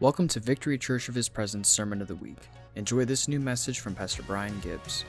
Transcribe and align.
Welcome 0.00 0.28
to 0.28 0.38
Victory 0.38 0.78
Church 0.78 1.08
of 1.08 1.16
His 1.16 1.28
Presence 1.28 1.68
Sermon 1.68 2.00
of 2.00 2.06
the 2.06 2.14
Week. 2.14 2.38
Enjoy 2.76 3.04
this 3.04 3.26
new 3.26 3.40
message 3.40 3.80
from 3.80 3.96
Pastor 3.96 4.22
Brian 4.22 4.56
Gibbs. 4.60 5.04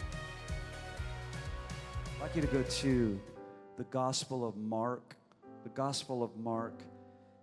I'd 2.16 2.22
like 2.24 2.36
you 2.36 2.42
to 2.42 2.48
go 2.48 2.64
to 2.64 3.22
the 3.78 3.84
Gospel 3.84 4.48
of 4.48 4.58
Mark, 4.58 5.16
the 5.62 5.70
Gospel 5.70 6.24
of 6.24 6.36
Mark, 6.38 6.74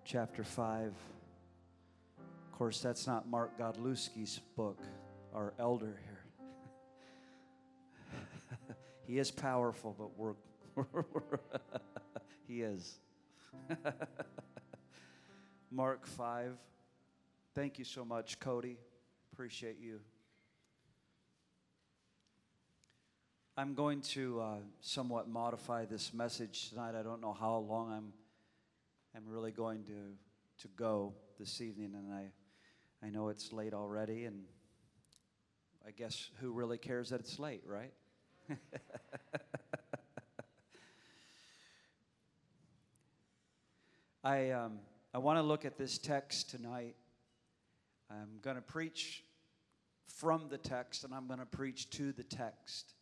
chapter 0.04 0.42
5. 0.42 0.86
Of 0.88 2.58
course, 2.58 2.80
that's 2.80 3.06
not 3.06 3.28
Mark 3.28 3.56
Godlewski's 3.56 4.40
book, 4.56 4.80
our 5.32 5.54
elder 5.60 6.00
here. 6.04 6.24
he 9.06 9.20
is 9.20 9.30
powerful, 9.30 9.94
but 9.96 10.18
we're, 10.18 10.34
he 12.48 12.62
is. 12.62 12.98
Mark 15.70 16.08
5. 16.08 16.56
Thank 17.56 17.78
you 17.78 17.86
so 17.86 18.04
much, 18.04 18.38
Cody. 18.38 18.76
Appreciate 19.32 19.78
you. 19.80 20.00
I'm 23.56 23.72
going 23.72 24.02
to 24.02 24.40
uh, 24.42 24.56
somewhat 24.82 25.26
modify 25.26 25.86
this 25.86 26.12
message 26.12 26.68
tonight. 26.68 26.94
I 26.94 27.02
don't 27.02 27.22
know 27.22 27.32
how 27.32 27.56
long 27.56 27.90
I'm, 27.90 28.12
I'm 29.16 29.22
really 29.26 29.52
going 29.52 29.84
to, 29.84 30.12
to 30.64 30.68
go 30.76 31.14
this 31.38 31.62
evening, 31.62 31.94
and 31.94 32.12
I, 32.12 32.26
I 33.02 33.08
know 33.08 33.30
it's 33.30 33.54
late 33.54 33.72
already, 33.72 34.26
and 34.26 34.44
I 35.86 35.92
guess 35.92 36.28
who 36.42 36.52
really 36.52 36.76
cares 36.76 37.08
that 37.08 37.20
it's 37.20 37.38
late, 37.38 37.62
right? 37.66 37.94
I, 44.22 44.50
um, 44.50 44.80
I 45.14 45.18
want 45.18 45.38
to 45.38 45.42
look 45.42 45.64
at 45.64 45.78
this 45.78 45.96
text 45.96 46.50
tonight. 46.50 46.96
I'm 48.10 48.38
going 48.42 48.56
to 48.56 48.62
preach 48.62 49.24
from 50.06 50.48
the 50.48 50.58
text 50.58 51.04
and 51.04 51.14
I'm 51.14 51.26
going 51.26 51.40
to 51.40 51.46
preach 51.46 51.90
to 51.90 52.12
the 52.12 52.22
text. 52.22 52.94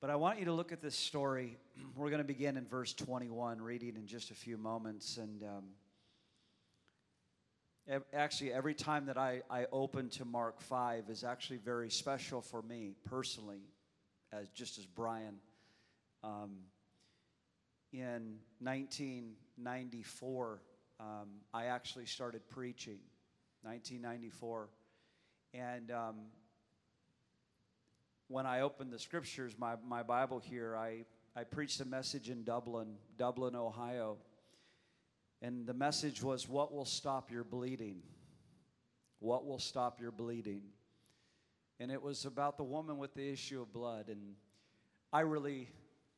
But 0.00 0.10
I 0.10 0.16
want 0.16 0.38
you 0.38 0.44
to 0.44 0.52
look 0.52 0.72
at 0.72 0.80
this 0.80 0.94
story. 0.94 1.58
We're 1.96 2.10
going 2.10 2.22
to 2.22 2.24
begin 2.24 2.56
in 2.56 2.66
verse 2.66 2.92
21, 2.92 3.60
reading 3.60 3.96
in 3.96 4.06
just 4.06 4.30
a 4.30 4.34
few 4.34 4.56
moments. 4.56 5.16
And 5.16 5.42
um, 5.42 5.64
actually, 8.12 8.52
every 8.52 8.74
time 8.74 9.06
that 9.06 9.18
I, 9.18 9.42
I 9.50 9.66
open 9.72 10.08
to 10.10 10.24
Mark 10.24 10.60
5 10.60 11.04
is 11.08 11.24
actually 11.24 11.58
very 11.58 11.90
special 11.90 12.40
for 12.40 12.62
me 12.62 12.94
personally, 13.06 13.62
as 14.32 14.48
just 14.50 14.78
as 14.78 14.86
Brian. 14.86 15.38
Um, 16.22 16.58
in 17.92 18.38
1994, 18.60 20.60
um, 21.00 21.06
I 21.54 21.66
actually 21.66 22.06
started 22.06 22.46
preaching. 22.48 22.98
1994. 23.62 24.68
And 25.54 25.90
um, 25.90 26.16
when 28.28 28.46
I 28.46 28.60
opened 28.60 28.92
the 28.92 28.98
scriptures, 28.98 29.54
my, 29.58 29.74
my 29.86 30.02
Bible 30.02 30.38
here, 30.38 30.76
I, 30.76 31.04
I 31.34 31.44
preached 31.44 31.80
a 31.80 31.84
message 31.84 32.30
in 32.30 32.44
Dublin, 32.44 32.96
Dublin, 33.16 33.56
Ohio. 33.56 34.18
And 35.40 35.66
the 35.66 35.74
message 35.74 36.22
was, 36.22 36.48
What 36.48 36.72
will 36.72 36.84
stop 36.84 37.30
your 37.30 37.44
bleeding? 37.44 38.02
What 39.20 39.46
will 39.46 39.58
stop 39.58 40.00
your 40.00 40.10
bleeding? 40.10 40.62
And 41.80 41.90
it 41.90 42.02
was 42.02 42.24
about 42.24 42.56
the 42.56 42.64
woman 42.64 42.98
with 42.98 43.14
the 43.14 43.28
issue 43.28 43.62
of 43.62 43.72
blood. 43.72 44.08
And 44.08 44.34
I 45.12 45.20
really 45.20 45.68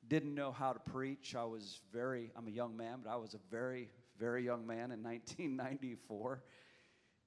didn't 0.08 0.34
know 0.34 0.52
how 0.52 0.72
to 0.72 0.78
preach. 0.78 1.34
I 1.34 1.44
was 1.44 1.80
very, 1.92 2.32
I'm 2.36 2.48
a 2.48 2.50
young 2.50 2.76
man, 2.76 3.00
but 3.04 3.10
I 3.10 3.16
was 3.16 3.34
a 3.34 3.40
very, 3.50 3.90
very 4.18 4.44
young 4.44 4.66
man 4.66 4.90
in 4.90 5.02
1994. 5.02 6.42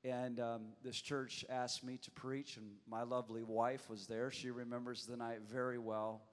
And 0.04 0.40
um, 0.42 0.62
this 0.84 1.00
church 1.00 1.46
asked 1.50 1.84
me 1.84 1.98
to 1.98 2.12
preach, 2.12 2.58
and 2.58 2.68
my 2.90 3.04
lovely 3.04 3.44
wife 3.44 3.90
was 3.90 4.06
there. 4.06 4.32
She 4.32 4.52
remembers 4.52 5.06
the 5.06 5.16
night 5.16 5.40
very 5.50 5.78
well. 5.78 6.24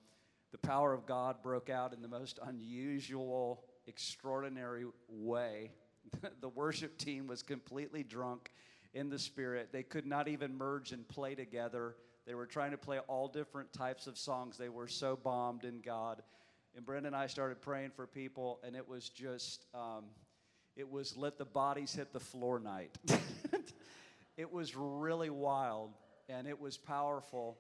The 0.51 0.59
power 0.59 0.93
of 0.93 1.07
God 1.07 1.37
broke 1.43 1.71
out 1.71 1.93
in 1.93 2.03
the 2.03 2.09
most 2.09 2.41
unusual, 2.45 3.63
extraordinary 3.87 4.87
way. 5.09 5.71
the 6.41 6.49
worship 6.49 6.99
team 6.99 7.29
was 7.29 7.43
completely 7.43 8.03
drunk 8.03 8.51
in 8.93 9.09
the 9.09 9.19
spirit. 9.19 9.69
They 9.73 9.85
could 9.85 10.07
not 10.07 10.27
even 10.27 10.59
merge 10.59 10.91
and 10.91 11.07
play 11.07 11.37
together. 11.37 11.95
They 12.27 12.35
were 12.35 12.47
trying 12.47 12.73
to 12.73 12.79
play 12.79 12.99
all 13.01 13.29
different 13.29 13.73
types 13.73 14.09
of 14.09 14.19
songs. 14.19 14.57
They 14.57 14.69
were 14.69 14.89
so 14.89 15.17
bombed 15.17 15.65
in 15.65 15.81
God. 15.81 16.23
And 16.75 16.85
Brenda 16.85 17.09
and 17.09 17.17
I 17.17 17.29
started 17.29 17.61
praying 17.61 17.91
for 17.91 18.07
people, 18.07 18.61
and 18.65 18.75
it 18.75 18.89
was 18.89 19.09
just, 19.09 19.67
um, 19.75 20.05
it 20.77 20.91
was 20.91 21.17
let 21.17 21.39
the 21.39 21.45
bodies 21.45 21.93
hit 21.93 22.13
the 22.13 22.21
floor 22.21 22.59
night. 22.59 22.97
it 24.37 24.51
was 24.51 24.75
really 24.77 25.31
wild 25.31 25.91
and 26.29 26.47
it 26.47 26.59
was 26.59 26.77
powerful. 26.77 27.59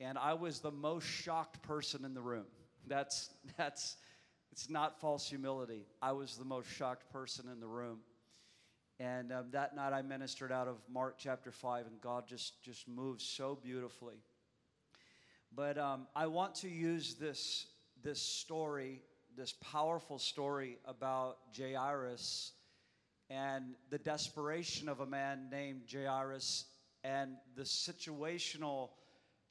And 0.00 0.18
I 0.18 0.34
was 0.34 0.60
the 0.60 0.70
most 0.70 1.04
shocked 1.04 1.62
person 1.62 2.04
in 2.04 2.14
the 2.14 2.20
room. 2.20 2.46
That's, 2.86 3.30
that's, 3.56 3.96
it's 4.52 4.68
not 4.68 5.00
false 5.00 5.28
humility. 5.28 5.86
I 6.02 6.12
was 6.12 6.36
the 6.36 6.44
most 6.44 6.68
shocked 6.70 7.10
person 7.12 7.46
in 7.52 7.60
the 7.60 7.66
room. 7.66 7.98
And 9.00 9.32
um, 9.32 9.46
that 9.52 9.76
night 9.76 9.92
I 9.92 10.02
ministered 10.02 10.50
out 10.50 10.66
of 10.66 10.76
Mark 10.92 11.16
chapter 11.18 11.52
5, 11.52 11.86
and 11.86 12.00
God 12.00 12.26
just, 12.26 12.60
just 12.62 12.88
moved 12.88 13.20
so 13.20 13.56
beautifully. 13.62 14.16
But 15.54 15.78
um, 15.78 16.08
I 16.16 16.26
want 16.26 16.56
to 16.56 16.68
use 16.68 17.14
this, 17.14 17.66
this 18.02 18.20
story 18.20 19.02
this 19.38 19.54
powerful 19.72 20.18
story 20.18 20.78
about 20.84 21.38
Jairus 21.56 22.50
and 23.30 23.76
the 23.88 23.98
desperation 23.98 24.88
of 24.88 24.98
a 24.98 25.06
man 25.06 25.48
named 25.48 25.82
Jairus 25.90 26.64
and 27.04 27.36
the 27.54 27.62
situational 27.62 28.90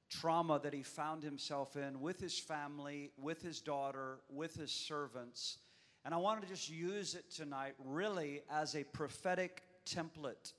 trauma 0.09 0.59
that 0.61 0.73
he 0.73 0.83
found 0.83 1.23
himself 1.23 1.77
in 1.77 2.01
with 2.01 2.19
his 2.19 2.37
family, 2.37 3.11
with 3.17 3.41
his 3.41 3.61
daughter, 3.61 4.17
with 4.29 4.55
his 4.55 4.71
servants. 4.71 5.59
And 6.03 6.13
I 6.13 6.17
wanted 6.17 6.41
to 6.41 6.47
just 6.47 6.69
use 6.69 7.15
it 7.15 7.31
tonight 7.31 7.75
really 7.85 8.41
as 8.51 8.75
a 8.75 8.83
prophetic 8.83 9.63
template 9.85 10.51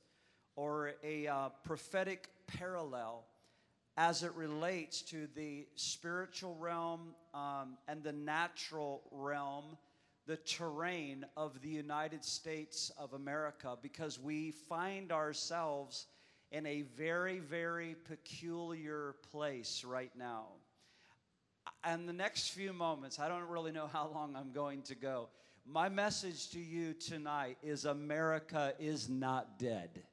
or 0.56 0.92
a 1.04 1.26
uh, 1.26 1.50
prophetic 1.64 2.30
parallel 2.46 3.26
as 3.98 4.22
it 4.22 4.32
relates 4.36 5.02
to 5.02 5.26
the 5.34 5.66
spiritual 5.74 6.54
realm 6.60 7.00
um, 7.34 7.76
and 7.88 8.00
the 8.04 8.12
natural 8.12 9.02
realm, 9.10 9.76
the 10.24 10.36
terrain 10.36 11.26
of 11.36 11.60
the 11.62 11.68
United 11.68 12.24
States 12.24 12.92
of 12.96 13.12
America, 13.12 13.76
because 13.82 14.20
we 14.20 14.52
find 14.52 15.10
ourselves 15.10 16.06
in 16.52 16.64
a 16.64 16.82
very, 16.96 17.40
very 17.40 17.96
peculiar 18.06 19.16
place 19.32 19.82
right 19.84 20.12
now. 20.16 20.44
And 21.82 22.08
the 22.08 22.12
next 22.12 22.50
few 22.50 22.72
moments, 22.72 23.18
I 23.18 23.26
don't 23.26 23.48
really 23.48 23.72
know 23.72 23.88
how 23.92 24.12
long 24.14 24.36
I'm 24.36 24.52
going 24.52 24.82
to 24.82 24.94
go. 24.94 25.28
My 25.66 25.88
message 25.88 26.50
to 26.50 26.60
you 26.60 26.94
tonight 26.94 27.58
is 27.64 27.84
America 27.84 28.74
is 28.78 29.08
not 29.08 29.58
dead. 29.58 30.04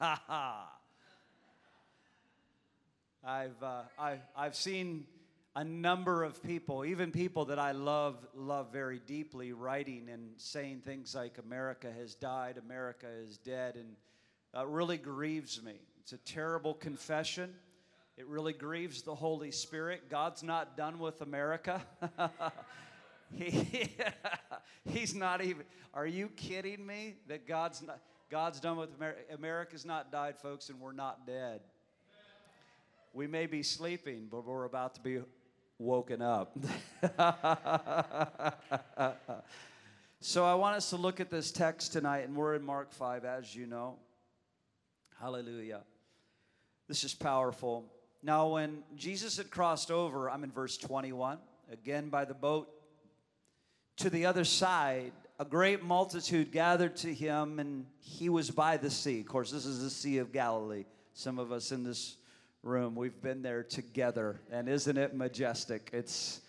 Ha 0.00 0.22
ha. 0.26 0.72
I've, 3.24 3.62
uh, 3.62 3.82
I, 3.98 4.18
I've 4.36 4.54
seen 4.54 5.06
a 5.56 5.64
number 5.64 6.22
of 6.22 6.42
people, 6.42 6.84
even 6.84 7.10
people 7.10 7.46
that 7.46 7.58
I 7.58 7.72
love, 7.72 8.24
love 8.34 8.72
very 8.72 9.00
deeply, 9.04 9.52
writing 9.52 10.08
and 10.12 10.32
saying 10.36 10.82
things 10.84 11.14
like 11.14 11.38
America 11.38 11.90
has 11.90 12.14
died, 12.14 12.58
America 12.58 13.06
is 13.24 13.38
dead, 13.38 13.76
and 13.76 13.96
uh, 14.56 14.66
really 14.66 14.98
grieves 14.98 15.62
me. 15.62 15.74
It's 16.00 16.12
a 16.12 16.18
terrible 16.18 16.74
confession. 16.74 17.54
It 18.16 18.26
really 18.26 18.52
grieves 18.52 19.02
the 19.02 19.14
Holy 19.14 19.50
Spirit. 19.50 20.10
God's 20.10 20.42
not 20.42 20.76
done 20.76 20.98
with 20.98 21.20
America. 21.22 21.82
he, 23.32 23.90
he's 24.84 25.14
not 25.14 25.42
even, 25.42 25.64
are 25.94 26.06
you 26.06 26.28
kidding 26.36 26.86
me 26.86 27.14
that 27.28 27.48
God's 27.48 27.82
not? 27.82 27.98
God's 28.30 28.58
done 28.60 28.76
with 28.76 28.94
America. 28.96 29.20
America's 29.32 29.84
not 29.84 30.10
died, 30.10 30.36
folks, 30.38 30.68
and 30.68 30.80
we're 30.80 30.92
not 30.92 31.26
dead. 31.26 31.60
We 33.12 33.26
may 33.26 33.46
be 33.46 33.62
sleeping, 33.62 34.26
but 34.30 34.44
we're 34.44 34.64
about 34.64 34.94
to 34.96 35.00
be 35.00 35.20
woken 35.78 36.20
up. 36.22 36.58
so 40.20 40.44
I 40.44 40.54
want 40.54 40.76
us 40.76 40.90
to 40.90 40.96
look 40.96 41.20
at 41.20 41.30
this 41.30 41.52
text 41.52 41.92
tonight, 41.92 42.26
and 42.26 42.34
we're 42.34 42.54
in 42.54 42.62
Mark 42.62 42.92
5, 42.92 43.24
as 43.24 43.54
you 43.54 43.66
know. 43.66 43.98
Hallelujah. 45.20 45.82
This 46.88 47.04
is 47.04 47.14
powerful. 47.14 47.92
Now, 48.22 48.48
when 48.48 48.82
Jesus 48.96 49.36
had 49.36 49.50
crossed 49.50 49.90
over, 49.90 50.28
I'm 50.28 50.42
in 50.44 50.50
verse 50.50 50.76
21, 50.76 51.38
again 51.70 52.08
by 52.08 52.24
the 52.24 52.34
boat 52.34 52.68
to 53.98 54.10
the 54.10 54.26
other 54.26 54.44
side, 54.44 55.12
a 55.38 55.44
great 55.44 55.82
multitude 55.82 56.50
gathered 56.50 56.96
to 56.96 57.12
him, 57.12 57.58
and 57.58 57.86
he 58.00 58.28
was 58.28 58.50
by 58.50 58.76
the 58.76 58.90
sea. 58.90 59.20
Of 59.20 59.26
course, 59.26 59.50
this 59.50 59.66
is 59.66 59.82
the 59.82 59.90
Sea 59.90 60.18
of 60.18 60.32
Galilee. 60.32 60.84
Some 61.12 61.38
of 61.38 61.52
us 61.52 61.72
in 61.72 61.84
this 61.84 62.16
room. 62.62 62.94
We've 62.94 63.20
been 63.22 63.42
there 63.42 63.62
together, 63.62 64.40
and 64.50 64.68
isn't 64.68 64.96
it 64.96 65.14
majestic? 65.14 65.90
It's 65.92 66.40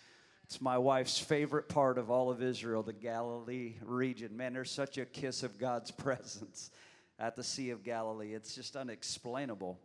it's 0.44 0.62
my 0.62 0.78
wife's 0.78 1.18
favorite 1.18 1.68
part 1.68 1.98
of 1.98 2.10
all 2.10 2.30
of 2.30 2.42
Israel, 2.42 2.82
the 2.82 2.94
Galilee 2.94 3.74
region. 3.82 4.34
Man, 4.34 4.54
there's 4.54 4.70
such 4.70 4.96
a 4.96 5.04
kiss 5.04 5.42
of 5.42 5.58
God's 5.58 5.90
presence 6.04 6.70
at 7.18 7.36
the 7.36 7.44
Sea 7.44 7.70
of 7.70 7.84
Galilee. 7.84 8.32
It's 8.32 8.54
just 8.54 8.74
unexplainable. 8.74 9.78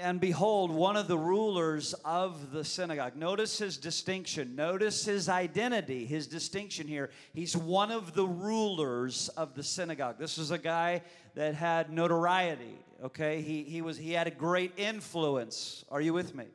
And 0.00 0.20
behold, 0.20 0.72
one 0.72 0.96
of 0.96 1.06
the 1.06 1.16
rulers 1.16 1.94
of 2.04 2.50
the 2.50 2.64
synagogue. 2.64 3.16
Notice 3.16 3.58
his 3.58 3.76
distinction. 3.76 4.56
Notice 4.56 5.04
his 5.04 5.28
identity, 5.28 6.04
his 6.04 6.26
distinction 6.26 6.88
here. 6.88 7.10
He's 7.32 7.56
one 7.56 7.92
of 7.92 8.12
the 8.12 8.26
rulers 8.26 9.28
of 9.30 9.54
the 9.54 9.62
synagogue. 9.62 10.18
This 10.18 10.36
is 10.36 10.50
a 10.50 10.58
guy 10.58 11.02
that 11.36 11.54
had 11.54 11.92
notoriety, 11.92 12.76
okay? 13.04 13.40
He, 13.40 13.62
he, 13.62 13.82
was, 13.82 13.96
he 13.96 14.12
had 14.12 14.26
a 14.26 14.32
great 14.32 14.72
influence. 14.76 15.84
Are 15.90 16.00
you 16.00 16.12
with 16.12 16.34
me? 16.34 16.46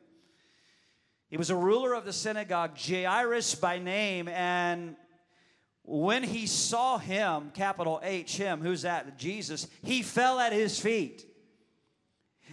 He 1.30 1.38
was 1.38 1.48
a 1.48 1.56
ruler 1.56 1.94
of 1.94 2.04
the 2.04 2.12
synagogue, 2.12 2.76
Jairus 2.76 3.54
by 3.54 3.78
name, 3.78 4.28
and 4.28 4.96
when 5.84 6.22
he 6.24 6.46
saw 6.46 6.98
him, 6.98 7.52
capital 7.54 8.00
H, 8.02 8.36
him, 8.36 8.60
who's 8.60 8.82
that? 8.82 9.16
Jesus, 9.18 9.66
he 9.82 10.02
fell 10.02 10.38
at 10.38 10.52
his 10.52 10.78
feet. 10.78 11.24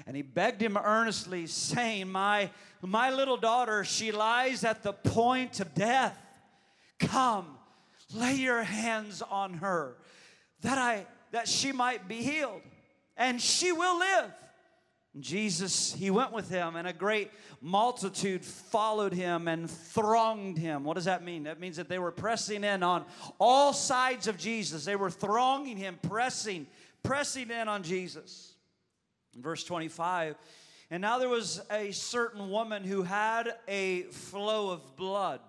And 0.05 0.15
he 0.15 0.21
begged 0.21 0.61
him 0.61 0.77
earnestly, 0.77 1.47
saying, 1.47 2.09
My, 2.09 2.49
my 2.81 3.09
little 3.09 3.37
daughter, 3.37 3.83
she 3.83 4.11
lies 4.11 4.63
at 4.63 4.83
the 4.83 4.93
point 4.93 5.59
of 5.59 5.73
death. 5.73 6.17
Come, 6.99 7.57
lay 8.13 8.35
your 8.35 8.63
hands 8.63 9.21
on 9.21 9.55
her, 9.55 9.95
that 10.61 10.77
I 10.77 11.05
that 11.31 11.47
she 11.47 11.71
might 11.71 12.07
be 12.07 12.17
healed, 12.17 12.61
and 13.15 13.41
she 13.41 13.71
will 13.71 13.99
live. 13.99 14.31
Jesus, 15.19 15.93
he 15.93 16.11
went 16.11 16.31
with 16.31 16.49
him, 16.49 16.75
and 16.75 16.87
a 16.87 16.93
great 16.93 17.31
multitude 17.59 18.45
followed 18.45 19.13
him 19.13 19.47
and 19.47 19.69
thronged 19.69 20.57
him. 20.57 20.83
What 20.83 20.93
does 20.93 21.05
that 21.05 21.23
mean? 21.23 21.43
That 21.43 21.59
means 21.59 21.77
that 21.77 21.89
they 21.89 21.97
were 21.97 22.11
pressing 22.11 22.63
in 22.63 22.83
on 22.83 23.03
all 23.39 23.73
sides 23.73 24.27
of 24.27 24.37
Jesus. 24.37 24.85
They 24.85 24.95
were 24.95 25.09
thronging 25.09 25.77
him, 25.77 25.97
pressing, 26.03 26.67
pressing 27.01 27.49
in 27.49 27.67
on 27.67 27.81
Jesus. 27.81 28.53
Verse 29.39 29.63
25 29.63 30.35
And 30.89 31.01
now 31.01 31.19
there 31.19 31.29
was 31.29 31.61
a 31.71 31.91
certain 31.91 32.49
woman 32.49 32.83
who 32.83 33.03
had 33.03 33.53
a 33.67 34.03
flow 34.03 34.71
of 34.71 34.95
blood 34.95 35.41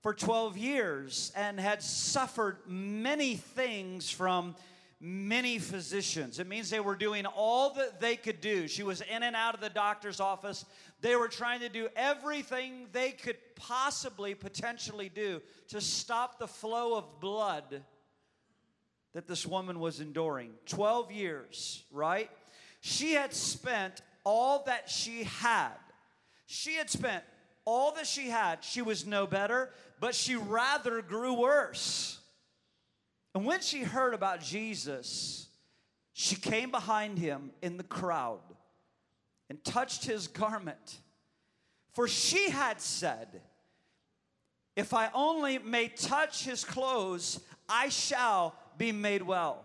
for 0.00 0.14
12 0.14 0.56
years 0.56 1.32
and 1.36 1.60
had 1.60 1.82
suffered 1.82 2.58
many 2.66 3.36
things 3.36 4.10
from 4.10 4.54
many 5.00 5.58
physicians. 5.58 6.38
It 6.38 6.46
means 6.46 6.68
they 6.68 6.80
were 6.80 6.94
doing 6.94 7.24
all 7.24 7.74
that 7.74 8.00
they 8.00 8.16
could 8.16 8.40
do. 8.40 8.68
She 8.68 8.82
was 8.82 9.00
in 9.00 9.22
and 9.22 9.34
out 9.34 9.54
of 9.54 9.60
the 9.60 9.70
doctor's 9.70 10.20
office. 10.20 10.64
They 11.00 11.16
were 11.16 11.28
trying 11.28 11.60
to 11.60 11.70
do 11.70 11.88
everything 11.96 12.86
they 12.92 13.12
could 13.12 13.38
possibly, 13.56 14.34
potentially 14.34 15.08
do 15.08 15.40
to 15.68 15.80
stop 15.80 16.38
the 16.38 16.46
flow 16.46 16.96
of 16.96 17.20
blood 17.20 17.82
that 19.14 19.26
this 19.26 19.46
woman 19.46 19.80
was 19.80 20.00
enduring. 20.00 20.52
12 20.66 21.10
years, 21.10 21.84
right? 21.90 22.30
She 22.80 23.12
had 23.12 23.34
spent 23.34 24.00
all 24.24 24.64
that 24.66 24.88
she 24.88 25.24
had. 25.24 25.76
She 26.46 26.74
had 26.74 26.90
spent 26.90 27.22
all 27.64 27.92
that 27.92 28.06
she 28.06 28.28
had. 28.28 28.64
She 28.64 28.82
was 28.82 29.06
no 29.06 29.26
better, 29.26 29.70
but 30.00 30.14
she 30.14 30.34
rather 30.34 31.02
grew 31.02 31.34
worse. 31.34 32.18
And 33.34 33.44
when 33.44 33.60
she 33.60 33.82
heard 33.82 34.14
about 34.14 34.40
Jesus, 34.40 35.48
she 36.12 36.36
came 36.36 36.70
behind 36.70 37.18
him 37.18 37.52
in 37.62 37.76
the 37.76 37.84
crowd 37.84 38.40
and 39.48 39.62
touched 39.62 40.04
his 40.04 40.26
garment. 40.26 40.98
For 41.92 42.08
she 42.08 42.50
had 42.50 42.80
said, 42.80 43.42
If 44.74 44.94
I 44.94 45.10
only 45.14 45.58
may 45.58 45.88
touch 45.88 46.44
his 46.44 46.64
clothes, 46.64 47.40
I 47.68 47.88
shall 47.88 48.54
be 48.78 48.90
made 48.90 49.22
well. 49.22 49.64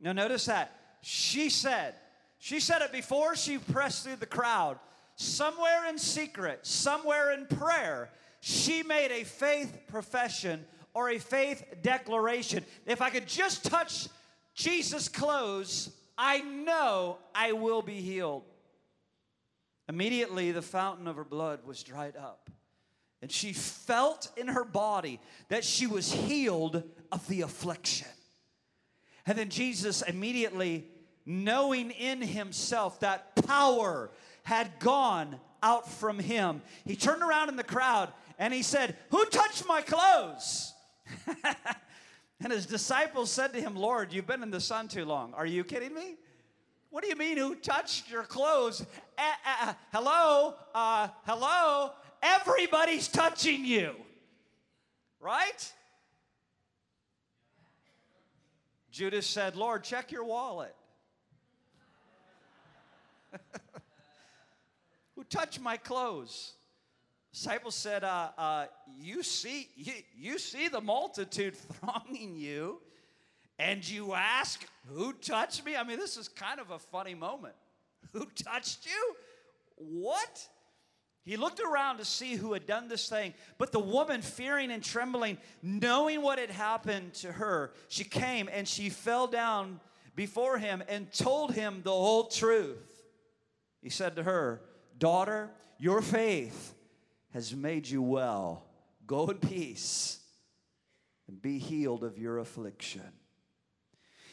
Now, 0.00 0.12
notice 0.12 0.46
that. 0.46 0.76
She 1.02 1.48
said, 1.48 1.94
she 2.40 2.58
said 2.58 2.80
it 2.80 2.90
before 2.90 3.36
she 3.36 3.58
pressed 3.58 4.02
through 4.02 4.16
the 4.16 4.26
crowd. 4.26 4.78
Somewhere 5.14 5.86
in 5.88 5.98
secret, 5.98 6.66
somewhere 6.66 7.32
in 7.32 7.46
prayer, 7.46 8.10
she 8.40 8.82
made 8.82 9.12
a 9.12 9.24
faith 9.24 9.82
profession 9.86 10.64
or 10.94 11.10
a 11.10 11.18
faith 11.18 11.62
declaration. 11.82 12.64
If 12.86 13.02
I 13.02 13.10
could 13.10 13.28
just 13.28 13.66
touch 13.66 14.08
Jesus' 14.54 15.06
clothes, 15.08 15.90
I 16.16 16.40
know 16.40 17.18
I 17.34 17.52
will 17.52 17.82
be 17.82 18.00
healed. 18.00 18.44
Immediately, 19.86 20.52
the 20.52 20.62
fountain 20.62 21.06
of 21.06 21.16
her 21.16 21.24
blood 21.24 21.60
was 21.66 21.82
dried 21.82 22.16
up, 22.16 22.48
and 23.20 23.30
she 23.30 23.52
felt 23.52 24.30
in 24.38 24.48
her 24.48 24.64
body 24.64 25.20
that 25.48 25.62
she 25.62 25.86
was 25.86 26.10
healed 26.10 26.84
of 27.12 27.28
the 27.28 27.42
affliction. 27.42 28.08
And 29.26 29.36
then 29.36 29.50
Jesus 29.50 30.00
immediately 30.00 30.89
knowing 31.26 31.90
in 31.90 32.22
himself 32.22 33.00
that 33.00 33.34
power 33.46 34.10
had 34.42 34.78
gone 34.78 35.38
out 35.62 35.88
from 35.90 36.18
him. 36.18 36.62
He 36.84 36.96
turned 36.96 37.22
around 37.22 37.48
in 37.48 37.56
the 37.56 37.64
crowd 37.64 38.12
and 38.38 38.52
he 38.54 38.62
said, 38.62 38.96
Who 39.10 39.24
touched 39.26 39.66
my 39.66 39.82
clothes? 39.82 40.72
and 42.40 42.52
his 42.52 42.66
disciples 42.66 43.30
said 43.30 43.52
to 43.52 43.60
him, 43.60 43.76
Lord, 43.76 44.12
you've 44.12 44.26
been 44.26 44.42
in 44.42 44.50
the 44.50 44.60
sun 44.60 44.88
too 44.88 45.04
long. 45.04 45.34
Are 45.34 45.46
you 45.46 45.64
kidding 45.64 45.94
me? 45.94 46.16
What 46.90 47.04
do 47.04 47.08
you 47.08 47.16
mean, 47.16 47.36
who 47.36 47.54
touched 47.54 48.10
your 48.10 48.24
clothes? 48.24 48.84
Uh, 49.16 49.22
uh, 49.62 49.74
hello? 49.92 50.54
Uh, 50.74 51.08
hello? 51.24 51.92
Everybody's 52.22 53.06
touching 53.06 53.64
you. 53.64 53.94
Right? 55.20 55.72
Judas 58.90 59.26
said, 59.26 59.54
Lord, 59.54 59.84
check 59.84 60.10
your 60.10 60.24
wallet. 60.24 60.74
Touched 65.30 65.60
my 65.60 65.76
clothes? 65.76 66.54
Disciples 67.32 67.76
said, 67.76 68.02
uh, 68.02 68.30
uh, 68.36 68.66
you, 68.98 69.22
see, 69.22 69.68
you, 69.76 69.92
you 70.18 70.38
see 70.38 70.68
the 70.68 70.80
multitude 70.80 71.56
thronging 71.80 72.36
you, 72.36 72.80
and 73.58 73.88
you 73.88 74.14
ask, 74.14 74.66
Who 74.88 75.12
touched 75.12 75.64
me? 75.64 75.76
I 75.76 75.84
mean, 75.84 75.98
this 75.98 76.16
is 76.16 76.28
kind 76.28 76.58
of 76.58 76.70
a 76.70 76.78
funny 76.78 77.14
moment. 77.14 77.54
Who 78.12 78.26
touched 78.34 78.86
you? 78.86 79.14
What? 79.76 80.48
He 81.22 81.36
looked 81.36 81.60
around 81.60 81.98
to 81.98 82.04
see 82.04 82.34
who 82.34 82.54
had 82.54 82.66
done 82.66 82.88
this 82.88 83.08
thing, 83.08 83.34
but 83.58 83.72
the 83.72 83.78
woman, 83.78 84.22
fearing 84.22 84.70
and 84.70 84.82
trembling, 84.82 85.36
knowing 85.62 86.22
what 86.22 86.38
had 86.38 86.50
happened 86.50 87.12
to 87.14 87.30
her, 87.30 87.72
she 87.88 88.04
came 88.04 88.48
and 88.50 88.66
she 88.66 88.88
fell 88.88 89.26
down 89.26 89.80
before 90.16 90.58
him 90.58 90.82
and 90.88 91.12
told 91.12 91.52
him 91.52 91.82
the 91.84 91.90
whole 91.90 92.24
truth. 92.24 93.02
He 93.82 93.90
said 93.90 94.16
to 94.16 94.22
her, 94.22 94.62
Daughter, 95.00 95.50
your 95.78 96.02
faith 96.02 96.74
has 97.32 97.56
made 97.56 97.88
you 97.88 98.02
well. 98.02 98.66
Go 99.06 99.30
in 99.30 99.38
peace 99.38 100.20
and 101.26 101.40
be 101.40 101.58
healed 101.58 102.04
of 102.04 102.18
your 102.18 102.38
affliction. 102.38 103.12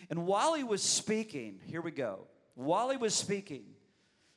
And 0.09 0.27
while 0.27 0.53
he 0.53 0.63
was 0.63 0.83
speaking, 0.83 1.59
here 1.65 1.81
we 1.81 1.91
go. 1.91 2.27
While 2.53 2.91
he 2.91 2.97
was 2.97 3.15
speaking, 3.15 3.63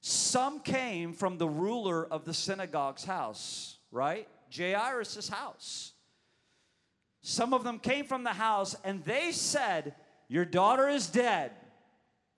some 0.01 0.61
came 0.61 1.13
from 1.15 1.37
the 1.37 1.49
ruler 1.49 2.07
of 2.07 2.25
the 2.25 2.33
synagogue's 2.33 3.05
house, 3.05 3.79
right? 3.91 4.29
Jairus' 4.57 5.29
house. 5.29 5.93
Some 7.23 7.53
of 7.53 7.65
them 7.65 7.79
came 7.79 8.07
from 8.07 8.25
the 8.25 8.31
house 8.31 8.77
and 8.85 9.05
they 9.05 9.33
said, 9.33 9.95
Your 10.29 10.45
daughter 10.45 10.89
is 10.89 11.09
dead. 11.09 11.51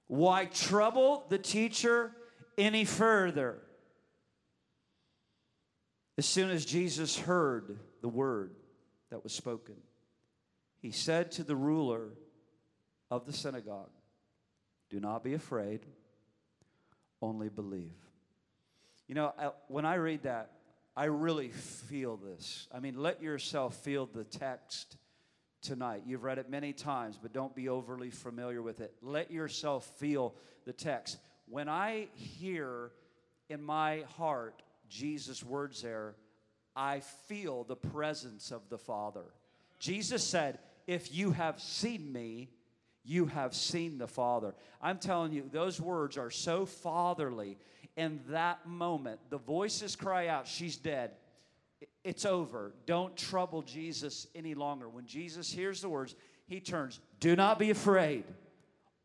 Why 0.07 0.47
trouble 0.47 1.25
the 1.29 1.39
teacher 1.39 2.13
any 2.59 2.85
further. 2.85 3.59
As 6.19 6.27
soon 6.27 6.51
as 6.51 6.65
Jesus 6.65 7.19
heard 7.19 7.79
the 8.03 8.09
word 8.09 8.55
that 9.11 9.23
was 9.23 9.33
spoken, 9.33 9.77
he 10.81 10.91
said 10.91 11.33
to 11.33 11.45
the 11.45 11.57
ruler 11.57 12.11
of 13.11 13.25
the 13.25 13.33
synagogue, 13.33 13.91
Do 14.91 15.01
not 15.01 15.25
be 15.25 15.35
afraid, 15.35 15.87
only 17.21 17.49
believe. 17.49 17.95
You 19.09 19.15
know, 19.15 19.33
when 19.69 19.85
I 19.87 19.95
read 19.95 20.25
that, 20.25 20.51
I 20.97 21.05
really 21.05 21.49
feel 21.49 22.17
this. 22.17 22.69
I 22.73 22.81
mean, 22.81 22.97
let 22.97 23.23
yourself 23.23 23.77
feel 23.77 24.07
the 24.07 24.25
text 24.25 24.97
tonight. 25.63 26.03
You've 26.07 26.25
read 26.25 26.39
it 26.39 26.51
many 26.51 26.73
times, 26.73 27.19
but 27.21 27.33
don't 27.33 27.55
be 27.55 27.69
overly 27.69 28.11
familiar 28.11 28.61
with 28.61 28.81
it. 28.81 28.95
Let 29.01 29.31
yourself 29.31 29.87
feel 29.99 30.35
the 30.67 30.73
text. 30.73 31.19
When 31.47 31.69
I 31.69 32.09
hear 32.15 32.91
in 33.49 33.63
my 33.63 34.05
heart 34.17 34.63
Jesus' 34.93 35.43
words 35.43 35.81
there, 35.81 36.15
I 36.77 37.01
feel 37.01 37.65
the 37.65 37.77
presence 37.77 38.51
of 38.51 38.69
the 38.69 38.79
Father. 38.79 39.25
Jesus 39.79 40.23
said, 40.23 40.59
If 40.87 41.15
you 41.15 41.33
have 41.33 41.61
seen 41.61 42.13
me, 42.13 42.51
you 43.05 43.27
have 43.27 43.55
seen 43.55 43.99
the 43.99 44.07
Father. 44.07 44.55
I'm 44.81 44.99
telling 44.99 45.33
you, 45.33 45.49
those 45.51 45.81
words 45.81 46.19
are 46.19 46.31
so 46.31 46.67
fatherly. 46.67 47.57
In 47.97 48.21
that 48.29 48.67
moment, 48.67 49.19
the 49.31 49.39
voices 49.39 49.97
cry 49.97 50.29
out, 50.29 50.47
She's 50.47 50.77
dead. 50.77 51.13
It's 52.05 52.27
over. 52.27 52.73
Don't 52.87 53.17
trouble 53.17 53.63
Jesus 53.63 54.27
any 54.35 54.55
longer. 54.55 54.89
When 54.89 55.07
Jesus 55.07 55.51
hears 55.51 55.81
the 55.81 55.89
words, 55.89 56.15
he 56.47 56.61
turns, 56.61 57.01
Do 57.19 57.35
not 57.35 57.59
be 57.59 57.71
afraid, 57.71 58.25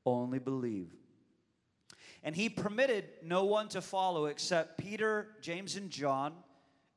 only 0.06 0.40
believe. 0.40 0.90
And 2.24 2.36
he 2.36 2.50
permitted 2.50 3.06
no 3.24 3.46
one 3.46 3.70
to 3.70 3.82
follow 3.82 4.26
except 4.26 4.78
Peter, 4.78 5.28
James, 5.42 5.76
and 5.76 5.90
John, 5.90 6.34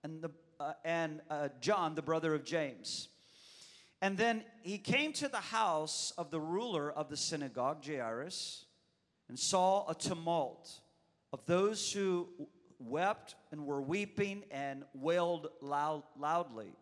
and, 0.02 0.22
the, 0.22 0.30
uh, 0.58 0.72
and 0.84 1.20
uh, 1.30 1.48
John, 1.60 1.94
the 1.94 2.02
brother 2.02 2.34
of 2.34 2.44
James. 2.44 3.08
And 4.02 4.16
then 4.16 4.44
he 4.62 4.78
came 4.78 5.12
to 5.14 5.28
the 5.28 5.36
house 5.36 6.12
of 6.16 6.30
the 6.30 6.40
ruler 6.40 6.90
of 6.90 7.10
the 7.10 7.16
synagogue, 7.16 7.84
Jairus, 7.84 8.64
and 9.28 9.38
saw 9.38 9.88
a 9.88 9.94
tumult 9.94 10.80
of 11.32 11.44
those 11.46 11.92
who 11.92 12.28
wept 12.78 13.34
and 13.52 13.66
were 13.66 13.82
weeping 13.82 14.42
and 14.50 14.84
wailed 14.94 15.48
loud, 15.60 16.02
loudly. 16.18 16.72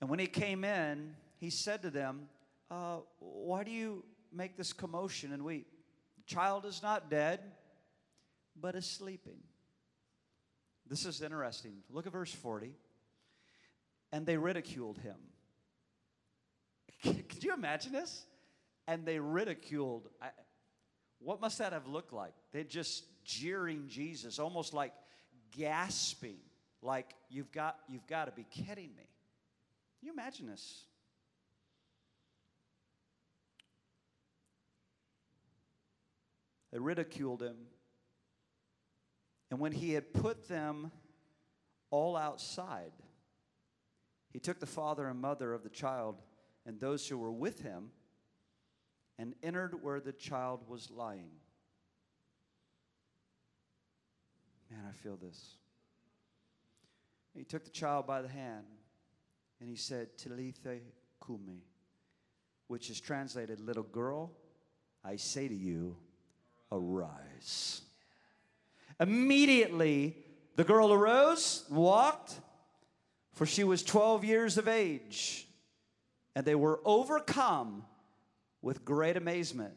And 0.00 0.08
when 0.08 0.18
he 0.18 0.26
came 0.26 0.62
in, 0.64 1.16
he 1.38 1.50
said 1.50 1.82
to 1.82 1.90
them, 1.90 2.28
uh, 2.70 2.98
Why 3.18 3.64
do 3.64 3.70
you 3.70 4.04
make 4.32 4.56
this 4.56 4.72
commotion 4.72 5.32
and 5.32 5.42
weep? 5.42 5.66
Child 6.30 6.64
is 6.64 6.80
not 6.80 7.10
dead, 7.10 7.40
but 8.60 8.76
is 8.76 8.86
sleeping. 8.86 9.38
This 10.88 11.04
is 11.04 11.22
interesting. 11.22 11.78
Look 11.90 12.06
at 12.06 12.12
verse 12.12 12.32
40. 12.32 12.72
And 14.12 14.24
they 14.24 14.36
ridiculed 14.36 14.98
him. 14.98 15.16
Could 17.02 17.42
you 17.42 17.52
imagine 17.52 17.90
this? 17.90 18.26
And 18.86 19.04
they 19.04 19.18
ridiculed. 19.18 20.08
I, 20.22 20.28
what 21.18 21.40
must 21.40 21.58
that 21.58 21.72
have 21.72 21.88
looked 21.88 22.12
like? 22.12 22.32
They're 22.52 22.62
just 22.62 23.04
jeering 23.24 23.88
Jesus, 23.88 24.38
almost 24.38 24.72
like 24.72 24.92
gasping, 25.56 26.38
like 26.80 27.12
you've 27.28 27.50
got 27.50 27.76
you've 27.88 28.06
got 28.06 28.26
to 28.26 28.32
be 28.32 28.46
kidding 28.50 28.90
me. 28.96 29.08
Can 29.98 30.06
you 30.06 30.12
imagine 30.12 30.46
this? 30.46 30.84
They 36.72 36.78
ridiculed 36.78 37.42
him. 37.42 37.56
And 39.50 39.58
when 39.58 39.72
he 39.72 39.92
had 39.92 40.12
put 40.12 40.48
them 40.48 40.92
all 41.90 42.16
outside, 42.16 42.92
he 44.32 44.38
took 44.38 44.60
the 44.60 44.66
father 44.66 45.08
and 45.08 45.20
mother 45.20 45.52
of 45.52 45.62
the 45.62 45.68
child 45.68 46.22
and 46.64 46.78
those 46.78 47.06
who 47.08 47.18
were 47.18 47.32
with 47.32 47.62
him 47.62 47.90
and 49.18 49.34
entered 49.42 49.82
where 49.82 50.00
the 50.00 50.12
child 50.12 50.68
was 50.68 50.90
lying. 50.90 51.30
Man, 54.70 54.80
I 54.88 54.92
feel 54.92 55.16
this. 55.16 55.56
He 57.34 57.44
took 57.44 57.64
the 57.64 57.70
child 57.70 58.06
by 58.06 58.22
the 58.22 58.28
hand 58.28 58.66
and 59.60 59.68
he 59.68 59.76
said, 59.76 60.16
Talitha 60.16 60.78
kumi, 61.24 61.64
which 62.68 62.88
is 62.88 63.00
translated, 63.00 63.60
Little 63.60 63.82
girl, 63.82 64.32
I 65.04 65.16
say 65.16 65.48
to 65.48 65.54
you, 65.54 65.96
arise. 66.72 67.82
Immediately, 68.98 70.16
the 70.56 70.64
girl 70.64 70.92
arose, 70.92 71.64
walked, 71.70 72.34
for 73.32 73.46
she 73.46 73.64
was 73.64 73.82
12 73.82 74.24
years 74.24 74.58
of 74.58 74.68
age, 74.68 75.46
and 76.34 76.44
they 76.44 76.54
were 76.54 76.80
overcome 76.84 77.84
with 78.62 78.84
great 78.84 79.16
amazement. 79.16 79.74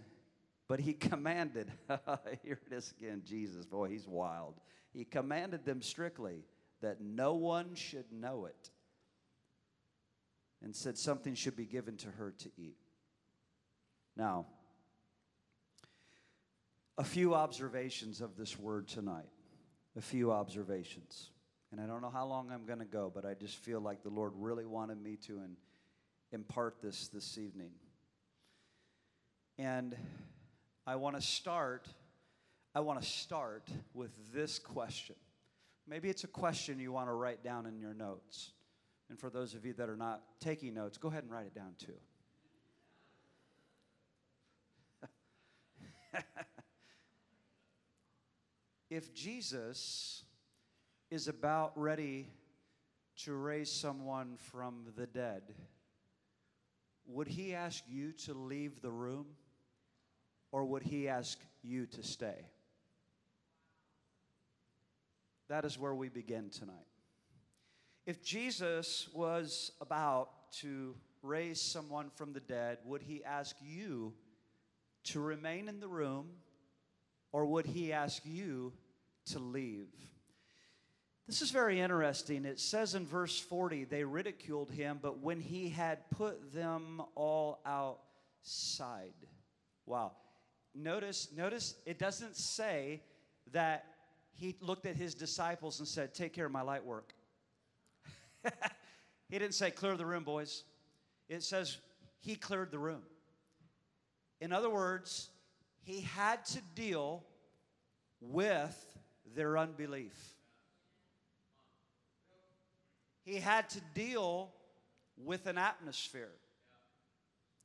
But 0.67 0.79
he 0.79 0.93
commanded, 1.09 1.71
here 2.43 2.59
it 2.69 2.73
is 2.73 2.93
again, 2.99 3.21
Jesus, 3.25 3.65
boy, 3.65 3.89
he's 3.89 4.07
wild. 4.07 4.55
He 4.91 5.05
commanded 5.05 5.65
them 5.65 5.81
strictly 5.81 6.43
that 6.81 7.01
no 7.01 7.33
one 7.35 7.75
should 7.75 8.11
know 8.11 8.45
it, 8.45 8.69
and 10.61 10.75
said 10.75 10.97
something 10.97 11.33
should 11.33 11.55
be 11.55 11.65
given 11.65 11.95
to 11.97 12.09
her 12.09 12.31
to 12.39 12.49
eat. 12.57 12.77
Now, 14.15 14.45
a 16.97 17.03
few 17.03 17.33
observations 17.33 18.21
of 18.21 18.37
this 18.37 18.57
word 18.57 18.87
tonight. 18.87 19.29
A 19.97 20.01
few 20.01 20.31
observations. 20.31 21.29
And 21.71 21.81
I 21.81 21.85
don't 21.85 22.01
know 22.01 22.09
how 22.09 22.25
long 22.25 22.51
I'm 22.51 22.65
going 22.65 22.79
to 22.79 22.85
go, 22.85 23.11
but 23.13 23.25
I 23.25 23.33
just 23.33 23.57
feel 23.57 23.79
like 23.79 24.03
the 24.03 24.09
Lord 24.09 24.33
really 24.35 24.65
wanted 24.65 25.01
me 25.01 25.17
to 25.27 25.37
in, 25.37 25.55
impart 26.31 26.77
this 26.81 27.07
this 27.07 27.37
evening. 27.37 27.71
And 29.57 29.95
I 30.85 30.95
want 30.97 31.15
to 31.15 31.21
start 31.21 31.87
I 32.75 32.79
want 32.79 33.01
to 33.01 33.07
start 33.07 33.69
with 33.93 34.11
this 34.33 34.57
question. 34.57 35.15
Maybe 35.87 36.09
it's 36.09 36.23
a 36.23 36.27
question 36.27 36.79
you 36.79 36.91
want 36.91 37.07
to 37.07 37.13
write 37.13 37.43
down 37.43 37.67
in 37.67 37.77
your 37.79 37.93
notes. 37.93 38.51
And 39.09 39.19
for 39.19 39.29
those 39.29 39.53
of 39.53 39.63
you 39.65 39.73
that 39.73 39.89
are 39.89 39.97
not 39.97 40.23
taking 40.39 40.73
notes, 40.73 40.97
go 40.97 41.07
ahead 41.09 41.23
and 41.23 41.31
write 41.31 41.45
it 41.45 41.53
down 41.53 41.75
too. 41.77 41.93
if 48.93 49.11
Jesus 49.15 50.23
is 51.09 51.27
about 51.27 51.71
ready 51.75 52.29
to 53.23 53.33
raise 53.33 53.71
someone 53.71 54.35
from 54.37 54.85
the 54.95 55.07
dead, 55.07 55.41
would 57.07 57.27
he 57.27 57.55
ask 57.55 57.83
you 57.87 58.11
to 58.11 58.35
leave 58.35 58.83
the 58.83 58.91
room 58.91 59.25
or 60.51 60.63
would 60.65 60.83
he 60.83 61.09
ask 61.09 61.39
you 61.63 61.87
to 61.87 62.03
stay? 62.03 62.45
That 65.49 65.65
is 65.65 65.79
where 65.79 65.95
we 65.95 66.09
begin 66.09 66.51
tonight. 66.51 66.75
If 68.05 68.23
Jesus 68.23 69.09
was 69.11 69.71
about 69.81 70.29
to 70.59 70.93
raise 71.23 71.59
someone 71.59 72.11
from 72.13 72.33
the 72.33 72.41
dead, 72.41 72.77
would 72.85 73.01
he 73.01 73.23
ask 73.23 73.55
you 73.59 74.13
to 75.05 75.19
remain 75.19 75.67
in 75.67 75.79
the 75.79 75.87
room 75.87 76.27
or 77.31 77.47
would 77.47 77.65
he 77.65 77.91
ask 77.91 78.21
you 78.23 78.71
to 79.27 79.39
leave. 79.39 79.89
This 81.27 81.41
is 81.41 81.51
very 81.51 81.79
interesting. 81.79 82.43
It 82.43 82.59
says 82.59 82.95
in 82.95 83.05
verse 83.05 83.39
40, 83.39 83.85
they 83.85 84.03
ridiculed 84.03 84.69
him, 84.69 84.99
but 85.01 85.19
when 85.19 85.39
he 85.39 85.69
had 85.69 86.09
put 86.09 86.53
them 86.53 87.01
all 87.15 87.59
outside. 87.65 89.13
Wow. 89.85 90.11
Notice, 90.75 91.29
notice 91.35 91.75
it 91.85 91.97
doesn't 91.97 92.35
say 92.35 93.01
that 93.51 93.85
he 94.33 94.55
looked 94.59 94.85
at 94.85 94.95
his 94.95 95.13
disciples 95.13 95.79
and 95.79 95.87
said, 95.87 96.13
Take 96.13 96.33
care 96.33 96.45
of 96.45 96.51
my 96.51 96.61
light 96.61 96.83
work. 96.83 97.13
he 99.29 99.39
didn't 99.39 99.53
say, 99.53 99.71
Clear 99.71 99.95
the 99.95 100.05
room, 100.05 100.23
boys. 100.23 100.63
It 101.29 101.43
says 101.43 101.77
he 102.19 102.35
cleared 102.35 102.71
the 102.71 102.79
room. 102.79 103.03
In 104.41 104.51
other 104.51 104.69
words, 104.69 105.29
he 105.83 106.01
had 106.01 106.43
to 106.47 106.59
deal 106.75 107.23
with 108.19 108.75
their 109.35 109.57
unbelief. 109.57 110.17
He 113.23 113.35
had 113.35 113.69
to 113.71 113.81
deal 113.93 114.51
with 115.17 115.47
an 115.47 115.57
atmosphere. 115.57 116.31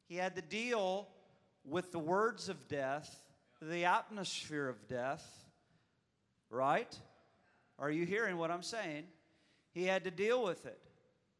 He 0.08 0.16
had 0.16 0.36
to 0.36 0.42
deal 0.42 1.08
with 1.64 1.92
the 1.92 1.98
words 1.98 2.48
of 2.48 2.68
death, 2.68 3.22
the 3.60 3.84
atmosphere 3.84 4.68
of 4.68 4.86
death, 4.88 5.26
right? 6.50 6.98
Are 7.78 7.90
you 7.90 8.06
hearing 8.06 8.36
what 8.36 8.50
I'm 8.50 8.62
saying? 8.62 9.04
He 9.72 9.84
had 9.84 10.04
to 10.04 10.10
deal 10.10 10.42
with 10.42 10.64
it. 10.66 10.78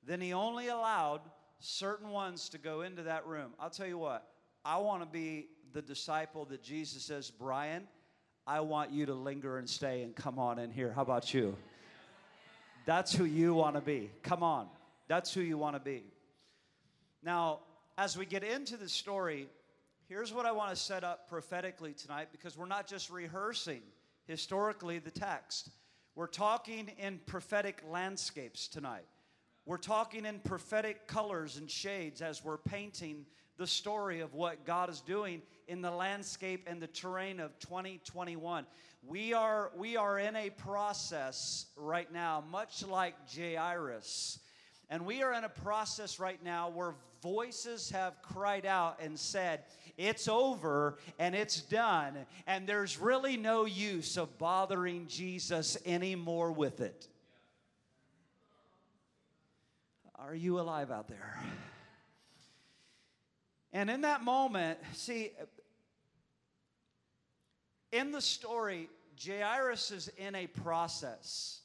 Then 0.05 0.21
he 0.21 0.33
only 0.33 0.69
allowed 0.69 1.21
certain 1.61 2.11
ones 2.11 2.49
to 2.51 2.59
go 2.59 2.83
into 2.83 3.05
that 3.05 3.27
room. 3.27 3.53
I'll 3.59 3.71
tell 3.71 3.87
you 3.87 3.99
what, 3.99 4.27
I 4.65 4.79
want 4.79 5.03
to 5.03 5.09
be 5.09 5.49
the 5.73 5.83
disciple 5.83 6.45
that 6.47 6.63
Jesus 6.63 7.03
says, 7.05 7.31
Brian, 7.31 7.87
I 8.49 8.61
want 8.61 8.93
you 8.93 9.05
to 9.05 9.13
linger 9.13 9.59
and 9.59 9.69
stay 9.69 10.03
and 10.03 10.17
come 10.17 10.39
on 10.39 10.59
in 10.59 10.71
here. 10.71 10.91
How 10.91 11.03
about 11.03 11.35
you? 11.35 11.55
That's 12.87 13.13
who 13.13 13.27
you 13.27 13.53
want 13.53 13.75
to 13.75 13.83
be. 13.83 14.11
Come 14.23 14.43
on. 14.43 14.69
That's 15.07 15.35
who 15.35 15.43
you 15.43 15.59
want 15.59 15.77
to 15.77 15.81
be. 15.81 16.03
Now, 17.23 17.59
as 17.99 18.17
we 18.17 18.25
get 18.25 18.43
into 18.43 18.79
the 18.79 18.89
story, 18.89 19.49
here's 20.09 20.33
what 20.33 20.47
I 20.47 20.53
want 20.53 20.71
to 20.71 20.77
set 20.77 21.05
up 21.05 21.29
prophetically 21.29 21.93
tonight 21.93 22.29
because 22.33 22.57
we're 22.57 22.65
not 22.65 22.87
just 22.87 23.11
rehearsing 23.11 23.83
historically 24.27 24.99
the 24.99 25.11
text. 25.11 25.69
We're 26.15 26.27
talking 26.27 26.91
in 26.99 27.21
prophetic 27.27 27.83
landscapes 27.91 28.67
tonight. 28.67 29.05
We're 29.67 29.77
talking 29.77 30.25
in 30.25 30.39
prophetic 30.39 31.07
colors 31.07 31.59
and 31.59 31.71
shades 31.71 32.23
as 32.23 32.43
we're 32.43 32.57
painting 32.57 33.27
the 33.59 33.67
story 33.67 34.21
of 34.21 34.35
what 34.35 34.65
God 34.65 34.89
is 34.89 35.01
doing 35.01 35.43
in 35.67 35.83
the 35.83 35.91
landscape 35.91 36.67
and 36.67 36.81
the 36.81 36.87
terrain 36.87 37.41
of 37.41 37.59
2021. 37.59 38.65
We 39.07 39.35
are, 39.35 39.73
we 39.77 39.97
are 39.97 40.19
in 40.19 40.37
a 40.37 40.51
process 40.51 41.67
right 41.77 42.11
now, 42.13 42.43
much 42.51 42.87
like 42.87 43.15
Jairus. 43.37 44.39
And 44.89 45.05
we 45.05 45.23
are 45.23 45.35
in 45.35 45.45
a 45.45 45.49
process 45.49 46.19
right 46.19 46.43
now 46.43 46.71
where 46.71 46.95
voices 47.21 47.91
have 47.91 48.23
cried 48.23 48.65
out 48.65 49.01
and 49.03 49.19
said, 49.19 49.65
it's 49.97 50.29
over 50.29 50.99
and 51.19 51.35
it's 51.35 51.61
done, 51.61 52.15
and 52.47 52.67
there's 52.67 52.99
really 52.99 53.37
no 53.37 53.65
use 53.65 54.17
of 54.17 54.39
bothering 54.39 55.09
Jesus 55.09 55.77
anymore 55.85 56.53
with 56.53 56.81
it. 56.81 57.09
Are 60.15 60.35
you 60.35 60.61
alive 60.61 60.91
out 60.91 61.09
there? 61.09 61.43
And 63.73 63.91
in 63.91 64.03
that 64.03 64.23
moment, 64.23 64.79
see, 64.93 65.33
in 67.93 68.13
the 68.13 68.21
story, 68.21 68.89
Jairus 69.23 69.91
is 69.91 70.09
in 70.17 70.35
a 70.35 70.47
process. 70.47 71.61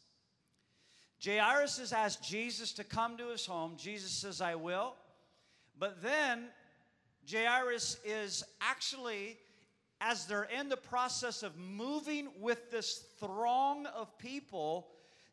Jairus 1.24 1.78
has 1.78 1.94
asked 1.94 2.24
Jesus 2.24 2.74
to 2.74 2.84
come 2.84 3.18
to 3.18 3.30
his 3.30 3.46
home. 3.46 3.76
Jesus 3.78 4.12
says, 4.12 4.42
I 4.42 4.56
will. 4.56 4.96
But 5.80 6.02
then 6.02 6.46
Jairus 7.32 7.98
is 8.06 8.44
actually, 8.60 9.38
as 10.02 10.26
they're 10.26 10.50
in 10.60 10.68
the 10.68 10.78
process 10.78 11.42
of 11.44 11.58
moving 11.58 12.28
with 12.40 12.70
this 12.72 13.06
throng 13.20 13.86
of 13.88 14.18
people, 14.18 14.90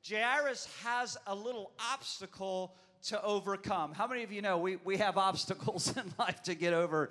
Jairus 0.09 0.69
has 0.85 1.19
a 1.27 1.35
little 1.35 1.73
obstacle 1.93 2.77
to 3.05 3.23
overcome. 3.23 3.93
How 3.93 4.07
many 4.07 4.23
of 4.23 4.33
you 4.33 4.43
know 4.43 4.59
we, 4.59 4.77
we 4.85 4.97
have 4.99 5.17
obstacles 5.17 5.97
in 5.97 6.03
life 6.19 6.43
to 6.45 6.55
get 6.55 6.75
over? 6.75 7.11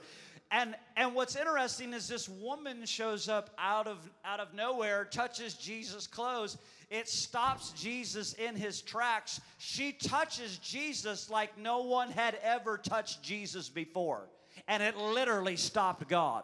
And, 0.52 0.76
and 0.96 1.14
what's 1.14 1.36
interesting 1.36 1.94
is 1.94 2.08
this 2.08 2.28
woman 2.28 2.86
shows 2.86 3.30
up 3.30 3.52
out 3.60 3.88
of, 3.88 3.98
out 4.26 4.40
of 4.40 4.54
nowhere, 4.54 5.06
touches 5.06 5.54
Jesus' 5.54 6.08
clothes. 6.08 6.58
It 6.90 7.08
stops 7.08 7.72
Jesus 7.74 8.34
in 8.34 8.56
his 8.56 8.82
tracks. 8.82 9.40
She 9.60 9.92
touches 9.92 10.58
Jesus 10.58 11.30
like 11.30 11.56
no 11.58 11.84
one 11.84 12.10
had 12.10 12.36
ever 12.42 12.80
touched 12.80 13.22
Jesus 13.22 13.70
before. 13.70 14.28
And 14.68 14.82
it 14.82 14.98
literally 14.98 15.56
stopped 15.56 16.08
God. 16.10 16.44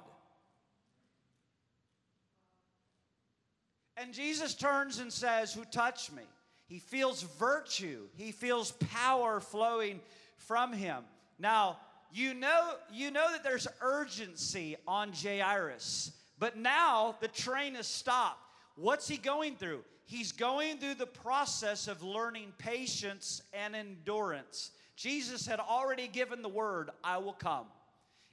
And 3.97 4.13
Jesus 4.13 4.53
turns 4.53 4.99
and 4.99 5.11
says, 5.11 5.53
Who 5.53 5.63
touched 5.65 6.13
me? 6.13 6.23
He 6.67 6.79
feels 6.79 7.22
virtue, 7.24 8.07
he 8.15 8.31
feels 8.31 8.72
power 8.72 9.39
flowing 9.39 10.01
from 10.38 10.74
him. 10.74 11.03
Now, 11.38 11.77
you 12.12 12.34
know, 12.34 12.72
you 12.91 13.12
know 13.12 13.31
that 13.31 13.43
there's 13.43 13.67
urgency 13.81 14.77
on 14.88 15.12
Jairus, 15.13 16.12
but 16.39 16.57
now 16.57 17.15
the 17.19 17.27
train 17.27 17.75
has 17.75 17.88
stopped. 17.88 18.39
What's 18.75 19.07
he 19.07 19.17
going 19.17 19.55
through? 19.55 19.84
He's 20.05 20.31
going 20.31 20.77
through 20.77 20.95
the 20.95 21.07
process 21.07 21.88
of 21.88 22.03
learning 22.03 22.53
patience 22.57 23.41
and 23.53 23.75
endurance. 23.75 24.72
Jesus 24.95 25.45
had 25.45 25.60
already 25.60 26.07
given 26.07 26.41
the 26.41 26.50
word, 26.50 26.89
I 27.03 27.17
will 27.17 27.34
come. 27.34 27.65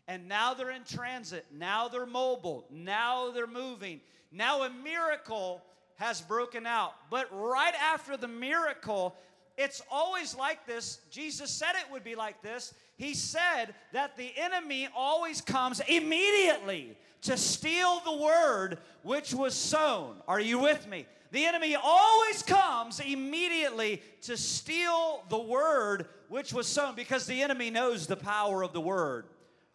And 0.09 0.29
now 0.29 0.55
they're 0.55 0.71
in 0.71 0.85
transit. 0.85 1.47
Now 1.53 1.89
they're 1.89 2.07
mobile. 2.07 2.67
Now 2.71 3.31
they're 3.31 3.47
moving. 3.47 4.01
Now 4.31 4.63
a 4.63 4.71
miracle 4.71 5.63
has 6.03 6.21
broken 6.21 6.67
out. 6.67 6.95
But 7.11 7.29
right 7.33 7.75
after 7.81 8.17
the 8.17 8.27
miracle, 8.27 9.15
it's 9.57 9.81
always 9.89 10.37
like 10.37 10.67
this. 10.67 10.99
Jesus 11.11 11.49
said 11.49 11.73
it 11.77 11.93
would 11.93 12.03
be 12.03 12.17
like 12.17 12.43
this. 12.43 12.75
He 12.97 13.15
said 13.15 13.75
that 13.93 14.17
the 14.17 14.33
enemy 14.37 14.89
always 14.97 15.41
comes 15.41 15.81
immediately 15.87 16.99
to 17.23 17.37
steal 17.37 18.01
the 18.05 18.17
word 18.17 18.79
which 19.05 19.33
was 19.33 19.55
sown. 19.55 20.17
Are 20.27 20.41
you 20.41 20.59
with 20.59 20.89
me? 20.89 21.07
The 21.31 21.45
enemy 21.45 21.77
always 21.77 22.43
comes 22.43 22.99
immediately 22.99 24.03
to 24.23 24.37
steal 24.37 25.25
the 25.29 25.39
word 25.39 26.07
which 26.29 26.53
was 26.53 26.67
sown 26.67 26.97
because 26.97 27.27
the 27.27 27.43
enemy 27.43 27.71
knows 27.71 28.09
the 28.09 28.17
power 28.17 28.65
of 28.65 28.73
the 28.73 28.81
word. 28.81 29.27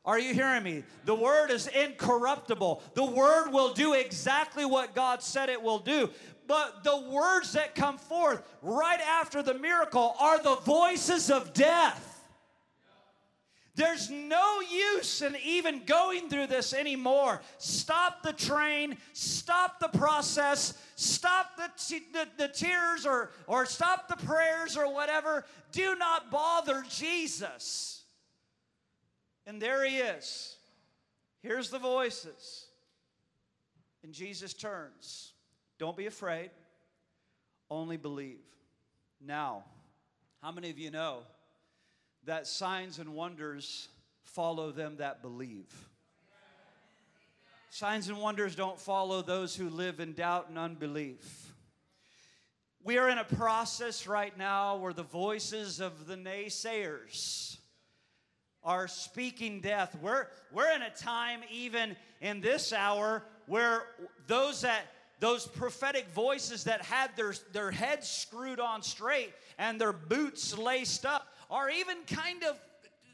Are 0.07 0.17
you 0.17 0.33
hearing 0.33 0.63
me? 0.63 0.83
The 1.03 1.13
word 1.13 1.51
is 1.51 1.67
incorruptible. 1.67 2.81
The 2.93 3.03
word 3.03 3.49
will 3.51 3.73
do 3.73 3.93
exactly 3.93 4.63
what 4.63 4.95
God 4.95 5.21
said 5.21 5.49
it 5.49 5.61
will 5.61 5.79
do. 5.79 6.09
But 6.47 6.85
the 6.85 6.97
words 7.11 7.51
that 7.51 7.75
come 7.75 7.97
forth 7.97 8.41
right 8.61 9.01
after 9.01 9.43
the 9.43 9.53
miracle 9.53 10.15
are 10.17 10.41
the 10.41 10.55
voices 10.55 11.29
of 11.29 11.53
death. 11.53 12.13
There's 13.75 14.09
no 14.09 14.61
use 14.61 15.21
in 15.21 15.35
even 15.43 15.83
going 15.85 16.29
through 16.29 16.47
this 16.47 16.73
anymore. 16.73 17.41
Stop 17.57 18.23
the 18.23 18.33
train, 18.33 18.97
stop 19.11 19.79
the 19.79 19.89
process, 19.89 20.81
stop 20.95 21.57
the, 21.57 21.69
t- 21.77 22.07
the, 22.13 22.27
the, 22.37 22.47
tears 22.47 23.05
or, 23.05 23.31
or 23.45 23.65
stop 23.65 24.07
the 24.07 24.25
prayers 24.25 24.77
or 24.77 24.91
whatever. 24.91 25.45
Do 25.73 25.95
not 25.95 26.31
bother 26.31 26.83
Jesus. 26.89 27.96
And 29.47 29.61
there 29.61 29.85
he 29.85 29.97
is. 29.97 30.57
Here's 31.41 31.69
the 31.69 31.79
voices. 31.79 32.65
And 34.03 34.13
Jesus 34.13 34.53
turns. 34.53 35.31
Don't 35.79 35.95
be 35.95 36.05
afraid, 36.05 36.51
only 37.69 37.95
believe. 37.95 38.43
Now, 39.25 39.63
how 40.41 40.51
many 40.51 40.69
of 40.69 40.77
you 40.77 40.91
know 40.91 41.19
that 42.25 42.45
signs 42.45 42.99
and 42.99 43.13
wonders 43.13 43.87
follow 44.23 44.71
them 44.71 44.97
that 44.97 45.21
believe? 45.21 45.73
Signs 47.69 48.09
and 48.09 48.19
wonders 48.19 48.55
don't 48.55 48.79
follow 48.79 49.21
those 49.21 49.55
who 49.55 49.69
live 49.69 49.99
in 49.99 50.13
doubt 50.13 50.49
and 50.49 50.57
unbelief. 50.57 51.53
We 52.83 52.97
are 52.97 53.09
in 53.09 53.17
a 53.17 53.23
process 53.23 54.07
right 54.07 54.35
now 54.37 54.77
where 54.77 54.93
the 54.93 55.03
voices 55.03 55.79
of 55.79 56.07
the 56.07 56.15
naysayers 56.15 57.56
are 58.67 58.87
speaking 58.89 59.61
death. 59.61 59.97
We're, 60.01 60.27
we're 60.51 60.69
in 60.75 60.81
a 60.81 60.89
time, 60.89 61.39
even 61.49 61.95
in 62.19 62.41
this 62.41 62.73
hour, 62.73 63.23
where 63.47 63.83
those 64.27 64.61
that 64.61 64.81
those 65.19 65.47
prophetic 65.47 66.07
voices 66.09 66.65
that 66.65 66.81
had 66.81 67.09
their, 67.15 67.33
their 67.51 67.71
heads 67.71 68.07
screwed 68.07 68.59
on 68.59 68.83
straight 68.83 69.33
and 69.57 69.81
their 69.81 69.93
boots 69.93 70.55
laced 70.55 71.07
up 71.07 71.33
are 71.49 71.71
even 71.71 71.97
kind 72.05 72.43
of 72.43 72.59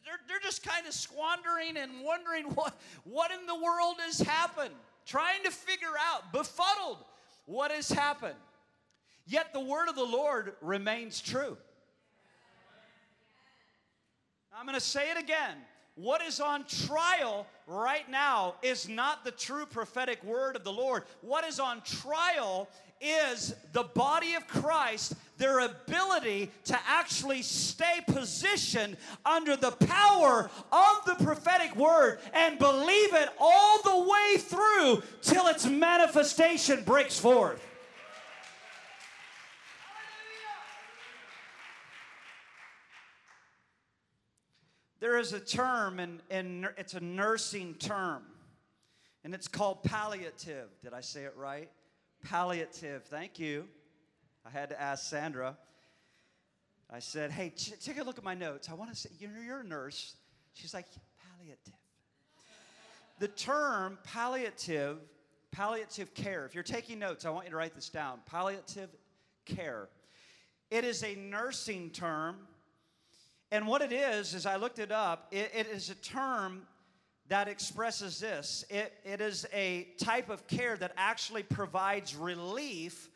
they're, 0.03 0.19
they're 0.27 0.39
just 0.41 0.67
kind 0.67 0.85
of 0.85 0.93
squandering 0.93 1.77
and 1.77 2.03
wondering 2.03 2.43
what, 2.55 2.77
what 3.05 3.31
in 3.31 3.45
the 3.45 3.55
world 3.55 3.95
has 3.99 4.19
happened? 4.19 4.73
Trying 5.05 5.43
to 5.45 5.51
figure 5.51 5.87
out 6.11 6.33
befuddled 6.33 6.97
what 7.45 7.71
has 7.71 7.89
happened? 7.89 8.35
Yet 9.25 9.53
the 9.53 9.61
word 9.61 9.87
of 9.87 9.95
the 9.95 10.03
lord 10.03 10.53
remains 10.61 11.21
true 11.21 11.55
I'm 14.55 14.65
going 14.65 14.75
to 14.75 14.81
say 14.81 15.09
it 15.09 15.17
again. 15.17 15.57
What 15.95 16.21
is 16.21 16.39
on 16.39 16.65
trial 16.65 17.47
right 17.67 18.09
now 18.09 18.55
is 18.61 18.87
not 18.87 19.23
the 19.23 19.31
true 19.31 19.65
prophetic 19.65 20.23
word 20.23 20.55
of 20.55 20.63
the 20.63 20.71
Lord. 20.71 21.03
What 21.21 21.43
is 21.43 21.59
on 21.59 21.81
trial 21.81 22.67
is 23.01 23.55
the 23.73 23.83
body 23.83 24.33
of 24.35 24.47
Christ, 24.47 25.13
their 25.37 25.59
ability 25.59 26.51
to 26.65 26.79
actually 26.87 27.41
stay 27.41 27.99
positioned 28.07 28.97
under 29.25 29.55
the 29.55 29.71
power 29.71 30.49
of 30.71 31.05
the 31.05 31.23
prophetic 31.23 31.75
word 31.75 32.19
and 32.33 32.57
believe 32.57 33.13
it 33.13 33.29
all 33.39 33.81
the 33.81 34.09
way 34.09 34.37
through 34.37 35.03
till 35.21 35.47
its 35.47 35.65
manifestation 35.65 36.83
breaks 36.83 37.19
forth. 37.19 37.61
There 45.03 45.17
is 45.17 45.33
a 45.33 45.39
term, 45.41 45.99
and, 45.99 46.21
it's 46.77 46.93
a 46.93 47.01
nursing 47.01 47.73
term, 47.73 48.23
and 49.25 49.33
it's 49.33 49.49
called 49.49 49.83
palliative. 49.83 50.69
Did 50.81 50.93
I 50.93 51.01
say 51.01 51.25
it 51.25 51.33
right? 51.35 51.69
Palliative. 52.23 53.03
Thank 53.03 53.37
you. 53.37 53.67
I 54.45 54.49
had 54.49 54.69
to 54.69 54.81
ask 54.81 55.03
Sandra. 55.09 55.57
I 56.89 56.99
said, 56.99 57.31
hey, 57.31 57.49
take 57.49 57.99
a 57.99 58.03
look 58.03 58.17
at 58.17 58.23
my 58.23 58.33
notes. 58.33 58.69
I 58.69 58.75
want 58.75 58.91
to 58.91 58.95
say, 58.95 59.09
you're, 59.19 59.29
you're 59.45 59.59
a 59.59 59.65
nurse. 59.65 60.15
She's 60.53 60.73
like, 60.73 60.85
palliative. 61.35 61.73
The 63.19 63.27
term 63.27 63.97
palliative, 64.05 64.99
palliative 65.51 66.13
care, 66.13 66.45
if 66.45 66.55
you're 66.55 66.63
taking 66.63 66.97
notes, 66.97 67.25
I 67.25 67.29
want 67.29 67.43
you 67.43 67.51
to 67.51 67.57
write 67.57 67.75
this 67.75 67.89
down. 67.89 68.19
Palliative 68.25 68.89
care. 69.43 69.89
It 70.71 70.85
is 70.85 71.03
a 71.03 71.13
nursing 71.15 71.89
term 71.89 72.37
and 73.53 73.67
what 73.67 73.83
it 73.83 73.93
is, 73.93 74.33
is 74.33 74.47
I 74.47 74.55
looked 74.55 74.79
it 74.79 74.91
up, 74.91 75.27
it, 75.29 75.51
it 75.53 75.67
is 75.67 75.91
a 75.91 75.95
term 75.95 76.63
that 77.27 77.47
expresses 77.47 78.19
this 78.19 78.65
it, 78.67 78.91
it 79.05 79.21
is 79.21 79.45
a 79.53 79.87
type 79.99 80.29
of 80.29 80.47
care 80.47 80.75
that 80.75 80.91
actually 80.97 81.43
provides 81.43 82.15
relief 82.15 83.09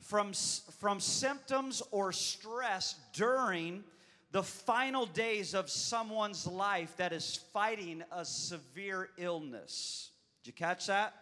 from, 0.00 0.32
from 0.80 0.98
symptoms 0.98 1.80
or 1.92 2.12
stress 2.12 2.96
during 3.12 3.84
the 4.32 4.42
final 4.42 5.06
days 5.06 5.54
of 5.54 5.70
someone's 5.70 6.44
life 6.44 6.96
that 6.96 7.12
is 7.12 7.36
fighting 7.52 8.02
a 8.10 8.24
severe 8.24 9.10
illness. 9.16 10.10
Did 10.42 10.48
you 10.48 10.54
catch 10.54 10.88
that? 10.88 11.14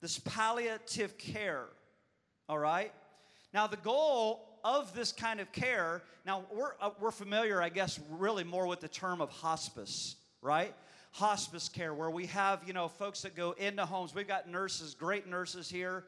This 0.00 0.20
palliative 0.20 1.18
care, 1.18 1.66
all 2.48 2.60
right? 2.60 2.92
Now, 3.52 3.66
the 3.66 3.76
goal 3.76 4.51
of 4.64 4.94
this 4.94 5.12
kind 5.12 5.40
of 5.40 5.50
care, 5.52 6.02
now 6.24 6.44
we're, 6.52 6.72
uh, 6.80 6.90
we're 7.00 7.10
familiar, 7.10 7.60
I 7.60 7.68
guess, 7.68 7.98
really 8.10 8.44
more 8.44 8.66
with 8.66 8.80
the 8.80 8.88
term 8.88 9.20
of 9.20 9.30
hospice, 9.30 10.16
right? 10.40 10.74
hospice 11.12 11.68
care 11.68 11.92
where 11.94 12.10
we 12.10 12.26
have, 12.26 12.62
you 12.66 12.72
know, 12.72 12.88
folks 12.88 13.22
that 13.22 13.36
go 13.36 13.52
into 13.52 13.84
homes. 13.84 14.14
We've 14.14 14.26
got 14.26 14.48
nurses, 14.48 14.94
great 14.94 15.26
nurses 15.26 15.68
here, 15.68 16.04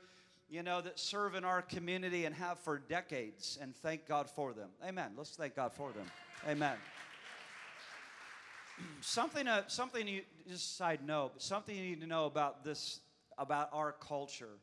you 0.48 0.62
know, 0.62 0.80
that 0.80 0.98
serve 0.98 1.34
in 1.34 1.44
our 1.44 1.62
community 1.62 2.24
and 2.24 2.34
have 2.34 2.58
for 2.58 2.78
decades, 2.78 3.58
and 3.60 3.76
thank 3.76 4.08
God 4.08 4.28
for 4.28 4.52
them. 4.52 4.70
Amen. 4.86 5.10
Let's 5.16 5.36
thank 5.36 5.54
God 5.54 5.72
for 5.72 5.92
them. 5.92 6.06
Amen. 6.48 6.76
something, 9.02 9.46
uh, 9.46 9.62
something 9.66 10.08
you, 10.08 10.22
just 10.48 10.76
side 10.76 11.00
note, 11.06 11.32
something 11.40 11.76
you 11.76 11.82
need 11.82 12.00
to 12.00 12.06
know 12.06 12.24
about 12.24 12.64
this, 12.64 13.00
about 13.36 13.68
our 13.72 13.92
culture. 13.92 14.56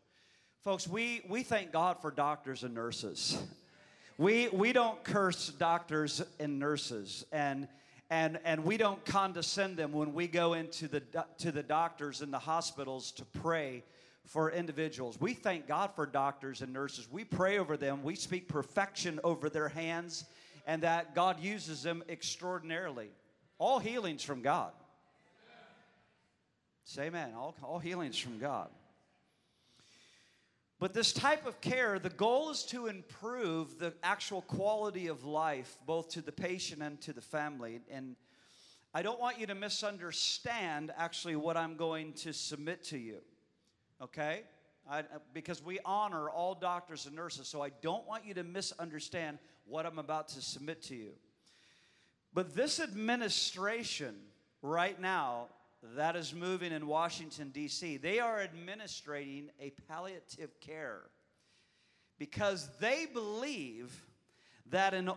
Folks, 0.64 0.88
we, 0.88 1.22
we 1.30 1.44
thank 1.44 1.72
God 1.72 2.02
for 2.02 2.10
doctors 2.10 2.64
and 2.64 2.74
nurses. 2.74 3.38
We, 4.22 4.50
we 4.50 4.72
don't 4.72 5.04
curse 5.04 5.50
doctors 5.50 6.22
and 6.40 6.60
nurses, 6.60 7.26
and, 7.32 7.68
and, 8.12 8.38
and 8.46 8.64
we 8.64 8.78
don't 8.78 9.04
condescend 9.04 9.78
them 9.78 9.94
when 9.94 10.14
we 10.14 10.28
go 10.28 10.54
into 10.54 10.88
the, 10.88 11.02
to 11.40 11.52
the 11.52 11.64
doctors 11.64 12.22
and 12.22 12.32
the 12.32 12.38
hospitals 12.38 13.14
to 13.14 13.26
pray 13.26 13.84
for 14.28 14.52
individuals. 14.52 15.20
We 15.20 15.34
thank 15.34 15.68
God 15.68 15.96
for 15.96 16.06
doctors 16.06 16.62
and 16.62 16.72
nurses. 16.72 17.08
We 17.12 17.24
pray 17.24 17.58
over 17.58 17.78
them, 17.78 18.04
we 18.04 18.14
speak 18.14 18.48
perfection 18.48 19.20
over 19.24 19.50
their 19.50 19.70
hands, 19.70 20.26
and 20.68 20.84
that 20.84 21.16
God 21.16 21.40
uses 21.40 21.82
them 21.82 22.04
extraordinarily. 22.08 23.10
All 23.58 23.80
healings 23.80 24.22
from 24.22 24.44
God. 24.44 24.72
Say 26.84 27.08
amen. 27.08 27.34
All, 27.36 27.56
all 27.64 27.80
healings 27.80 28.20
from 28.20 28.38
God. 28.38 28.70
But 30.82 30.96
this 30.96 31.14
type 31.14 31.46
of 31.46 31.62
care, 31.62 32.00
the 32.00 32.10
goal 32.10 32.50
is 32.50 32.64
to 32.66 32.88
improve 32.88 33.78
the 33.78 33.94
actual 34.02 34.42
quality 34.42 35.06
of 35.10 35.24
life, 35.24 35.78
both 35.86 36.10
to 36.14 36.24
the 36.24 36.32
patient 36.32 36.82
and 36.82 37.00
to 37.02 37.14
the 37.14 37.22
family. 37.22 37.82
And 37.92 38.16
I 38.92 39.04
don't 39.04 39.20
want 39.20 39.40
you 39.40 39.46
to 39.46 39.54
misunderstand 39.54 40.92
actually 40.98 41.36
what 41.36 41.56
I'm 41.56 41.76
going 41.76 42.14
to 42.14 42.34
submit 42.34 42.84
to 42.86 42.98
you, 42.98 43.18
okay? 44.02 44.42
I, 44.90 45.04
because 45.36 45.64
we 45.64 45.78
honor 45.86 46.32
all 46.32 46.56
doctors 46.56 47.06
and 47.06 47.16
nurses, 47.16 47.48
so 47.48 47.62
I 47.62 47.70
don't 47.84 48.08
want 48.08 48.26
you 48.26 48.34
to 48.34 48.44
misunderstand 48.44 49.38
what 49.68 49.86
I'm 49.86 50.00
about 50.00 50.30
to 50.30 50.42
submit 50.42 50.82
to 50.86 50.96
you. 50.96 51.12
But 52.34 52.56
this 52.56 52.80
administration 52.80 54.16
right 54.64 55.00
now 55.00 55.50
that 55.96 56.16
is 56.16 56.34
moving 56.34 56.72
in 56.72 56.88
Washington, 56.88 57.50
D.C., 57.50 57.98
they 57.98 58.20
are 58.20 58.40
administrating 58.40 59.50
a 59.60 59.72
palliative 59.88 60.60
care 60.60 61.02
because 62.20 62.70
they 62.80 63.08
believe 63.12 64.06
that 64.70 64.94
in 64.94 65.12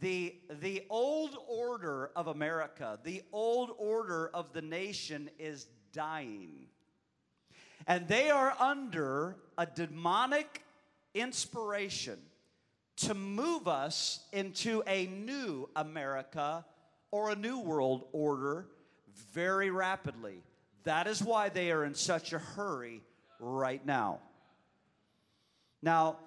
the, 0.00 0.34
the 0.60 0.84
old 0.88 1.36
order 1.48 2.10
of 2.14 2.28
America, 2.28 2.98
the 3.02 3.22
old 3.32 3.70
order 3.76 4.30
of 4.32 4.52
the 4.52 4.62
nation 4.62 5.28
is 5.38 5.66
dying. 5.92 6.66
And 7.86 8.08
they 8.08 8.30
are 8.30 8.54
under 8.58 9.36
a 9.58 9.66
demonic 9.66 10.62
inspiration 11.12 12.18
to 12.96 13.14
move 13.14 13.66
us 13.66 14.20
into 14.32 14.82
a 14.86 15.06
new 15.06 15.68
America 15.74 16.64
or 17.10 17.30
a 17.30 17.36
new 17.36 17.58
world 17.58 18.06
order 18.12 18.68
very 19.32 19.70
rapidly. 19.70 20.42
That 20.84 21.06
is 21.06 21.22
why 21.22 21.48
they 21.48 21.70
are 21.70 21.84
in 21.84 21.94
such 21.94 22.32
a 22.32 22.38
hurry 22.38 23.02
right 23.38 23.84
now. 23.84 24.20
Now, 25.82 26.18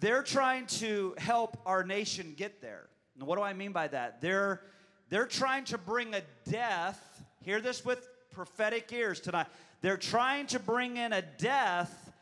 they're 0.00 0.22
trying 0.22 0.66
to 0.66 1.14
help 1.18 1.58
our 1.64 1.84
nation 1.84 2.34
get 2.36 2.60
there. 2.60 2.88
And 3.16 3.26
what 3.26 3.36
do 3.36 3.42
I 3.42 3.52
mean 3.52 3.72
by 3.72 3.88
that? 3.88 4.20
They're, 4.20 4.62
they're 5.08 5.26
trying 5.26 5.64
to 5.66 5.78
bring 5.78 6.14
a 6.14 6.22
death, 6.50 7.22
hear 7.40 7.60
this 7.60 7.84
with 7.84 8.08
prophetic 8.30 8.92
ears 8.92 9.20
tonight. 9.20 9.46
They're 9.80 9.96
trying 9.96 10.46
to 10.48 10.58
bring 10.58 10.96
in 10.96 11.12
a 11.12 11.22
death 11.22 12.12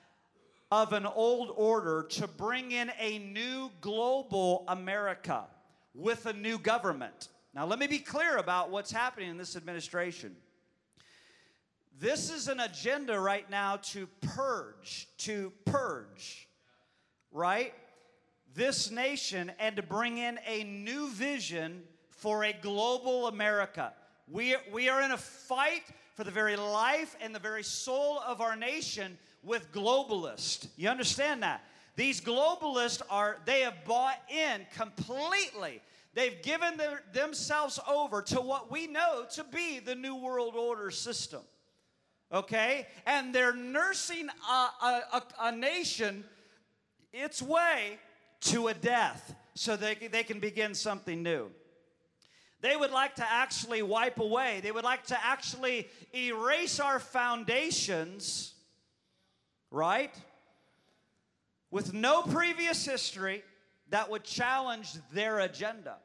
of 0.70 0.92
an 0.92 1.06
old 1.06 1.52
order 1.54 2.04
to 2.10 2.26
bring 2.26 2.72
in 2.72 2.90
a 2.98 3.18
new 3.18 3.70
global 3.80 4.64
America 4.68 5.44
with 5.94 6.26
a 6.26 6.32
new 6.32 6.58
government. 6.58 7.28
Now, 7.54 7.66
let 7.66 7.78
me 7.78 7.86
be 7.86 7.98
clear 7.98 8.38
about 8.38 8.70
what's 8.70 8.90
happening 8.90 9.28
in 9.28 9.36
this 9.36 9.56
administration. 9.56 10.34
This 12.00 12.30
is 12.30 12.48
an 12.48 12.60
agenda 12.60 13.20
right 13.20 13.48
now 13.50 13.76
to 13.76 14.08
purge, 14.22 15.06
to 15.18 15.52
purge, 15.66 16.48
right? 17.30 17.74
This 18.54 18.90
nation 18.90 19.52
and 19.58 19.76
to 19.76 19.82
bring 19.82 20.16
in 20.16 20.38
a 20.46 20.64
new 20.64 21.10
vision 21.10 21.82
for 22.08 22.44
a 22.44 22.54
global 22.54 23.26
America. 23.26 23.92
We, 24.26 24.56
we 24.72 24.88
are 24.88 25.02
in 25.02 25.10
a 25.10 25.18
fight 25.18 25.82
for 26.14 26.24
the 26.24 26.30
very 26.30 26.56
life 26.56 27.16
and 27.20 27.34
the 27.34 27.38
very 27.38 27.62
soul 27.62 28.18
of 28.26 28.40
our 28.40 28.56
nation 28.56 29.18
with 29.42 29.70
globalists. 29.72 30.68
You 30.76 30.88
understand 30.88 31.42
that? 31.42 31.62
These 31.96 32.22
globalists 32.22 33.02
are, 33.10 33.36
they 33.44 33.60
have 33.60 33.84
bought 33.84 34.18
in 34.30 34.66
completely 34.74 35.82
They've 36.14 36.40
given 36.42 36.76
their, 36.76 37.02
themselves 37.12 37.80
over 37.88 38.22
to 38.22 38.40
what 38.40 38.70
we 38.70 38.86
know 38.86 39.24
to 39.32 39.44
be 39.44 39.78
the 39.78 39.94
New 39.94 40.16
World 40.16 40.54
Order 40.54 40.90
system. 40.90 41.40
Okay? 42.30 42.86
And 43.06 43.34
they're 43.34 43.54
nursing 43.54 44.28
a, 44.50 44.52
a, 44.52 45.22
a 45.40 45.52
nation 45.52 46.24
its 47.12 47.42
way 47.42 47.98
to 48.40 48.68
a 48.68 48.74
death 48.74 49.34
so 49.54 49.76
they, 49.76 49.94
they 49.94 50.22
can 50.22 50.40
begin 50.40 50.74
something 50.74 51.22
new. 51.22 51.50
They 52.60 52.76
would 52.76 52.92
like 52.92 53.16
to 53.16 53.26
actually 53.28 53.82
wipe 53.82 54.20
away, 54.20 54.60
they 54.62 54.70
would 54.70 54.84
like 54.84 55.06
to 55.06 55.24
actually 55.24 55.88
erase 56.14 56.78
our 56.78 57.00
foundations, 57.00 58.54
right? 59.70 60.14
With 61.70 61.92
no 61.92 62.22
previous 62.22 62.84
history 62.84 63.42
that 63.92 64.10
would 64.10 64.24
challenge 64.24 64.94
their 65.12 65.40
agenda. 65.40 65.96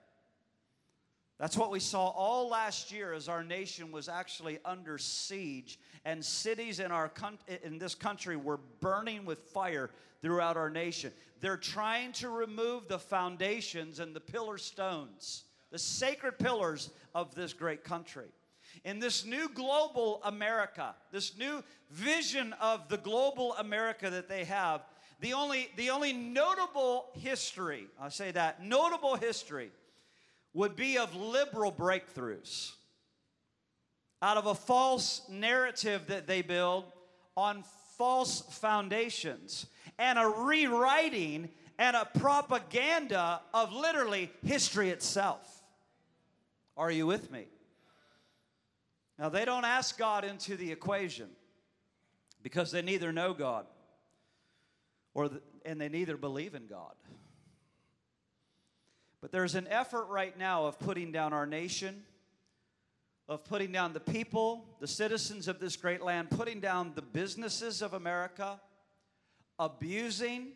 That's 1.40 1.56
what 1.56 1.72
we 1.72 1.80
saw 1.80 2.08
all 2.08 2.50
last 2.50 2.92
year 2.92 3.14
as 3.14 3.30
our 3.30 3.46
nation 3.46 3.94
was 3.94 4.10
actually 4.10 4.60
under 4.66 4.98
siege 4.98 5.80
and 6.04 6.24
cities 6.24 6.82
in 6.82 6.92
our 6.92 7.10
in 7.64 7.78
this 7.78 7.96
country 7.96 8.36
were 8.36 8.60
burning 8.82 9.24
with 9.24 9.40
fire 9.40 9.90
throughout 10.22 10.58
our 10.58 10.70
nation. 10.70 11.14
They're 11.40 11.56
trying 11.56 12.12
to 12.14 12.28
remove 12.28 12.90
the 12.90 13.00
foundations 13.00 14.00
and 14.00 14.14
the 14.14 14.20
pillar 14.20 14.58
stones, 14.58 15.46
the 15.72 15.80
sacred 15.80 16.40
pillars 16.40 16.90
of 17.16 17.36
this 17.36 17.54
great 17.54 17.86
country. 17.86 18.28
In 18.84 19.00
this 19.00 19.26
new 19.26 19.48
global 19.54 20.20
America, 20.26 20.94
this 21.12 21.38
new 21.38 21.64
vision 21.90 22.54
of 22.60 22.90
the 22.90 22.98
global 22.98 23.54
America 23.54 24.10
that 24.10 24.28
they 24.28 24.44
have, 24.44 24.82
the 25.20 25.34
only, 25.34 25.70
the 25.78 25.90
only 25.90 26.14
notable 26.14 27.08
history, 27.14 27.88
I 28.00 28.10
say 28.10 28.32
that, 28.32 28.64
notable 28.64 29.16
history 29.16 29.72
would 30.54 30.76
be 30.76 30.98
of 30.98 31.16
liberal 31.16 31.72
breakthroughs 31.72 32.72
out 34.22 34.38
of 34.38 34.46
a 34.46 34.56
false 34.56 35.22
narrative 35.30 36.08
that 36.08 36.28
they 36.28 36.42
build 36.42 36.86
on 37.36 37.64
false 37.98 38.42
foundations 38.42 39.68
and 39.98 40.20
a 40.20 40.28
rewriting 40.28 41.50
and 41.80 41.96
a 41.96 42.06
propaganda 42.20 43.42
of 43.54 43.72
literally 43.72 44.32
history 44.46 44.90
itself. 44.90 45.64
Are 46.76 46.92
you 46.92 47.08
with 47.08 47.32
me? 47.32 47.46
Now, 49.18 49.30
they 49.30 49.46
don't 49.46 49.66
ask 49.66 49.98
God 49.98 50.24
into 50.24 50.56
the 50.56 50.72
equation 50.72 51.30
because 52.44 52.72
they 52.72 52.84
neither 52.84 53.12
know 53.12 53.34
God 53.34 53.66
or 55.18 55.28
the, 55.30 55.42
and 55.66 55.82
they 55.82 55.90
neither 55.90 56.16
believe 56.16 56.54
in 56.54 56.68
God. 56.68 56.94
But 59.20 59.32
there's 59.32 59.56
an 59.56 59.68
effort 59.68 60.06
right 60.06 60.38
now 60.38 60.68
of 60.68 60.78
putting 60.78 61.12
down 61.12 61.34
our 61.34 61.48
nation, 61.48 62.04
of 63.28 63.44
putting 63.44 63.72
down 63.72 63.94
the 63.94 64.00
people, 64.00 64.64
the 64.80 64.88
citizens 64.88 65.48
of 65.48 65.60
this 65.60 65.76
great 65.76 66.04
land, 66.04 66.30
putting 66.30 66.60
down 66.60 66.92
the 66.94 67.02
businesses 67.02 67.82
of 67.82 67.96
America, 67.96 68.62
abusing, 69.58 70.50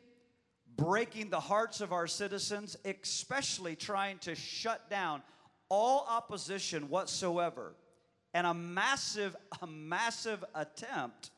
breaking 0.77 1.31
the 1.31 1.39
hearts 1.39 1.81
of 1.81 1.91
our 1.91 2.05
citizens, 2.05 2.77
especially 2.85 3.75
trying 3.75 4.19
to 4.19 4.35
shut 4.35 4.91
down 4.91 5.23
all 5.69 6.05
opposition 6.07 6.87
whatsoever, 6.87 7.73
and 8.35 8.45
a 8.45 8.53
massive, 8.53 9.35
a 9.63 9.65
massive 9.65 10.45
attempt 10.53 11.31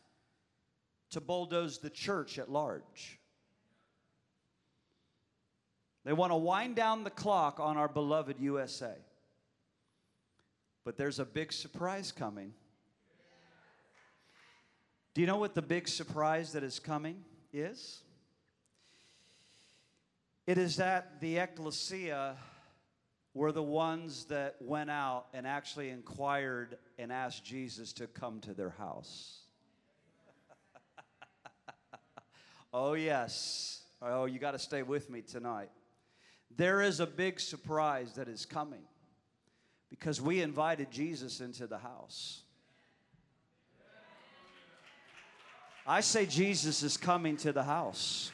to 1.14 1.22
bulldoze 1.22 1.80
the 1.80 1.90
church 1.90 2.38
at 2.38 2.52
large. 2.52 3.20
They 6.06 6.14
want 6.14 6.32
to 6.32 6.38
wind 6.38 6.76
down 6.76 7.04
the 7.04 7.10
clock 7.10 7.60
on 7.60 7.78
our 7.78 7.88
beloved 7.88 8.40
USA. 8.40 8.94
But 10.84 10.98
there's 10.98 11.20
a 11.20 11.26
big 11.26 11.54
surprise 11.54 12.12
coming. 12.12 12.54
Do 15.14 15.22
you 15.22 15.28
know 15.28 15.38
what 15.38 15.56
the 15.56 15.62
big 15.62 15.88
surprise 15.88 16.54
that 16.54 16.64
is 16.64 16.80
coming 16.80 17.24
is? 17.54 18.02
It 20.46 20.58
is 20.58 20.78
that 20.78 21.22
the 21.22 21.38
ecclesia 21.38 22.36
were 23.34 23.52
the 23.52 23.64
ones 23.64 24.26
that 24.26 24.56
went 24.60 24.90
out 24.90 25.28
and 25.34 25.48
actually 25.48 25.90
inquired 25.90 26.78
and 27.00 27.12
asked 27.12 27.46
Jesus 27.46 27.94
to 27.94 28.08
come 28.08 28.42
to 28.42 28.54
their 28.54 28.72
house. 28.72 29.43
Oh, 32.74 32.94
yes. 32.94 33.82
Oh, 34.02 34.26
you 34.26 34.40
got 34.40 34.52
to 34.52 34.60
stay 34.60 34.84
with 34.84 35.10
me 35.10 35.22
tonight. 35.22 35.70
There 36.56 36.82
is 36.82 37.00
a 37.00 37.08
big 37.08 37.40
surprise 37.40 38.14
that 38.14 38.28
is 38.28 38.46
coming 38.46 38.84
because 39.90 40.20
we 40.20 40.42
invited 40.42 40.92
Jesus 40.92 41.40
into 41.40 41.68
the 41.68 41.78
house. 41.78 42.42
I 45.86 46.02
say 46.02 46.26
Jesus 46.26 46.84
is 46.84 46.98
coming 46.98 47.38
to 47.38 47.52
the 47.52 47.64
house. 47.64 48.32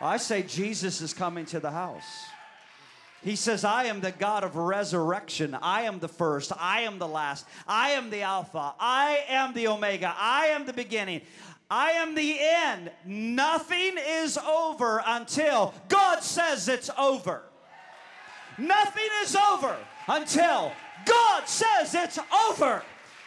I 0.00 0.16
say 0.16 0.42
Jesus 0.42 1.00
is 1.00 1.12
coming 1.12 1.44
to 1.46 1.60
the 1.60 1.70
house. 1.70 2.24
He 3.22 3.36
says, 3.36 3.64
I 3.64 3.84
am 3.84 4.00
the 4.00 4.12
God 4.12 4.44
of 4.44 4.56
resurrection. 4.56 5.54
I 5.60 5.82
am 5.82 5.98
the 5.98 6.08
first. 6.08 6.52
I 6.58 6.82
am 6.82 6.98
the 6.98 7.08
last. 7.08 7.46
I 7.66 7.90
am 7.90 8.08
the 8.08 8.22
Alpha. 8.22 8.72
I 8.80 9.24
am 9.28 9.52
the 9.52 9.68
Omega. 9.68 10.14
I 10.16 10.46
am 10.46 10.64
the 10.64 10.72
beginning. 10.72 11.20
I 11.70 11.92
am 11.92 12.16
the 12.16 12.36
end. 12.40 12.90
Nothing 13.04 13.96
is 13.96 14.36
over 14.36 15.02
until 15.06 15.72
God 15.88 16.22
says 16.22 16.66
it's 16.66 16.90
over. 16.98 17.42
Nothing 18.58 19.08
is 19.22 19.36
over 19.36 19.76
until 20.08 20.72
God 21.04 21.48
says 21.48 21.94
it's 21.94 22.18
over. 22.48 22.82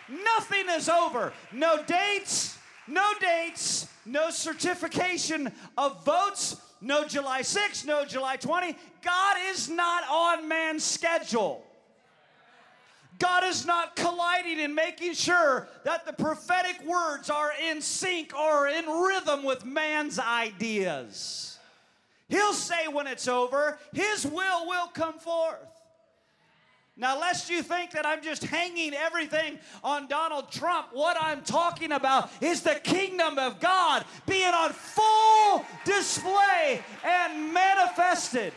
Nothing 0.10 0.65
is 0.69 0.89
over. 0.89 1.32
No 1.53 1.82
dates, 1.84 2.58
no 2.88 3.13
dates, 3.21 3.88
no 4.06 4.29
certification 4.29 5.51
of 5.77 6.03
votes, 6.03 6.58
no 6.82 7.08
July 7.08 7.41
6, 7.41 7.86
no 7.86 8.03
July 8.03 8.36
20. 8.36 8.75
God 9.01 9.38
is 9.49 9.69
not 9.69 10.03
on 10.10 10.49
man's 10.49 10.84
schedule. 10.84 11.63
God 13.19 13.43
is 13.43 13.65
not 13.65 13.95
colliding 13.95 14.60
and 14.60 14.76
making 14.76 15.13
sure 15.13 15.67
that 15.86 16.06
the 16.06 16.13
prophetic 16.13 16.86
words 16.86 17.30
are 17.30 17.52
in 17.69 17.82
sync 17.82 18.36
or 18.36 18.67
in 18.67 18.86
rhythm 18.86 19.43
with 19.43 19.65
man's 19.65 20.19
ideas. 20.19 21.58
He'll 22.30 22.54
say 22.54 22.88
when 22.88 23.08
it's 23.08 23.28
over, 23.28 23.78
His 23.93 24.26
will 24.26 24.67
will 24.67 24.88
come 24.88 25.19
forth. 25.19 25.60
Now, 26.95 27.19
lest 27.19 27.49
you 27.49 27.63
think 27.63 27.91
that 27.91 28.06
I'm 28.06 28.21
just 28.21 28.43
hanging 28.43 28.93
everything 28.93 29.58
on 29.84 30.08
Donald 30.08 30.52
Trump, 30.52 30.89
what 30.93 31.17
I'm 31.19 31.41
talking 31.41 31.91
about 31.91 32.30
is 32.39 32.62
the 32.62 32.76
kingdom 32.76 33.39
of 33.39 33.60
God 33.60 34.06
being 34.28 34.54
on 34.54 34.71
full 34.71 35.65
display 35.86 36.84
and 37.04 37.52
manifested. 37.52 38.54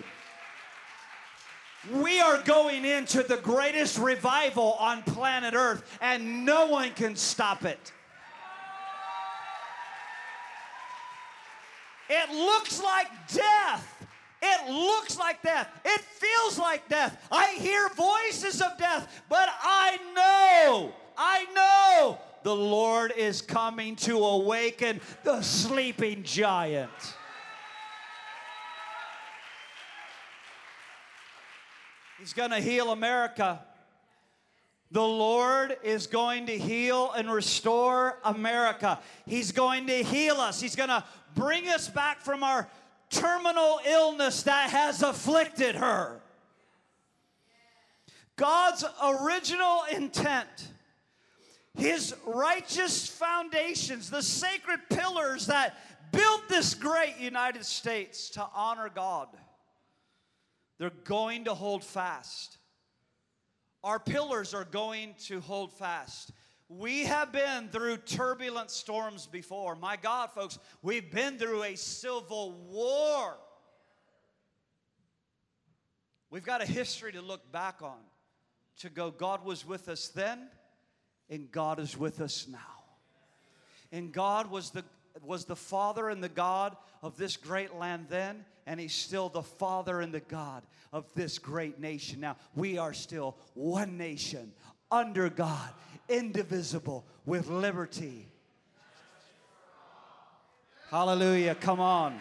We 1.92 2.20
are 2.20 2.42
going 2.42 2.85
into 2.85 3.22
the 3.22 3.37
greatest 3.37 3.99
revival 3.99 4.72
on 4.81 5.03
planet 5.03 5.55
Earth, 5.55 5.99
and 6.01 6.44
no 6.44 6.66
one 6.66 6.90
can 6.90 7.14
stop 7.16 7.64
it. 7.64 7.92
It 12.09 12.31
looks 12.31 12.83
like 12.83 13.09
death. 13.33 14.07
It 14.42 14.70
looks 14.70 15.18
like 15.18 15.42
death. 15.42 15.68
It 15.85 16.01
feels 16.01 16.59
like 16.59 16.88
death. 16.88 17.27
I 17.33 17.53
hear 17.59 17.88
voices 17.90 18.61
of 18.61 18.77
death, 18.79 19.22
but 19.29 19.49
I 19.62 19.99
know, 20.14 20.92
I 21.16 21.46
know 21.55 22.18
the 22.42 22.55
Lord 22.55 23.12
is 23.16 23.42
coming 23.42 23.96
to 23.96 24.18
awaken 24.18 25.01
the 25.25 25.42
sleeping 25.42 26.22
giant. 26.22 27.15
He's 32.18 32.33
going 32.33 32.50
to 32.50 32.61
heal 32.61 32.90
America. 32.90 33.61
The 34.90 35.02
Lord 35.02 35.76
is 35.83 36.07
going 36.07 36.46
to 36.46 36.57
heal 36.57 37.12
and 37.12 37.31
restore 37.31 38.18
America. 38.24 39.00
He's 39.26 39.52
going 39.52 39.87
to 39.88 40.02
heal 40.02 40.37
us. 40.37 40.61
He's 40.61 40.76
going 40.76 40.88
to 40.88 41.05
bring 41.35 41.68
us 41.68 41.88
back 41.88 42.20
from 42.20 42.42
our 42.42 42.68
terminal 43.11 43.81
illness 43.87 44.44
that 44.44 44.70
has 44.70 45.02
afflicted 45.02 45.74
her. 45.76 46.20
God's 48.37 48.85
original 49.02 49.83
intent, 49.90 50.68
His 51.74 52.14
righteous 52.26 53.09
foundations, 53.09 54.11
the 54.11 54.22
sacred 54.22 54.81
pillars 54.90 55.46
that 55.46 55.76
built 56.12 56.48
this 56.48 56.74
great 56.74 57.16
United 57.18 57.64
States 57.64 58.31
to 58.31 58.46
honor 58.55 58.90
God, 58.94 59.29
they're 60.78 60.90
going 61.04 61.44
to 61.44 61.54
hold 61.54 61.84
fast. 61.84 62.58
Our 63.82 63.98
pillars 63.98 64.52
are 64.54 64.64
going 64.64 65.14
to 65.26 65.40
hold 65.40 65.72
fast. 65.72 66.32
We 66.68 67.04
have 67.04 67.30
been 67.30 67.68
through 67.68 67.98
turbulent 67.98 68.70
storms 68.70 69.26
before. 69.26 69.76
My 69.76 69.96
God, 69.96 70.32
folks, 70.32 70.58
we've 70.82 71.10
been 71.12 71.38
through 71.38 71.62
a 71.62 71.76
civil 71.76 72.52
war. 72.68 73.36
We've 76.30 76.44
got 76.44 76.60
a 76.60 76.66
history 76.66 77.12
to 77.12 77.22
look 77.22 77.52
back 77.52 77.82
on 77.82 77.98
to 78.78 78.90
go, 78.90 79.10
God 79.10 79.44
was 79.44 79.66
with 79.66 79.88
us 79.88 80.08
then, 80.08 80.48
and 81.30 81.50
God 81.50 81.78
is 81.78 81.96
with 81.96 82.20
us 82.20 82.46
now. 82.50 82.58
And 83.92 84.12
God 84.12 84.50
was 84.50 84.70
the, 84.70 84.84
was 85.22 85.44
the 85.44 85.56
Father 85.56 86.08
and 86.08 86.22
the 86.22 86.28
God 86.28 86.76
of 87.02 87.16
this 87.16 87.36
great 87.36 87.74
land 87.74 88.06
then, 88.08 88.44
and 88.66 88.81
He's 88.81 88.94
still 88.94 89.29
the 89.29 89.42
Father 89.42 90.00
and 90.00 90.12
the 90.12 90.20
God 90.20 90.64
of 90.92 91.12
this 91.14 91.38
great 91.38 91.81
nation. 91.81 92.20
Now, 92.20 92.37
we 92.55 92.79
are 92.79 92.92
still 92.92 93.37
one 93.55 93.96
nation 93.96 94.52
under 94.90 95.29
God 95.29 95.70
indivisible, 96.09 97.05
with 97.24 97.48
liberty. 97.48 98.29
Hallelujah. 100.90 101.55
Come 101.55 101.81
on. 101.81 102.18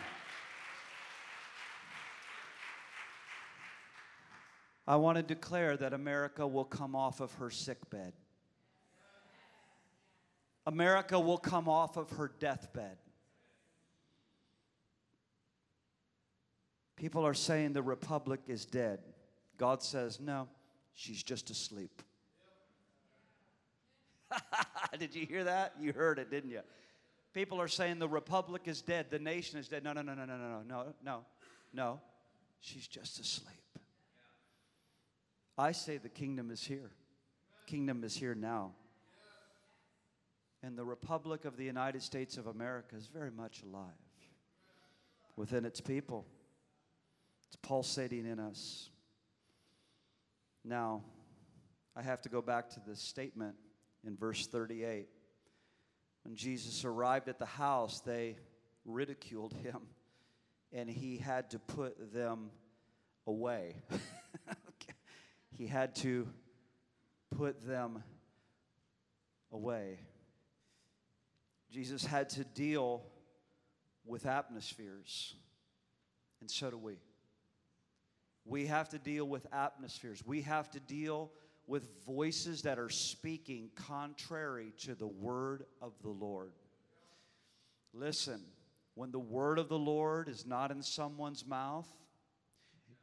I 4.88 4.96
want 4.98 5.18
to 5.18 5.24
declare 5.24 5.78
that 5.78 5.94
America 5.94 6.46
will 6.46 6.66
come 6.66 6.96
off 6.96 7.20
of 7.20 7.34
her 7.36 7.50
sick 7.50 7.90
bed. 7.90 8.14
America 10.68 11.20
will 11.20 11.38
come 11.38 11.68
off 11.68 11.98
of 11.98 12.10
her 12.12 12.32
deathbed. 12.40 12.98
People 16.96 17.26
are 17.26 17.34
saying 17.34 17.74
the 17.74 17.82
republic 17.82 18.42
is 18.48 18.66
dead. 18.66 19.00
God 19.58 19.84
says, 19.84 20.20
no, 20.20 20.48
she's 20.94 21.22
just 21.22 21.50
asleep. 21.50 22.02
Did 25.00 25.16
you 25.16 25.26
hear 25.26 25.44
that? 25.44 25.74
You 25.80 25.94
heard 25.94 26.20
it, 26.20 26.32
didn't 26.32 26.52
you? 26.52 26.62
People 27.34 27.60
are 27.60 27.68
saying 27.68 28.00
the 28.00 28.08
republic 28.08 28.64
is 28.66 28.82
dead, 28.82 29.08
the 29.10 29.20
nation 29.20 29.60
is 29.60 29.68
dead. 29.68 29.84
No, 29.84 29.92
no, 29.92 30.02
no, 30.02 30.14
no, 30.14 30.26
no, 30.26 30.38
no, 30.38 30.62
no, 30.68 30.86
no, 31.04 31.26
no. 31.74 32.00
She's 32.62 32.88
just 32.88 33.20
asleep. 33.20 33.56
I 35.58 35.72
say 35.74 35.98
the 35.98 36.10
kingdom 36.10 36.50
is 36.50 36.64
here. 36.64 36.92
Kingdom 37.68 38.04
is 38.04 38.16
here 38.16 38.36
now. 38.36 38.72
And 40.64 40.78
the 40.78 40.86
Republic 40.86 41.46
of 41.46 41.58
the 41.58 41.64
United 41.64 42.02
States 42.02 42.38
of 42.38 42.48
America 42.48 42.96
is 42.96 43.08
very 43.08 43.32
much 43.32 43.62
alive 43.64 43.92
within 45.36 45.66
its 45.66 45.80
people. 45.80 46.26
It's 47.48 47.58
pulsating 47.62 48.26
in 48.26 48.40
us. 48.40 48.90
Now, 50.64 51.04
I 51.96 52.02
have 52.02 52.22
to 52.24 52.30
go 52.30 52.42
back 52.42 52.70
to 52.72 52.82
this 52.86 53.00
statement 53.00 53.56
in 54.06 54.18
verse 54.18 54.48
38. 54.48 55.08
When 56.24 56.36
Jesus 56.36 56.84
arrived 56.84 57.30
at 57.30 57.40
the 57.40 57.46
house, 57.46 58.02
they 58.02 58.38
ridiculed 58.84 59.54
him 59.54 59.82
and 60.72 60.90
he 60.90 61.18
had 61.18 61.52
to 61.52 61.60
put 61.60 62.14
them 62.14 62.50
away. 63.26 63.76
he 65.58 65.68
had 65.68 65.96
to 65.96 66.28
put 67.38 67.66
them 67.66 68.04
away. 69.52 70.00
Jesus 71.72 72.06
had 72.06 72.30
to 72.32 72.44
deal 72.44 73.04
with 74.06 74.26
atmospheres, 74.26 75.36
and 76.42 76.50
so 76.50 76.70
do 76.70 76.78
we. 76.78 76.98
We 78.46 78.68
have 78.68 78.90
to 78.90 79.00
deal 79.00 79.28
with 79.28 79.48
atmospheres. 79.52 80.24
We 80.26 80.44
have 80.44 80.70
to 80.72 80.80
deal 80.80 81.32
with 81.68 81.90
voices 82.06 82.62
that 82.62 82.78
are 82.78 82.90
speaking 82.90 83.72
contrary 83.76 84.72
to 84.84 84.94
the 84.94 85.08
word 85.08 85.66
of 85.82 85.94
the 86.04 86.10
Lord. 86.10 86.52
Listen, 87.92 88.42
when 88.94 89.12
the 89.12 89.20
word 89.20 89.58
of 89.58 89.68
the 89.68 89.80
Lord 89.80 90.30
is 90.30 90.46
not 90.46 90.70
in 90.70 90.84
someone's 90.84 91.46
mouth, 91.46 91.88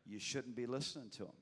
you 0.07 0.20
shouldn't 0.20 0.55
be 0.55 0.66
listening 0.66 1.11
to 1.11 1.24
them. 1.24 1.33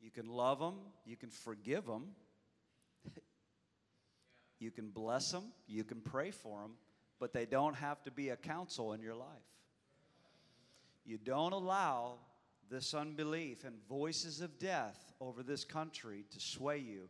You 0.00 0.10
can 0.10 0.26
love 0.26 0.58
them, 0.58 0.74
you 1.04 1.16
can 1.16 1.30
forgive 1.30 1.86
them, 1.86 2.08
you 4.58 4.70
can 4.70 4.90
bless 4.90 5.30
them, 5.30 5.44
you 5.66 5.84
can 5.84 6.00
pray 6.00 6.30
for 6.30 6.62
them, 6.62 6.72
but 7.18 7.32
they 7.32 7.46
don't 7.46 7.76
have 7.76 8.02
to 8.04 8.10
be 8.10 8.30
a 8.30 8.36
counsel 8.36 8.92
in 8.92 9.00
your 9.00 9.14
life. 9.14 9.28
You 11.04 11.18
don't 11.18 11.52
allow 11.52 12.16
this 12.70 12.92
unbelief 12.92 13.64
and 13.64 13.76
voices 13.88 14.40
of 14.40 14.58
death 14.58 15.12
over 15.20 15.42
this 15.42 15.64
country 15.64 16.24
to 16.30 16.40
sway 16.40 16.78
you. 16.78 17.08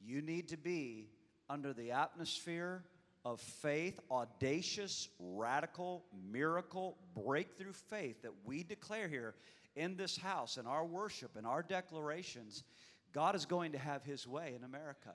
You 0.00 0.22
need 0.22 0.48
to 0.48 0.56
be 0.56 1.08
under 1.48 1.72
the 1.72 1.90
atmosphere 1.90 2.84
of 3.24 3.40
faith, 3.40 4.00
audacious, 4.10 5.08
radical, 5.18 6.04
miracle, 6.30 6.96
breakthrough 7.14 7.72
faith 7.72 8.22
that 8.22 8.32
we 8.44 8.62
declare 8.62 9.08
here 9.08 9.34
in 9.76 9.96
this 9.96 10.16
house, 10.16 10.56
in 10.56 10.66
our 10.66 10.84
worship, 10.84 11.36
in 11.36 11.44
our 11.44 11.62
declarations. 11.62 12.64
God 13.12 13.34
is 13.34 13.44
going 13.44 13.72
to 13.72 13.78
have 13.78 14.04
His 14.04 14.26
way 14.26 14.54
in 14.56 14.64
America. 14.64 15.10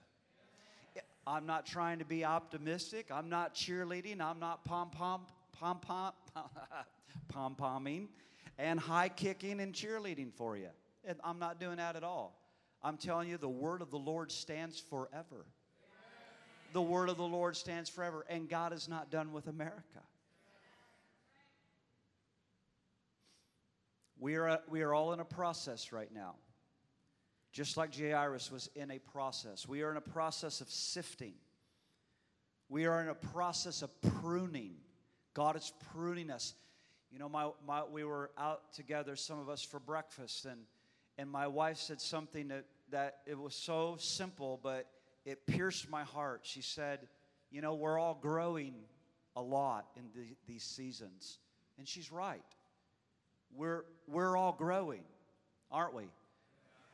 I'm 1.28 1.46
not 1.46 1.66
trying 1.66 2.00
to 2.00 2.06
be 2.06 2.24
optimistic. 2.24 3.08
I'm 3.12 3.30
not 3.30 3.56
cheerleading. 3.56 4.22
I'm 4.22 4.40
not 4.40 4.64
pom 4.64 4.90
pom 4.92 5.22
pom 5.52 5.80
pom 5.80 6.12
pom 7.30 7.56
pomming 7.56 8.08
and 8.58 8.80
high 8.80 9.10
kicking 9.10 9.60
and 9.60 9.74
cheerleading 9.74 10.34
for 10.34 10.58
you. 10.58 10.70
And 11.04 11.20
I'm 11.24 11.40
not 11.40 11.60
doing 11.60 11.78
that 11.78 11.96
at 11.96 12.04
all. 12.04 12.40
I'm 12.84 12.98
telling 12.98 13.30
you, 13.30 13.38
the 13.38 13.50
word 13.50 13.82
of 13.82 13.90
the 13.90 13.98
Lord 13.98 14.32
stands 14.32 14.80
forever. 14.80 15.46
The 16.74 16.82
word 16.82 17.10
of 17.10 17.18
the 17.18 17.24
Lord 17.24 17.56
stands 17.56 17.90
forever, 17.90 18.26
and 18.30 18.50
God 18.50 18.74
is 18.74 18.90
not 18.90 19.10
done 19.10 19.32
with 19.32 19.48
America. 19.48 20.02
We 24.20 24.36
are, 24.36 24.60
we 24.70 24.82
are 24.82 24.94
all 24.94 25.14
in 25.14 25.20
a 25.20 25.26
process 25.26 25.92
right 25.92 26.12
now. 26.14 26.36
Just 27.56 27.78
like 27.78 27.96
Jairus 27.98 28.52
was 28.52 28.70
in 28.76 28.92
a 28.92 29.00
process. 29.00 29.66
We 29.66 29.82
are 29.82 29.90
in 29.90 29.96
a 29.96 30.02
process 30.02 30.60
of 30.60 30.70
sifting. 30.70 31.36
We 32.68 32.86
are 32.86 33.02
in 33.02 33.08
a 33.08 33.16
process 33.16 33.82
of 33.82 33.90
pruning. 34.02 34.74
God 35.34 35.56
is 35.56 35.72
pruning 35.94 36.32
us. 36.32 36.54
You 37.10 37.18
know, 37.18 37.30
my, 37.30 37.52
my, 37.66 37.84
we 37.86 38.04
were 38.04 38.30
out 38.38 38.74
together, 38.74 39.16
some 39.16 39.40
of 39.40 39.48
us, 39.48 39.64
for 39.64 39.80
breakfast, 39.80 40.44
and, 40.44 40.60
and 41.18 41.32
my 41.32 41.48
wife 41.48 41.78
said 41.78 42.02
something 42.02 42.50
that, 42.50 42.66
that 42.92 43.20
it 43.26 43.40
was 43.40 43.56
so 43.56 43.96
simple, 44.00 44.60
but 44.62 44.88
it 45.24 45.48
pierced 45.48 45.90
my 45.90 46.04
heart. 46.04 46.42
She 46.44 46.62
said, 46.62 47.08
You 47.52 47.62
know, 47.62 47.76
we're 47.76 47.98
all 47.98 48.20
growing 48.22 48.74
a 49.34 49.42
lot 49.42 49.86
in 49.96 50.04
the, 50.14 50.26
these 50.46 50.64
seasons. 50.64 51.38
And 51.78 51.88
she's 51.88 52.12
right. 52.12 52.44
We're, 53.56 53.86
we're 54.08 54.36
all 54.36 54.52
growing, 54.52 55.04
aren't 55.72 55.94
we? 55.94 56.10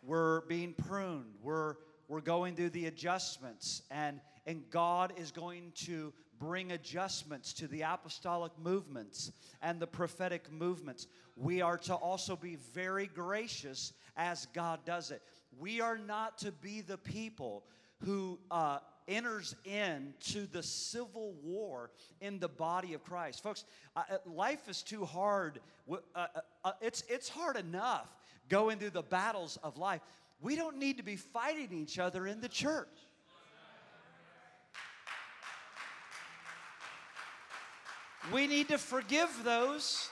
We're 0.03 0.41
being 0.41 0.73
pruned. 0.73 1.35
We're, 1.41 1.75
we're 2.07 2.21
going 2.21 2.55
through 2.55 2.71
the 2.71 2.87
adjustments. 2.87 3.83
And, 3.91 4.19
and 4.45 4.63
God 4.69 5.13
is 5.17 5.31
going 5.31 5.71
to 5.85 6.13
bring 6.39 6.71
adjustments 6.71 7.53
to 7.53 7.67
the 7.67 7.83
apostolic 7.83 8.51
movements 8.61 9.31
and 9.61 9.79
the 9.79 9.87
prophetic 9.87 10.51
movements. 10.51 11.07
We 11.35 11.61
are 11.61 11.77
to 11.79 11.93
also 11.93 12.35
be 12.35 12.57
very 12.73 13.07
gracious 13.07 13.93
as 14.17 14.47
God 14.47 14.79
does 14.85 15.11
it. 15.11 15.21
We 15.59 15.81
are 15.81 15.97
not 15.97 16.39
to 16.39 16.51
be 16.51 16.81
the 16.81 16.97
people 16.97 17.63
who 17.99 18.39
uh, 18.49 18.79
enters 19.07 19.55
into 19.65 20.47
the 20.47 20.63
civil 20.63 21.33
war 21.43 21.91
in 22.21 22.39
the 22.39 22.47
body 22.47 22.93
of 22.95 23.03
Christ. 23.03 23.43
Folks, 23.43 23.65
uh, 23.95 24.03
life 24.25 24.67
is 24.67 24.81
too 24.81 25.05
hard. 25.05 25.59
Uh, 25.89 25.97
uh, 26.15 26.27
uh, 26.63 26.71
it's, 26.81 27.03
it's 27.07 27.29
hard 27.29 27.57
enough 27.57 28.09
going 28.51 28.77
through 28.77 28.89
the 28.89 29.01
battles 29.01 29.57
of 29.63 29.77
life. 29.77 30.01
We 30.41 30.55
don't 30.55 30.77
need 30.77 30.97
to 30.97 31.03
be 31.03 31.15
fighting 31.15 31.71
each 31.71 31.97
other 31.97 32.27
in 32.27 32.41
the 32.41 32.49
church. 32.49 32.87
We 38.31 38.45
need 38.47 38.67
to 38.67 38.77
forgive 38.77 39.29
those 39.43 40.09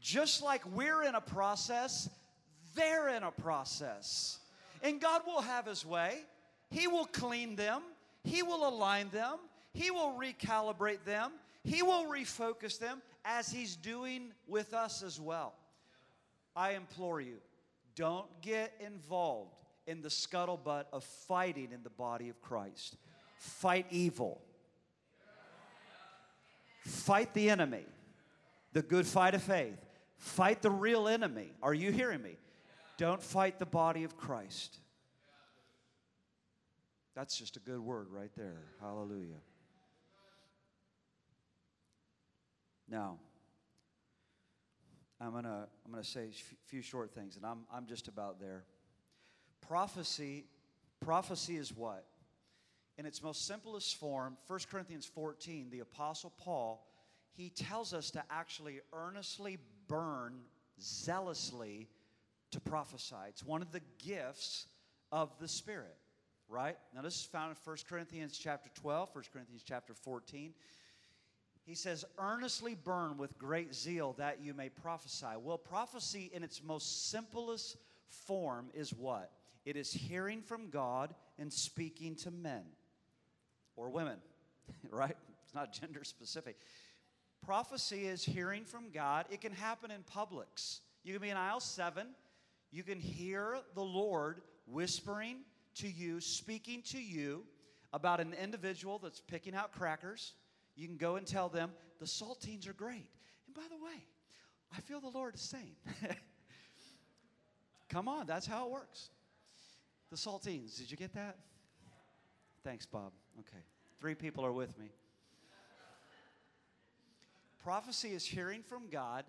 just 0.00 0.42
like 0.42 0.62
we're 0.74 1.02
in 1.02 1.14
a 1.14 1.20
process, 1.20 2.08
they're 2.74 3.08
in 3.08 3.22
a 3.22 3.30
process. 3.30 4.38
And 4.82 5.00
God 5.00 5.22
will 5.26 5.40
have 5.40 5.66
His 5.66 5.84
way. 5.84 6.20
He 6.70 6.86
will 6.86 7.06
clean 7.06 7.56
them, 7.56 7.82
He 8.22 8.42
will 8.42 8.68
align 8.68 9.08
them, 9.10 9.38
He 9.72 9.90
will 9.90 10.18
recalibrate 10.18 11.04
them, 11.04 11.32
He 11.64 11.82
will 11.82 12.04
refocus 12.04 12.78
them 12.78 13.02
as 13.24 13.50
He's 13.50 13.76
doing 13.76 14.32
with 14.46 14.74
us 14.74 15.02
as 15.02 15.20
well. 15.20 15.54
I 16.54 16.72
implore 16.72 17.20
you, 17.20 17.38
don't 17.96 18.26
get 18.40 18.72
involved 18.80 19.54
in 19.86 20.02
the 20.02 20.08
scuttlebutt 20.08 20.84
of 20.92 21.04
fighting 21.04 21.68
in 21.72 21.82
the 21.82 21.90
body 21.90 22.28
of 22.28 22.40
Christ. 22.40 22.96
Fight 23.38 23.86
evil. 23.90 24.40
Fight 26.80 27.32
the 27.32 27.48
enemy, 27.48 27.86
the 28.72 28.82
good 28.82 29.06
fight 29.06 29.34
of 29.34 29.42
faith. 29.42 29.78
Fight 30.18 30.60
the 30.62 30.70
real 30.70 31.08
enemy. 31.08 31.52
Are 31.62 31.74
you 31.74 31.90
hearing 31.90 32.22
me? 32.22 32.36
Don't 32.98 33.22
fight 33.22 33.58
the 33.58 33.66
body 33.66 34.04
of 34.04 34.16
Christ. 34.16 34.78
That's 37.14 37.36
just 37.38 37.56
a 37.56 37.60
good 37.60 37.80
word 37.80 38.08
right 38.10 38.30
there. 38.36 38.62
Hallelujah. 38.80 39.40
Now, 42.88 43.18
I'm 45.20 45.32
going 45.32 45.44
to 45.44 45.66
I'm 45.84 45.90
gonna 45.90 46.04
say 46.04 46.28
a 46.28 46.56
few 46.66 46.82
short 46.82 47.14
things, 47.14 47.36
and 47.36 47.46
I'm, 47.46 47.60
I'm 47.72 47.86
just 47.86 48.08
about 48.08 48.40
there. 48.40 48.64
Prophecy, 49.66 50.44
prophecy 51.00 51.56
is 51.56 51.74
what? 51.74 52.04
In 52.98 53.06
its 53.06 53.22
most 53.22 53.46
simplest 53.46 53.96
form, 53.96 54.36
1 54.46 54.60
Corinthians 54.70 55.06
14, 55.06 55.68
the 55.70 55.80
Apostle 55.80 56.32
Paul, 56.38 56.86
he 57.32 57.48
tells 57.48 57.92
us 57.92 58.10
to 58.12 58.22
actually 58.30 58.80
earnestly 58.92 59.58
burn 59.88 60.40
zealously 60.80 61.88
to 62.52 62.60
prophesy. 62.60 63.16
It's 63.28 63.44
one 63.44 63.62
of 63.62 63.72
the 63.72 63.80
gifts 63.98 64.66
of 65.10 65.36
the 65.40 65.48
Spirit 65.48 65.96
right? 66.48 66.76
Now 66.94 67.02
this 67.02 67.16
is 67.16 67.24
found 67.24 67.50
in 67.50 67.56
1 67.64 67.76
Corinthians 67.88 68.38
chapter 68.38 68.70
12, 68.80 69.10
1 69.12 69.24
Corinthians 69.32 69.62
chapter 69.66 69.94
14. 69.94 70.54
He 71.64 71.74
says, 71.74 72.04
earnestly 72.18 72.74
burn 72.74 73.16
with 73.16 73.38
great 73.38 73.74
zeal 73.74 74.14
that 74.18 74.40
you 74.42 74.52
may 74.52 74.68
prophesy. 74.68 75.26
Well, 75.42 75.56
prophecy 75.56 76.30
in 76.34 76.42
its 76.42 76.62
most 76.62 77.10
simplest 77.10 77.76
form 78.26 78.70
is 78.74 78.92
what? 78.92 79.30
It 79.64 79.76
is 79.76 79.90
hearing 79.90 80.42
from 80.42 80.68
God 80.68 81.14
and 81.38 81.50
speaking 81.50 82.16
to 82.16 82.30
men 82.30 82.64
or 83.76 83.88
women, 83.88 84.18
right? 84.90 85.16
It's 85.42 85.54
not 85.54 85.72
gender 85.72 86.04
specific. 86.04 86.56
Prophecy 87.44 88.06
is 88.06 88.22
hearing 88.24 88.64
from 88.64 88.90
God. 88.90 89.26
It 89.30 89.40
can 89.40 89.52
happen 89.52 89.90
in 89.90 90.02
publics. 90.02 90.80
You 91.02 91.12
can 91.14 91.22
be 91.22 91.30
in 91.30 91.36
aisle 91.36 91.60
seven. 91.60 92.08
You 92.70 92.82
can 92.82 92.98
hear 92.98 93.58
the 93.74 93.82
Lord 93.82 94.42
whispering 94.66 95.38
to 95.76 95.88
you, 95.88 96.20
speaking 96.20 96.82
to 96.90 96.98
you 96.98 97.44
about 97.92 98.20
an 98.20 98.34
individual 98.34 98.98
that's 98.98 99.20
picking 99.20 99.54
out 99.54 99.72
crackers. 99.72 100.32
You 100.76 100.86
can 100.86 100.96
go 100.96 101.16
and 101.16 101.26
tell 101.26 101.48
them, 101.48 101.70
the 102.00 102.06
saltines 102.06 102.68
are 102.68 102.72
great. 102.72 103.08
And 103.46 103.54
by 103.54 103.62
the 103.70 103.82
way, 103.82 104.04
I 104.76 104.80
feel 104.80 105.00
the 105.00 105.08
Lord 105.08 105.34
is 105.34 105.40
saying, 105.40 105.76
come 107.88 108.08
on, 108.08 108.26
that's 108.26 108.46
how 108.46 108.66
it 108.66 108.72
works. 108.72 109.10
The 110.10 110.16
saltines, 110.16 110.78
did 110.78 110.90
you 110.90 110.96
get 110.96 111.14
that? 111.14 111.38
Thanks, 112.64 112.86
Bob. 112.86 113.12
Okay. 113.40 113.62
Three 114.00 114.14
people 114.14 114.44
are 114.44 114.52
with 114.52 114.76
me. 114.78 114.86
Prophecy 117.62 118.10
is 118.10 118.24
hearing 118.24 118.62
from 118.62 118.88
God 118.90 119.24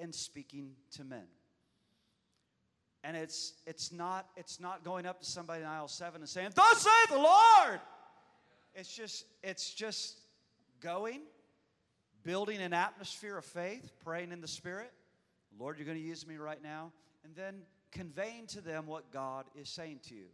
and 0.00 0.14
speaking 0.14 0.72
to 0.92 1.04
men. 1.04 1.26
And 3.04 3.16
it's, 3.16 3.54
it's, 3.66 3.92
not, 3.92 4.26
it's 4.36 4.58
not 4.58 4.84
going 4.84 5.06
up 5.06 5.20
to 5.20 5.26
somebody 5.26 5.62
in 5.62 5.68
aisle 5.68 5.86
seven 5.88 6.20
and 6.20 6.28
saying, 6.28 6.50
Thus 6.54 6.78
saith 6.78 7.10
the 7.10 7.16
Lord. 7.16 7.80
It's 8.74 8.94
just, 8.94 9.24
it's 9.42 9.72
just 9.72 10.18
going, 10.80 11.22
building 12.22 12.60
an 12.60 12.72
atmosphere 12.72 13.38
of 13.38 13.44
faith, 13.44 13.92
praying 14.04 14.32
in 14.32 14.40
the 14.40 14.48
Spirit. 14.48 14.92
Lord, 15.58 15.78
you're 15.78 15.86
going 15.86 15.98
to 15.98 16.04
use 16.04 16.26
me 16.26 16.36
right 16.36 16.62
now. 16.62 16.92
And 17.24 17.34
then 17.34 17.62
conveying 17.90 18.46
to 18.48 18.60
them 18.60 18.86
what 18.86 19.10
God 19.12 19.46
is 19.54 19.68
saying 19.68 20.00
to 20.08 20.14
you. 20.14 20.26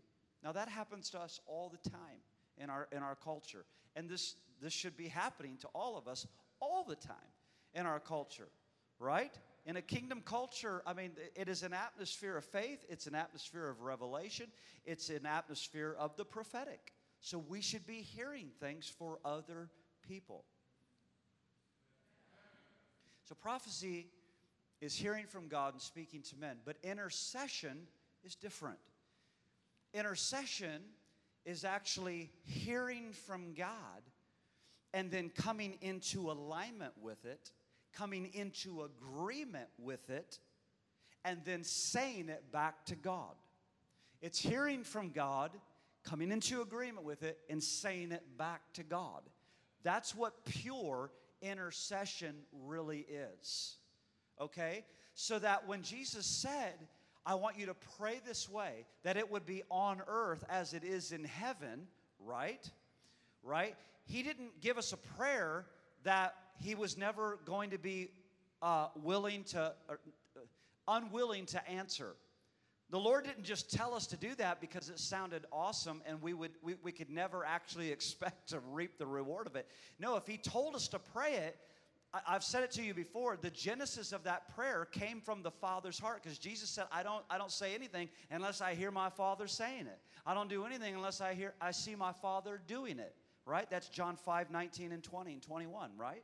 Now, 0.42 0.53
that 0.53 0.68
happens 0.68 1.11
to 1.11 1.20
us 1.20 1.40
all 1.47 1.70
the 1.70 1.90
time 1.90 2.20
in 2.59 2.70
our, 2.70 2.88
in 2.92 2.99
our 2.99 3.14
culture. 3.14 3.64
And 3.97 4.09
this, 4.09 4.36
this 4.61 4.72
should 4.72 4.97
be 4.97 5.09
happening 5.09 5.57
to 5.59 5.68
all 5.74 5.97
of 5.97 6.09
us 6.09 6.26
all 6.61 6.84
the 6.84 6.97
time 6.97 7.16
in 7.74 7.86
our 7.86 8.01
culture, 8.01 8.49
right? 8.99 9.32
In 9.66 9.76
a 9.76 9.82
kingdom 9.82 10.20
culture, 10.24 10.82
I 10.86 10.92
mean, 10.92 11.12
it 11.34 11.49
is 11.49 11.62
an 11.62 11.72
atmosphere 11.72 12.36
of 12.36 12.45
faith, 12.45 12.84
it's 12.88 13.07
an 13.07 13.14
atmosphere 13.14 13.68
of 13.68 13.80
revelation, 13.80 14.47
it's 14.84 15.09
an 15.09 15.26
atmosphere 15.26 15.97
of 15.99 16.16
the 16.16 16.24
prophetic. 16.24 16.92
So 17.20 17.38
we 17.38 17.62
should 17.62 17.86
be 17.86 18.03
hearing 18.03 18.51
things 18.61 18.86
for 18.86 19.18
other 19.24 19.70
people. 20.07 20.44
So 23.28 23.34
prophecy 23.34 24.07
is 24.80 24.94
hearing 24.94 25.26
from 25.26 25.48
God 25.48 25.72
and 25.72 25.82
speaking 25.82 26.22
to 26.22 26.36
men, 26.36 26.59
but 26.64 26.76
intercession 26.82 27.86
is 28.22 28.34
different. 28.34 28.78
Intercession 29.94 30.82
is 31.44 31.64
actually 31.64 32.30
hearing 32.44 33.12
from 33.12 33.55
God 33.55 34.02
and 34.92 35.11
then 35.11 35.30
coming 35.30 35.78
into 35.80 36.30
alignment 36.30 36.92
with 37.00 37.24
it, 37.24 37.50
coming 37.92 38.30
into 38.34 38.82
agreement 38.82 39.68
with 39.78 40.11
it, 40.11 40.38
and 41.24 41.40
then 41.44 41.64
saying 41.64 42.28
it 42.28 42.52
back 42.52 42.84
to 42.86 42.94
God. 42.94 43.34
It's 44.20 44.38
hearing 44.38 44.84
from 44.84 45.11
God, 45.11 45.50
coming 46.05 46.30
into 46.30 46.61
agreement 46.61 47.05
with 47.05 47.22
it, 47.22 47.38
and 47.50 47.62
saying 47.62 48.12
it 48.12 48.22
back 48.36 48.61
to 48.74 48.82
God. 48.82 49.22
That's 49.85 50.14
what 50.14 50.45
pure 50.45 51.11
intercession 51.41 52.35
really 52.64 53.07
is. 53.41 53.76
Okay? 54.41 54.85
So 55.14 55.39
that 55.39 55.68
when 55.68 55.82
Jesus 55.82 56.26
said, 56.26 56.74
I 57.24 57.37
want 57.37 57.59
you 57.59 57.66
to 57.66 57.74
pray 57.99 58.20
this 58.26 58.51
way, 58.51 58.87
that 59.05 59.16
it 59.16 59.30
would 59.30 59.47
be 59.47 59.62
on 59.70 60.03
earth 60.09 60.45
as 60.49 60.74
it 60.74 60.82
is 60.85 61.12
in 61.12 61.24
heaven, 61.24 61.87
right? 62.18 62.68
Right? 63.43 63.76
He 64.07 64.22
didn't 64.22 64.61
give 64.61 64.78
us 64.78 64.93
a 64.93 64.97
prayer 64.97 65.66
that 66.03 66.35
he 66.61 66.74
was 66.74 66.99
never 66.99 67.39
going 67.45 67.70
to 67.70 67.78
be 67.78 68.09
uh, 68.62 68.89
willing 69.03 69.45
to, 69.45 69.74
uh, 69.89 69.95
unwilling 70.89 71.47
to 71.47 71.68
answer. 71.68 72.14
The 72.91 72.99
Lord 72.99 73.24
didn't 73.24 73.45
just 73.45 73.72
tell 73.72 73.95
us 73.95 74.07
to 74.09 74.16
do 74.16 74.35
that 74.37 74.61
because 74.61 74.89
it 74.89 74.99
sounded 74.99 75.47
awesome 75.51 76.03
and 76.07 76.20
we, 76.20 76.35
would, 76.35 76.53
we, 76.62 76.74
we 76.82 76.93
could 76.93 77.11
never 77.11 77.45
actually 77.45 77.91
expect 77.93 78.51
to 78.51 78.61
reap 78.72 78.99
the 78.99 79.07
reward 79.07 79.47
of 79.47 79.57
it. 79.57 79.66
No, 79.99 80.16
if 80.16 80.26
He 80.26 80.37
told 80.37 80.74
us 80.74 80.89
to 80.89 80.99
pray 80.99 81.35
it, 81.35 81.57
I've 82.28 82.45
said 82.45 82.62
it 82.62 82.70
to 82.72 82.82
you 82.82 82.95
before. 82.95 83.37
The 83.37 83.51
genesis 83.51 84.12
of 84.12 84.22
that 84.24 84.55
prayer 84.55 84.87
came 84.93 85.20
from 85.20 85.43
the 85.43 85.51
Father's 85.51 85.99
heart 85.99 86.22
because 86.22 86.39
Jesus 86.39 86.70
said, 86.70 86.85
I 86.93 87.03
don't, 87.03 87.24
I 87.28 87.39
don't 87.39 87.51
say 87.51 87.74
anything 87.74 88.09
unless 88.30 88.61
I 88.61 88.74
hear 88.74 88.93
my 88.93 89.11
Father 89.11 89.49
saying 89.49 89.87
it. 89.87 89.99
I 90.24 90.32
don't 90.32 90.49
do 90.49 90.64
anything 90.64 90.95
unless 90.95 91.20
I 91.20 91.35
hear 91.35 91.55
I 91.61 91.72
see 91.72 91.97
my 91.97 92.12
Father 92.12 92.61
doing 92.68 93.01
it. 93.01 93.14
Right? 93.47 93.68
That's 93.68 93.89
John 93.89 94.16
5, 94.16 94.51
19 94.51 94.93
and 94.93 95.03
20 95.03 95.32
and 95.32 95.43
21, 95.43 95.91
right? 95.99 96.22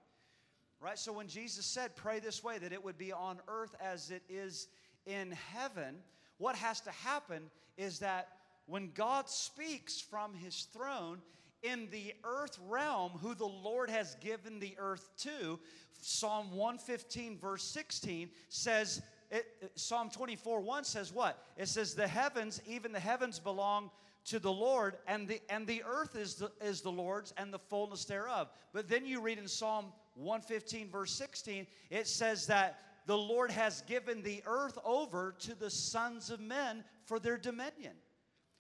Right? 0.81 0.99
So 0.99 1.13
when 1.13 1.27
Jesus 1.27 1.67
said, 1.67 1.97
pray 1.97 2.21
this 2.21 2.43
way, 2.43 2.59
that 2.59 2.73
it 2.73 2.83
would 2.83 2.97
be 2.97 3.13
on 3.13 3.41
earth 3.49 3.75
as 3.81 4.11
it 4.11 4.23
is 4.29 4.69
in 5.07 5.33
heaven, 5.53 5.97
what 6.41 6.57
has 6.57 6.81
to 6.81 6.91
happen 6.91 7.51
is 7.77 8.01
that 8.01 8.29
when 8.67 8.91
God 8.95 9.29
speaks 9.29 10.01
from 10.01 10.35
his 10.35 10.67
throne, 10.73 11.21
in 11.63 11.89
the 11.91 12.15
earth 12.25 12.59
realm 12.69 13.13
who 13.21 13.35
the 13.35 13.47
Lord 13.47 13.91
has 13.91 14.17
given 14.17 14.61
the 14.61 14.75
earth 14.79 15.11
to. 15.19 15.59
Psalm 16.01 16.51
115, 16.53 17.39
verse 17.39 17.63
16 17.65 18.31
says, 18.49 19.03
it, 19.31 19.73
Psalm 19.75 20.11
24, 20.11 20.61
1 20.61 20.85
says 20.85 21.13
what? 21.13 21.45
It 21.57 21.69
says, 21.69 21.95
The 21.95 22.09
heavens, 22.09 22.61
even 22.67 22.93
the 22.93 23.01
heavens 23.01 23.39
belong 23.39 23.91
to 24.27 24.39
the 24.39 24.53
Lord, 24.53 24.97
and 25.07 25.29
the, 25.29 25.41
and 25.49 25.67
the 25.67 25.83
earth 25.87 26.17
is 26.17 26.35
the, 26.35 26.51
is 26.61 26.81
the 26.81 26.91
Lord's 26.91 27.33
and 27.37 27.53
the 27.53 27.59
fullness 27.59 28.05
thereof. 28.05 28.49
But 28.73 28.89
then 28.89 29.07
you 29.07 29.21
read 29.21 29.39
in 29.39 29.47
Psalm 29.47 29.87
115, 30.15 30.91
verse 30.91 31.13
16, 31.13 31.67
it 31.91 32.07
says 32.07 32.47
that 32.47 32.81
the 33.11 33.19
Lord 33.19 33.51
has 33.51 33.81
given 33.89 34.23
the 34.23 34.41
earth 34.47 34.79
over 34.85 35.35
to 35.41 35.57
the 35.57 35.69
sons 35.69 36.31
of 36.31 36.39
men 36.39 36.85
for 37.07 37.19
their 37.19 37.37
dominion. 37.37 37.95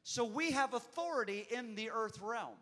So 0.02 0.24
we 0.24 0.50
have 0.50 0.74
authority 0.74 1.46
in 1.52 1.76
the 1.76 1.92
earth 1.92 2.18
realm. 2.20 2.56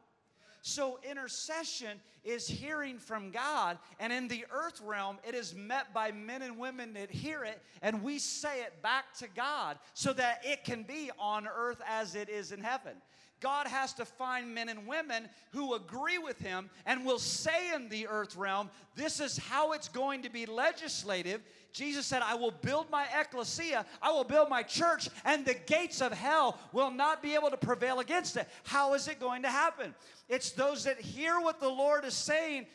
So, 0.60 0.98
intercession 1.08 1.98
is 2.24 2.46
hearing 2.46 2.98
from 2.98 3.30
God, 3.30 3.78
and 3.98 4.12
in 4.12 4.28
the 4.28 4.44
earth 4.50 4.82
realm, 4.84 5.16
it 5.26 5.34
is 5.34 5.54
met 5.54 5.94
by 5.94 6.12
men 6.12 6.42
and 6.42 6.58
women 6.58 6.92
that 6.92 7.10
hear 7.10 7.42
it, 7.42 7.62
and 7.80 8.02
we 8.02 8.18
say 8.18 8.60
it 8.60 8.82
back 8.82 9.14
to 9.20 9.28
God 9.28 9.78
so 9.94 10.12
that 10.12 10.42
it 10.44 10.64
can 10.64 10.82
be 10.82 11.10
on 11.18 11.48
earth 11.48 11.80
as 11.88 12.14
it 12.14 12.28
is 12.28 12.52
in 12.52 12.60
heaven. 12.60 12.96
God 13.40 13.66
has 13.66 13.92
to 13.94 14.04
find 14.04 14.54
men 14.54 14.68
and 14.68 14.86
women 14.86 15.28
who 15.52 15.74
agree 15.74 16.18
with 16.18 16.38
him 16.40 16.70
and 16.86 17.04
will 17.04 17.18
say 17.18 17.74
in 17.74 17.88
the 17.88 18.08
earth 18.08 18.36
realm, 18.36 18.70
This 18.96 19.20
is 19.20 19.38
how 19.38 19.72
it's 19.72 19.88
going 19.88 20.22
to 20.22 20.30
be 20.30 20.46
legislative. 20.46 21.42
Jesus 21.72 22.06
said, 22.06 22.22
I 22.22 22.34
will 22.34 22.50
build 22.50 22.90
my 22.90 23.06
ecclesia, 23.18 23.86
I 24.02 24.10
will 24.10 24.24
build 24.24 24.48
my 24.48 24.62
church, 24.62 25.08
and 25.24 25.44
the 25.44 25.54
gates 25.54 26.00
of 26.00 26.12
hell 26.12 26.58
will 26.72 26.90
not 26.90 27.22
be 27.22 27.34
able 27.34 27.50
to 27.50 27.56
prevail 27.56 28.00
against 28.00 28.36
it. 28.36 28.48
How 28.64 28.94
is 28.94 29.06
it 29.06 29.20
going 29.20 29.42
to 29.42 29.50
happen? 29.50 29.94
It's 30.28 30.50
those 30.50 30.84
that 30.84 31.00
hear 31.00 31.40
what 31.40 31.60
the 31.60 31.68
Lord 31.68 32.04
is 32.04 32.14
saying 32.14 32.66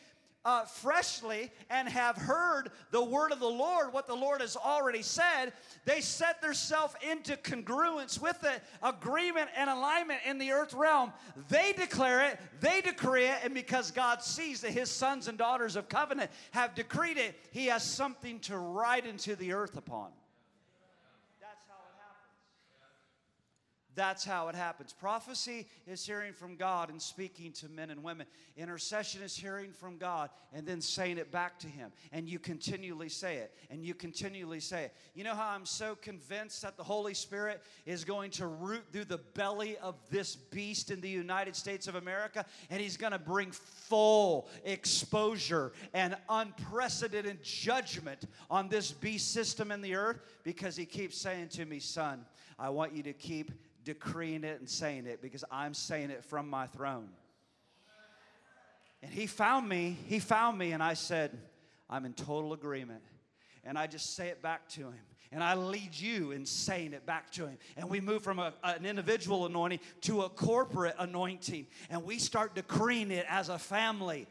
uh, 0.44 0.64
freshly 0.64 1.50
and 1.70 1.88
have 1.88 2.16
heard 2.16 2.70
the 2.90 3.02
word 3.02 3.32
of 3.32 3.40
the 3.40 3.46
Lord, 3.46 3.92
what 3.92 4.06
the 4.06 4.14
Lord 4.14 4.40
has 4.40 4.56
already 4.56 5.02
said, 5.02 5.52
they 5.84 6.00
set 6.00 6.42
themselves 6.42 6.94
into 7.10 7.36
congruence 7.36 8.20
with 8.20 8.42
it, 8.44 8.62
agreement 8.82 9.48
and 9.56 9.70
alignment 9.70 10.20
in 10.26 10.38
the 10.38 10.52
earth 10.52 10.74
realm. 10.74 11.12
They 11.48 11.72
declare 11.72 12.26
it, 12.28 12.38
they 12.60 12.80
decree 12.80 13.26
it, 13.26 13.38
and 13.42 13.54
because 13.54 13.90
God 13.90 14.22
sees 14.22 14.60
that 14.60 14.72
his 14.72 14.90
sons 14.90 15.28
and 15.28 15.38
daughters 15.38 15.76
of 15.76 15.88
covenant 15.88 16.30
have 16.50 16.74
decreed 16.74 17.16
it, 17.16 17.34
he 17.50 17.66
has 17.66 17.82
something 17.82 18.38
to 18.40 18.58
write 18.58 19.06
into 19.06 19.36
the 19.36 19.52
earth 19.52 19.76
upon. 19.76 20.10
That's 23.94 24.24
how 24.24 24.48
it 24.48 24.54
happens. 24.54 24.92
Prophecy 24.92 25.66
is 25.86 26.04
hearing 26.04 26.32
from 26.32 26.56
God 26.56 26.90
and 26.90 27.00
speaking 27.00 27.52
to 27.52 27.68
men 27.68 27.90
and 27.90 28.02
women. 28.02 28.26
Intercession 28.56 29.22
is 29.22 29.36
hearing 29.36 29.72
from 29.72 29.98
God 29.98 30.30
and 30.52 30.66
then 30.66 30.80
saying 30.80 31.18
it 31.18 31.30
back 31.30 31.58
to 31.60 31.68
Him. 31.68 31.92
And 32.12 32.28
you 32.28 32.38
continually 32.38 33.08
say 33.08 33.36
it, 33.36 33.52
and 33.70 33.84
you 33.84 33.94
continually 33.94 34.60
say 34.60 34.84
it. 34.84 34.94
You 35.14 35.24
know 35.24 35.34
how 35.34 35.48
I'm 35.48 35.66
so 35.66 35.96
convinced 35.96 36.62
that 36.62 36.76
the 36.76 36.82
Holy 36.82 37.14
Spirit 37.14 37.62
is 37.86 38.04
going 38.04 38.30
to 38.32 38.46
root 38.46 38.84
through 38.92 39.04
the 39.04 39.18
belly 39.34 39.76
of 39.78 39.94
this 40.10 40.34
beast 40.36 40.90
in 40.90 41.00
the 41.00 41.08
United 41.08 41.54
States 41.54 41.86
of 41.86 41.94
America, 41.94 42.44
and 42.70 42.80
He's 42.80 42.96
going 42.96 43.12
to 43.12 43.18
bring 43.18 43.52
full 43.52 44.48
exposure 44.64 45.72
and 45.92 46.16
unprecedented 46.28 47.42
judgment 47.42 48.24
on 48.50 48.68
this 48.68 48.90
beast 48.90 49.32
system 49.32 49.70
in 49.70 49.80
the 49.80 49.94
earth 49.94 50.20
because 50.42 50.76
He 50.76 50.84
keeps 50.84 51.16
saying 51.16 51.48
to 51.50 51.64
me, 51.64 51.78
Son, 51.78 52.24
I 52.58 52.70
want 52.70 52.94
you 52.94 53.02
to 53.04 53.12
keep 53.12 53.52
decreeing 53.84 54.44
it 54.44 54.60
and 54.60 54.68
saying 54.68 55.06
it 55.06 55.20
because 55.22 55.44
I'm 55.50 55.74
saying 55.74 56.10
it 56.10 56.24
from 56.24 56.48
my 56.48 56.66
throne. 56.66 57.08
And 59.02 59.12
he 59.12 59.26
found 59.26 59.68
me, 59.68 59.98
he 60.06 60.18
found 60.18 60.58
me, 60.58 60.72
and 60.72 60.82
I 60.82 60.94
said, 60.94 61.38
I'm 61.90 62.06
in 62.06 62.14
total 62.14 62.54
agreement. 62.54 63.02
And 63.62 63.78
I 63.78 63.86
just 63.86 64.16
say 64.16 64.28
it 64.28 64.42
back 64.42 64.68
to 64.70 64.80
him. 64.82 65.00
And 65.30 65.42
I 65.42 65.54
lead 65.54 65.94
you 65.94 66.30
in 66.30 66.46
saying 66.46 66.92
it 66.92 67.04
back 67.04 67.30
to 67.32 67.46
him. 67.46 67.58
And 67.76 67.90
we 67.90 68.00
move 68.00 68.22
from 68.22 68.38
a, 68.38 68.54
an 68.62 68.86
individual 68.86 69.46
anointing 69.46 69.80
to 70.02 70.22
a 70.22 70.28
corporate 70.28 70.94
anointing. 70.98 71.66
And 71.90 72.04
we 72.04 72.18
start 72.18 72.54
decreeing 72.54 73.10
it 73.10 73.26
as 73.28 73.48
a 73.48 73.58
family. 73.58 74.26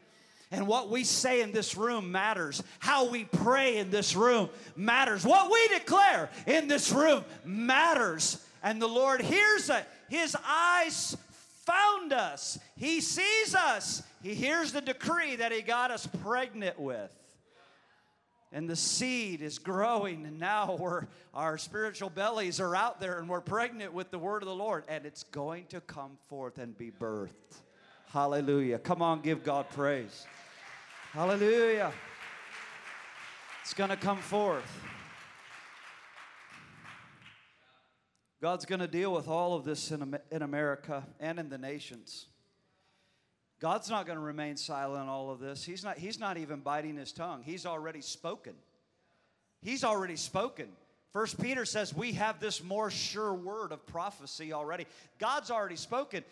And 0.50 0.66
what 0.66 0.88
we 0.88 1.04
say 1.04 1.42
in 1.42 1.52
this 1.52 1.76
room 1.76 2.10
matters. 2.10 2.62
How 2.78 3.08
we 3.10 3.24
pray 3.24 3.76
in 3.76 3.90
this 3.90 4.16
room 4.16 4.48
matters. 4.76 5.24
What 5.24 5.52
we 5.52 5.78
declare 5.78 6.30
in 6.46 6.68
this 6.68 6.90
room 6.90 7.24
matters 7.44 8.44
and 8.64 8.82
the 8.82 8.88
Lord 8.88 9.20
hears 9.20 9.70
it. 9.70 9.86
His 10.08 10.36
eyes 10.44 11.16
found 11.64 12.12
us, 12.12 12.58
He 12.76 13.00
sees 13.00 13.54
us, 13.54 14.02
He 14.22 14.34
hears 14.34 14.72
the 14.72 14.80
decree 14.80 15.36
that 15.36 15.52
He 15.52 15.62
got 15.62 15.92
us 15.92 16.08
pregnant 16.24 16.80
with. 16.80 17.12
And 18.50 18.70
the 18.70 18.76
seed 18.76 19.42
is 19.42 19.58
growing, 19.58 20.24
and 20.26 20.38
now 20.38 20.76
we're, 20.78 21.06
our 21.34 21.58
spiritual 21.58 22.08
bellies 22.08 22.60
are 22.60 22.74
out 22.76 23.00
there, 23.00 23.18
and 23.18 23.28
we're 23.28 23.40
pregnant 23.40 23.92
with 23.92 24.10
the 24.10 24.18
word 24.18 24.42
of 24.42 24.48
the 24.48 24.54
Lord, 24.54 24.84
and 24.88 25.04
it's 25.04 25.24
going 25.24 25.66
to 25.66 25.80
come 25.80 26.18
forth 26.28 26.58
and 26.58 26.76
be 26.78 26.90
birthed. 26.90 27.30
Hallelujah. 28.12 28.78
Come 28.78 29.02
on, 29.02 29.22
give 29.22 29.42
God 29.42 29.68
praise. 29.70 30.24
Hallelujah. 31.12 31.92
It's 33.62 33.74
going 33.74 33.90
to 33.90 33.96
come 33.96 34.18
forth. 34.18 34.93
God's 38.44 38.66
going 38.66 38.80
to 38.80 38.86
deal 38.86 39.10
with 39.10 39.26
all 39.26 39.54
of 39.54 39.64
this 39.64 39.90
in, 39.90 40.18
in 40.30 40.42
America 40.42 41.02
and 41.18 41.38
in 41.38 41.48
the 41.48 41.56
nations. 41.56 42.26
God's 43.58 43.88
not 43.88 44.04
going 44.04 44.18
to 44.18 44.22
remain 44.22 44.58
silent 44.58 45.00
on 45.00 45.08
all 45.08 45.30
of 45.30 45.40
this. 45.40 45.64
He's 45.64 45.82
not, 45.82 45.96
he's 45.96 46.20
not 46.20 46.36
even 46.36 46.60
biting 46.60 46.98
his 46.98 47.10
tongue. 47.10 47.42
He's 47.42 47.64
already 47.64 48.02
spoken. 48.02 48.52
He's 49.62 49.82
already 49.82 50.16
spoken. 50.16 50.68
First 51.14 51.40
Peter 51.40 51.64
says 51.64 51.96
we 51.96 52.12
have 52.12 52.38
this 52.38 52.62
more 52.62 52.90
sure 52.90 53.32
word 53.32 53.72
of 53.72 53.86
prophecy 53.86 54.52
already. 54.52 54.84
God's 55.18 55.50
already 55.50 55.76
spoken. 55.76 56.22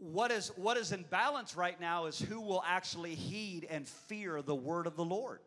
What 0.00 0.30
is, 0.30 0.48
what 0.56 0.76
is 0.76 0.92
in 0.92 1.06
balance 1.08 1.56
right 1.56 1.80
now 1.80 2.04
is 2.04 2.18
who 2.18 2.38
will 2.38 2.62
actually 2.66 3.14
heed 3.14 3.66
and 3.70 3.88
fear 3.88 4.42
the 4.42 4.54
word 4.54 4.86
of 4.86 4.94
the 4.94 5.06
Lord. 5.06 5.40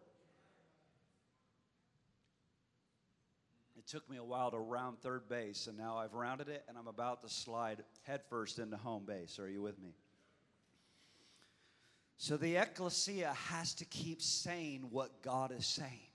Took 3.87 4.09
me 4.09 4.17
a 4.17 4.23
while 4.23 4.51
to 4.51 4.57
round 4.57 4.99
third 4.99 5.29
base, 5.29 5.67
and 5.67 5.77
now 5.77 5.97
I've 5.97 6.13
rounded 6.13 6.49
it, 6.49 6.63
and 6.67 6.77
I'm 6.77 6.87
about 6.87 7.21
to 7.21 7.29
slide 7.29 7.83
headfirst 8.03 8.59
into 8.59 8.77
home 8.77 9.05
base. 9.05 9.39
Are 9.39 9.49
you 9.49 9.61
with 9.61 9.81
me? 9.81 9.95
So 12.17 12.35
the 12.35 12.57
ecclesia 12.57 13.33
has 13.49 13.73
to 13.75 13.85
keep 13.85 14.21
saying 14.21 14.87
what 14.91 15.21
God 15.21 15.51
is 15.51 15.65
saying. 15.65 16.07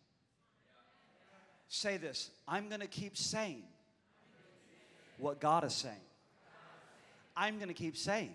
Say 1.68 1.96
this 1.96 2.30
I'm 2.46 2.68
going 2.68 2.80
to 2.80 2.86
keep 2.86 3.16
saying 3.16 3.62
what 5.18 5.40
God 5.40 5.64
is 5.64 5.72
saying. 5.72 5.94
I'm 7.34 7.56
going 7.56 7.68
to 7.68 7.74
keep 7.74 7.96
saying 7.96 8.34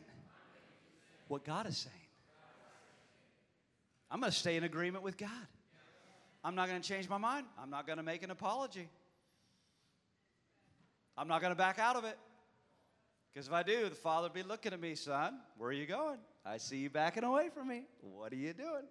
what 1.28 1.44
God 1.44 1.68
is 1.68 1.78
saying. 1.78 1.94
I'm 4.10 4.22
going 4.22 4.32
to 4.32 4.38
stay 4.38 4.56
in 4.56 4.64
agreement 4.64 5.04
with 5.04 5.18
God. 5.18 5.30
I'm 6.44 6.56
not 6.56 6.70
going 6.70 6.82
to 6.82 6.88
change 6.88 7.10
my 7.10 7.18
mind. 7.18 7.46
I'm 7.62 7.70
not 7.70 7.86
going 7.86 7.98
to 7.98 8.04
make 8.04 8.24
an 8.24 8.32
apology. 8.32 8.90
I'm 11.18 11.28
not 11.28 11.42
going 11.42 11.52
to 11.52 11.58
back 11.58 11.80
out 11.80 11.96
of 11.96 12.04
it. 12.04 12.18
Because 13.34 13.48
if 13.48 13.54
I 13.54 13.64
do, 13.64 13.90
the 13.90 13.96
Father 13.96 14.30
be 14.30 14.44
looking 14.44 14.74
at 14.74 14.80
me, 14.80 14.96
son, 14.96 15.40
where 15.58 15.70
are 15.70 15.74
you 15.74 15.86
going? 15.86 16.18
I 16.46 16.58
see 16.58 16.78
you 16.78 16.90
backing 16.90 17.24
away 17.24 17.50
from 17.54 17.68
me. 17.68 17.84
What 18.02 18.32
are 18.32 18.38
you 18.38 18.54
doing? 18.54 18.86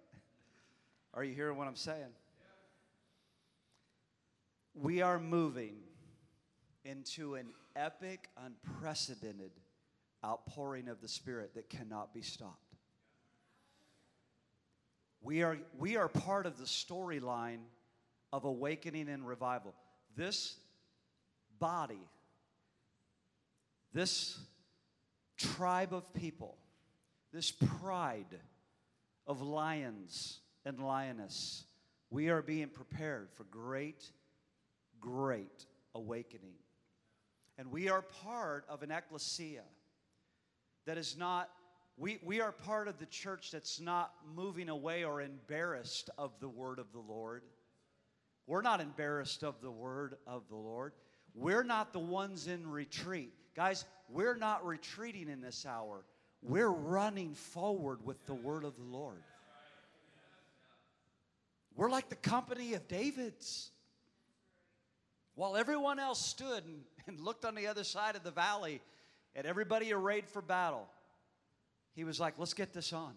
Are 1.13 1.23
you 1.23 1.33
hearing 1.33 1.57
what 1.57 1.67
I'm 1.67 1.75
saying? 1.75 2.13
We 4.73 5.01
are 5.01 5.19
moving 5.19 5.75
into 6.85 7.35
an 7.35 7.47
epic, 7.75 8.29
unprecedented 8.37 9.51
outpouring 10.23 10.87
of 10.87 11.01
the 11.01 11.07
Spirit 11.07 11.55
that 11.55 11.69
cannot 11.69 12.13
be 12.13 12.21
stopped. 12.21 12.75
We 15.21 15.43
are, 15.43 15.57
we 15.77 15.97
are 15.97 16.07
part 16.07 16.45
of 16.45 16.57
the 16.57 16.65
storyline 16.65 17.59
of 18.31 18.45
awakening 18.45 19.09
and 19.09 19.27
revival. 19.27 19.73
This 20.15 20.57
body, 21.59 21.99
this 23.93 24.39
tribe 25.37 25.93
of 25.93 26.13
people, 26.13 26.57
this 27.31 27.51
pride 27.51 28.39
of 29.25 29.41
lions 29.41 30.39
and 30.65 30.79
lioness, 30.79 31.65
we 32.09 32.29
are 32.29 32.41
being 32.41 32.69
prepared 32.69 33.29
for 33.33 33.43
great, 33.45 34.03
great 34.99 35.65
awakening. 35.93 36.55
And 37.57 37.71
we 37.71 37.89
are 37.89 38.01
part 38.01 38.65
of 38.69 38.83
an 38.83 38.91
ecclesia 38.91 39.63
that 40.85 40.97
is 40.97 41.17
not, 41.17 41.49
we, 41.97 42.19
we 42.23 42.39
are 42.39 42.51
part 42.51 42.87
of 42.87 42.99
the 42.99 43.05
church 43.07 43.51
that's 43.51 43.79
not 43.81 44.13
moving 44.35 44.69
away 44.69 45.03
or 45.03 45.21
embarrassed 45.21 46.09
of 46.17 46.31
the 46.39 46.49
word 46.49 46.79
of 46.79 46.91
the 46.93 46.99
Lord. 46.99 47.43
We're 48.45 48.61
not 48.61 48.79
embarrassed 48.79 49.43
of 49.43 49.59
the 49.61 49.71
word 49.71 50.15
of 50.25 50.43
the 50.49 50.55
Lord. 50.55 50.93
We're 51.33 51.63
not 51.63 51.93
the 51.93 51.99
ones 51.99 52.47
in 52.47 52.69
retreat. 52.69 53.33
Guys, 53.57 53.85
we're 54.07 54.35
not 54.35 54.63
retreating 54.63 55.29
in 55.29 55.41
this 55.41 55.65
hour. 55.65 56.05
We're 56.43 56.69
running 56.69 57.33
forward 57.33 58.05
with 58.05 58.23
the 58.27 58.35
word 58.35 58.63
of 58.63 58.75
the 58.77 58.83
Lord. 58.83 59.23
We're 61.75 61.89
like 61.89 62.07
the 62.09 62.15
company 62.15 62.75
of 62.75 62.87
David's. 62.87 63.71
While 65.33 65.57
everyone 65.57 65.97
else 65.97 66.23
stood 66.23 66.65
and, 66.65 66.83
and 67.07 67.19
looked 67.19 67.45
on 67.45 67.55
the 67.55 67.65
other 67.65 67.83
side 67.83 68.15
of 68.15 68.23
the 68.23 68.29
valley 68.29 68.79
at 69.35 69.47
everybody 69.47 69.91
arrayed 69.91 70.27
for 70.27 70.43
battle, 70.43 70.87
he 71.95 72.03
was 72.03 72.19
like, 72.19 72.35
let's 72.37 72.53
get 72.53 72.73
this 72.73 72.93
on. 72.93 73.13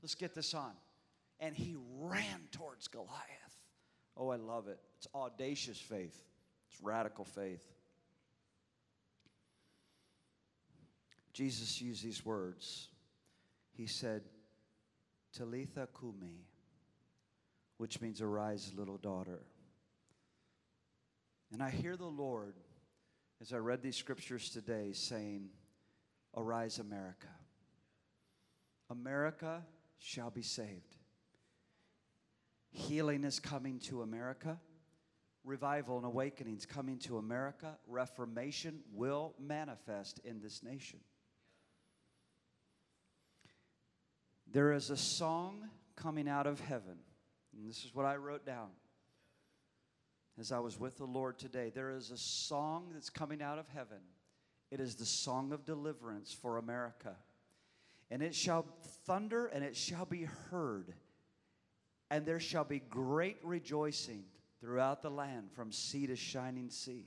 Let's 0.00 0.14
get 0.14 0.32
this 0.32 0.54
on. 0.54 0.72
And 1.40 1.56
he 1.56 1.74
ran 1.98 2.42
towards 2.52 2.86
Goliath. 2.86 3.10
Oh, 4.16 4.28
I 4.28 4.36
love 4.36 4.68
it. 4.68 4.78
It's 4.98 5.08
audacious 5.12 5.78
faith, 5.78 6.22
it's 6.70 6.80
radical 6.80 7.24
faith. 7.24 7.66
Jesus 11.40 11.80
used 11.80 12.04
these 12.04 12.22
words. 12.22 12.88
He 13.72 13.86
said, 13.86 14.24
Talitha 15.34 15.88
Kumi, 15.98 16.44
which 17.78 18.02
means 18.02 18.20
arise, 18.20 18.74
little 18.76 18.98
daughter. 18.98 19.40
And 21.50 21.62
I 21.62 21.70
hear 21.70 21.96
the 21.96 22.04
Lord, 22.04 22.56
as 23.40 23.54
I 23.54 23.56
read 23.56 23.80
these 23.80 23.96
scriptures 23.96 24.50
today, 24.50 24.92
saying, 24.92 25.48
Arise, 26.36 26.78
America. 26.78 27.28
America 28.90 29.64
shall 29.98 30.28
be 30.28 30.42
saved. 30.42 30.98
Healing 32.70 33.24
is 33.24 33.40
coming 33.40 33.78
to 33.84 34.02
America. 34.02 34.60
Revival 35.42 35.96
and 35.96 36.04
awakening 36.04 36.58
is 36.58 36.66
coming 36.66 36.98
to 36.98 37.16
America. 37.16 37.78
Reformation 37.86 38.80
will 38.92 39.32
manifest 39.40 40.20
in 40.22 40.42
this 40.42 40.62
nation. 40.62 41.00
There 44.52 44.72
is 44.72 44.90
a 44.90 44.96
song 44.96 45.68
coming 45.94 46.28
out 46.28 46.46
of 46.46 46.58
heaven, 46.60 46.98
and 47.54 47.68
this 47.68 47.84
is 47.84 47.94
what 47.94 48.04
I 48.04 48.16
wrote 48.16 48.44
down 48.44 48.70
as 50.38 50.50
I 50.50 50.58
was 50.58 50.80
with 50.80 50.96
the 50.96 51.04
Lord 51.04 51.38
today. 51.38 51.70
There 51.72 51.90
is 51.90 52.10
a 52.10 52.16
song 52.16 52.90
that's 52.92 53.10
coming 53.10 53.42
out 53.42 53.58
of 53.58 53.68
heaven. 53.68 53.98
It 54.70 54.80
is 54.80 54.94
the 54.94 55.04
song 55.04 55.52
of 55.52 55.64
deliverance 55.64 56.32
for 56.32 56.56
America. 56.56 57.14
And 58.10 58.22
it 58.22 58.34
shall 58.34 58.66
thunder 59.06 59.46
and 59.46 59.62
it 59.62 59.76
shall 59.76 60.04
be 60.04 60.24
heard, 60.50 60.94
and 62.10 62.26
there 62.26 62.40
shall 62.40 62.64
be 62.64 62.80
great 62.80 63.36
rejoicing 63.44 64.24
throughout 64.60 65.02
the 65.02 65.10
land 65.10 65.52
from 65.52 65.70
sea 65.70 66.08
to 66.08 66.16
shining 66.16 66.70
sea. 66.70 67.06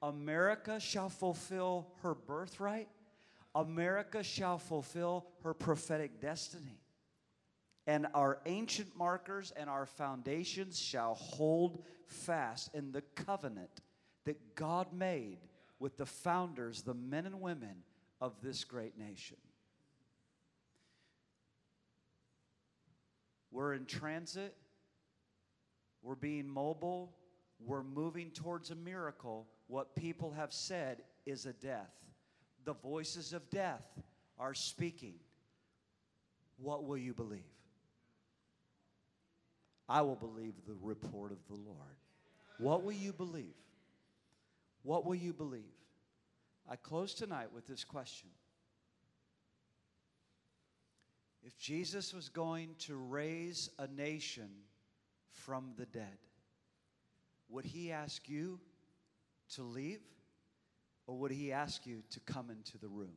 America 0.00 0.80
shall 0.80 1.10
fulfill 1.10 1.88
her 2.02 2.14
birthright. 2.14 2.88
America 3.54 4.22
shall 4.22 4.58
fulfill 4.58 5.26
her 5.42 5.54
prophetic 5.54 6.20
destiny 6.20 6.82
and 7.86 8.06
our 8.14 8.38
ancient 8.46 8.96
markers 8.96 9.52
and 9.56 9.68
our 9.68 9.86
foundations 9.86 10.78
shall 10.78 11.14
hold 11.14 11.84
fast 12.06 12.70
in 12.74 12.92
the 12.92 13.02
covenant 13.14 13.80
that 14.24 14.54
God 14.54 14.92
made 14.92 15.38
with 15.78 15.96
the 15.96 16.06
founders, 16.06 16.82
the 16.82 16.94
men 16.94 17.26
and 17.26 17.40
women 17.40 17.82
of 18.20 18.34
this 18.40 18.62
great 18.62 18.96
nation. 18.96 19.36
We're 23.50 23.74
in 23.74 23.84
transit, 23.84 24.54
we're 26.02 26.14
being 26.14 26.48
mobile, 26.48 27.12
we're 27.58 27.82
moving 27.82 28.30
towards 28.30 28.70
a 28.70 28.76
miracle. 28.76 29.48
What 29.66 29.94
people 29.94 30.32
have 30.32 30.52
said 30.52 31.02
is 31.26 31.46
a 31.46 31.52
death. 31.52 31.92
The 32.64 32.74
voices 32.74 33.32
of 33.32 33.48
death 33.50 33.84
are 34.38 34.54
speaking. 34.54 35.14
What 36.58 36.84
will 36.84 36.98
you 36.98 37.14
believe? 37.14 37.40
I 39.88 40.02
will 40.02 40.16
believe 40.16 40.54
the 40.66 40.76
report 40.80 41.32
of 41.32 41.38
the 41.48 41.54
Lord. 41.54 41.96
What 42.58 42.84
will 42.84 42.92
you 42.92 43.12
believe? 43.12 43.54
What 44.82 45.04
will 45.04 45.14
you 45.14 45.32
believe? 45.32 45.62
I 46.68 46.76
close 46.76 47.14
tonight 47.14 47.52
with 47.52 47.66
this 47.66 47.84
question. 47.84 48.28
If 51.44 51.58
Jesus 51.58 52.14
was 52.14 52.28
going 52.28 52.76
to 52.80 52.96
raise 52.96 53.68
a 53.78 53.88
nation 53.88 54.48
from 55.32 55.72
the 55.76 55.86
dead, 55.86 56.18
would 57.48 57.64
he 57.64 57.90
ask 57.90 58.28
you 58.28 58.60
to 59.54 59.62
leave 59.62 60.00
or 61.06 61.16
would 61.18 61.32
he 61.32 61.52
ask 61.52 61.86
you 61.86 62.02
to 62.10 62.20
come 62.20 62.50
into 62.50 62.78
the 62.78 62.88
room? 62.88 63.16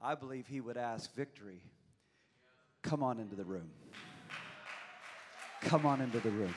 I 0.00 0.14
believe 0.14 0.46
he 0.46 0.60
would 0.60 0.76
ask 0.76 1.14
victory 1.14 1.62
Come 2.82 3.02
on 3.04 3.20
into 3.20 3.36
the 3.36 3.44
room. 3.44 3.70
Come 5.60 5.86
on 5.86 6.00
into 6.00 6.18
the 6.18 6.30
room. 6.30 6.52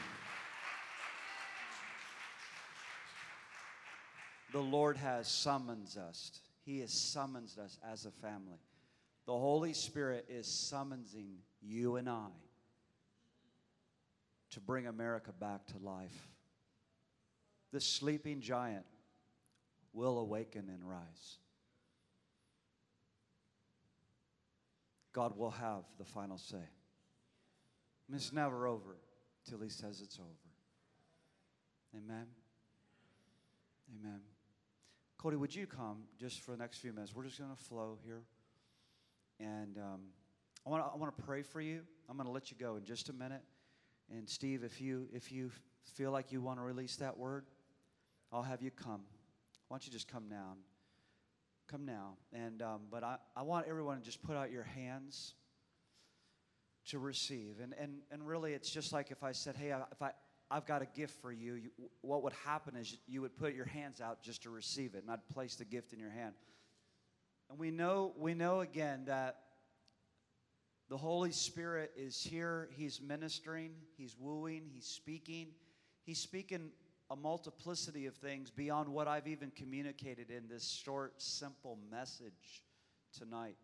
The 4.51 4.59
Lord 4.59 4.97
has 4.97 5.27
summoned 5.27 5.95
us. 6.09 6.31
He 6.65 6.79
has 6.79 6.91
summoned 6.91 7.51
us 7.63 7.77
as 7.87 8.05
a 8.05 8.11
family. 8.11 8.57
The 9.27 9.33
Holy 9.33 9.73
Spirit 9.73 10.25
is 10.29 10.47
summoning 10.47 11.37
you 11.61 11.97
and 11.97 12.09
I 12.09 12.27
to 14.51 14.59
bring 14.59 14.87
America 14.87 15.31
back 15.39 15.67
to 15.67 15.77
life. 15.77 16.34
The 17.75 17.81
sleeping 17.81 18.39
giant 18.39 18.85
will 19.91 20.17
awaken 20.17 20.69
and 20.69 20.89
rise. 20.89 21.39
God 25.11 25.37
will 25.37 25.51
have 25.51 25.83
the 25.97 26.05
final 26.05 26.37
say. 26.37 26.55
And 28.07 28.15
it's 28.15 28.31
never 28.31 28.65
over 28.65 28.95
till 29.49 29.59
He 29.59 29.67
says 29.67 29.99
it's 29.99 30.17
over. 30.19 30.29
Amen. 31.97 32.27
Amen. 33.99 34.21
Cody, 35.17 35.35
would 35.35 35.53
you 35.53 35.67
come 35.67 36.03
just 36.17 36.39
for 36.39 36.51
the 36.51 36.57
next 36.57 36.77
few 36.77 36.93
minutes? 36.93 37.13
We're 37.13 37.25
just 37.25 37.39
going 37.39 37.53
to 37.53 37.61
flow 37.61 37.97
here. 38.05 38.21
And 39.41 39.77
um, 39.77 39.99
I 40.65 40.69
want 40.69 40.81
to 40.81 40.91
I 40.93 40.95
want 40.95 41.13
to 41.13 41.23
pray 41.23 41.41
for 41.41 41.59
you. 41.59 41.81
I'm 42.09 42.15
going 42.15 42.25
to 42.25 42.31
let 42.31 42.51
you 42.51 42.55
go 42.57 42.77
in 42.77 42.85
just 42.85 43.09
a 43.09 43.13
minute. 43.13 43.43
And 44.09 44.29
Steve, 44.29 44.63
if 44.63 44.79
you 44.79 45.09
if 45.11 45.29
you 45.29 45.51
feel 45.93 46.11
like 46.11 46.31
you 46.31 46.39
want 46.39 46.59
to 46.59 46.63
release 46.63 46.95
that 46.95 47.17
word, 47.17 47.43
I'll 48.35 48.43
have 48.43 48.61
you 48.61 48.69
come. 48.69 48.99
Why 49.69 49.75
don't 49.75 49.85
you 49.85 49.93
just 49.93 50.09
come 50.09 50.27
now? 50.29 50.57
Come 51.71 51.85
now. 51.85 52.17
And 52.33 52.61
um, 52.61 52.81
but 52.91 53.01
I, 53.01 53.15
I 53.33 53.43
want 53.43 53.65
everyone 53.69 53.97
to 53.97 54.03
just 54.03 54.21
put 54.21 54.35
out 54.35 54.51
your 54.51 54.63
hands 54.63 55.35
to 56.87 56.99
receive. 56.99 57.61
And 57.63 57.73
and 57.79 57.99
and 58.11 58.27
really, 58.27 58.51
it's 58.51 58.69
just 58.69 58.91
like 58.91 59.09
if 59.09 59.23
I 59.23 59.31
said, 59.31 59.55
hey, 59.55 59.73
if 59.89 60.01
I 60.01 60.11
I've 60.51 60.65
got 60.65 60.81
a 60.81 60.85
gift 60.85 61.21
for 61.21 61.31
you, 61.31 61.53
you 61.53 61.69
what 62.01 62.23
would 62.23 62.33
happen 62.45 62.75
is 62.75 62.97
you 63.07 63.21
would 63.21 63.37
put 63.37 63.55
your 63.55 63.67
hands 63.67 64.01
out 64.01 64.21
just 64.21 64.43
to 64.43 64.49
receive 64.49 64.95
it, 64.95 65.03
and 65.03 65.09
I'd 65.09 65.25
place 65.29 65.55
the 65.55 65.65
gift 65.65 65.93
in 65.93 65.99
your 65.99 66.11
hand. 66.11 66.33
And 67.49 67.57
we 67.57 67.71
know 67.71 68.11
we 68.17 68.33
know 68.33 68.59
again 68.59 69.05
that 69.05 69.37
The 70.89 70.97
Holy 70.97 71.31
Spirit 71.31 71.93
is 71.95 72.21
here. 72.21 72.67
He's 72.75 72.99
ministering, 72.99 73.75
He's 73.95 74.17
wooing, 74.19 74.63
He's 74.73 74.87
speaking. 74.87 75.53
He's 76.03 76.19
speaking 76.19 76.71
a 77.09 77.15
multiplicity 77.15 78.07
of 78.07 78.15
things 78.15 78.49
beyond 78.49 78.89
what 78.89 79.07
I've 79.07 79.27
even 79.27 79.51
communicated 79.51 80.31
in 80.31 80.47
this 80.47 80.69
short, 80.83 81.13
simple 81.21 81.77
message 81.91 82.63
tonight. 83.17 83.57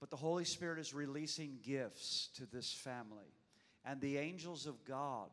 But 0.00 0.10
the 0.10 0.16
Holy 0.16 0.44
Spirit 0.44 0.78
is 0.78 0.94
releasing 0.94 1.58
gifts 1.62 2.30
to 2.36 2.46
this 2.46 2.72
family. 2.72 3.34
And 3.84 4.00
the 4.00 4.18
angels 4.18 4.66
of 4.66 4.84
God 4.84 5.30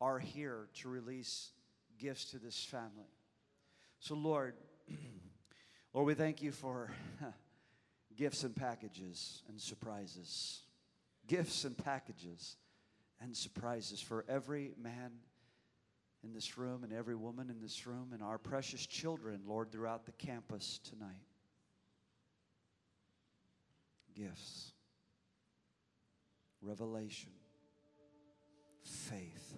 are 0.00 0.18
here 0.18 0.68
to 0.80 0.88
release 0.88 1.50
gifts 1.98 2.30
to 2.30 2.38
this 2.38 2.64
family. 2.64 3.10
So, 4.00 4.14
Lord, 4.14 4.54
Lord, 5.92 6.06
we 6.06 6.14
thank 6.14 6.42
you 6.42 6.52
for 6.52 6.90
gifts 8.16 8.44
and 8.44 8.54
packages 8.54 9.42
and 9.48 9.60
surprises. 9.60 10.62
Gifts 11.26 11.64
and 11.64 11.76
packages 11.76 12.56
and 13.20 13.36
surprises 13.36 14.00
for 14.00 14.24
every 14.28 14.72
man 14.80 15.12
in 16.24 16.32
this 16.32 16.56
room 16.56 16.84
and 16.84 16.92
every 16.92 17.16
woman 17.16 17.50
in 17.50 17.60
this 17.60 17.86
room 17.86 18.10
and 18.12 18.22
our 18.22 18.38
precious 18.38 18.86
children, 18.86 19.40
Lord, 19.46 19.72
throughout 19.72 20.06
the 20.06 20.12
campus 20.12 20.80
tonight. 20.88 21.26
Gifts, 24.14 24.72
revelation, 26.60 27.32
faith, 28.82 29.56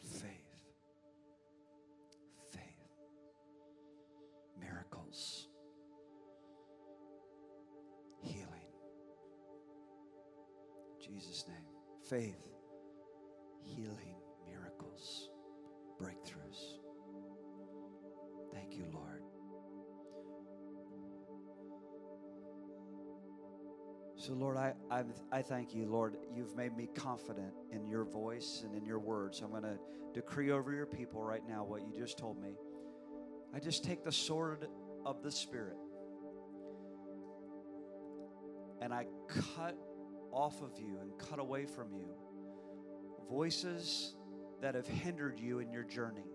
faith, 0.00 0.30
faith, 2.50 2.62
miracles, 4.60 5.48
healing. 8.22 8.46
In 10.98 11.14
Jesus' 11.14 11.44
name, 11.48 11.56
faith, 12.08 12.42
healing, 13.64 14.15
So, 24.26 24.32
Lord, 24.32 24.56
I, 24.56 24.74
I, 24.90 25.04
I 25.30 25.40
thank 25.40 25.72
you, 25.72 25.86
Lord. 25.86 26.16
You've 26.34 26.56
made 26.56 26.76
me 26.76 26.88
confident 26.92 27.52
in 27.70 27.86
your 27.86 28.02
voice 28.02 28.64
and 28.64 28.74
in 28.74 28.84
your 28.84 28.98
words. 28.98 29.40
I'm 29.40 29.50
going 29.50 29.62
to 29.62 29.78
decree 30.14 30.50
over 30.50 30.72
your 30.72 30.84
people 30.84 31.22
right 31.22 31.42
now 31.48 31.62
what 31.62 31.82
you 31.82 31.96
just 31.96 32.18
told 32.18 32.42
me. 32.42 32.56
I 33.54 33.60
just 33.60 33.84
take 33.84 34.02
the 34.02 34.10
sword 34.10 34.66
of 35.04 35.22
the 35.22 35.30
Spirit 35.30 35.76
and 38.82 38.92
I 38.92 39.06
cut 39.28 39.78
off 40.32 40.60
of 40.60 40.72
you 40.76 40.98
and 41.00 41.16
cut 41.30 41.38
away 41.38 41.64
from 41.64 41.92
you 41.92 42.08
voices 43.30 44.16
that 44.60 44.74
have 44.74 44.88
hindered 44.88 45.38
you 45.38 45.60
in 45.60 45.70
your 45.70 45.84
journey, 45.84 46.26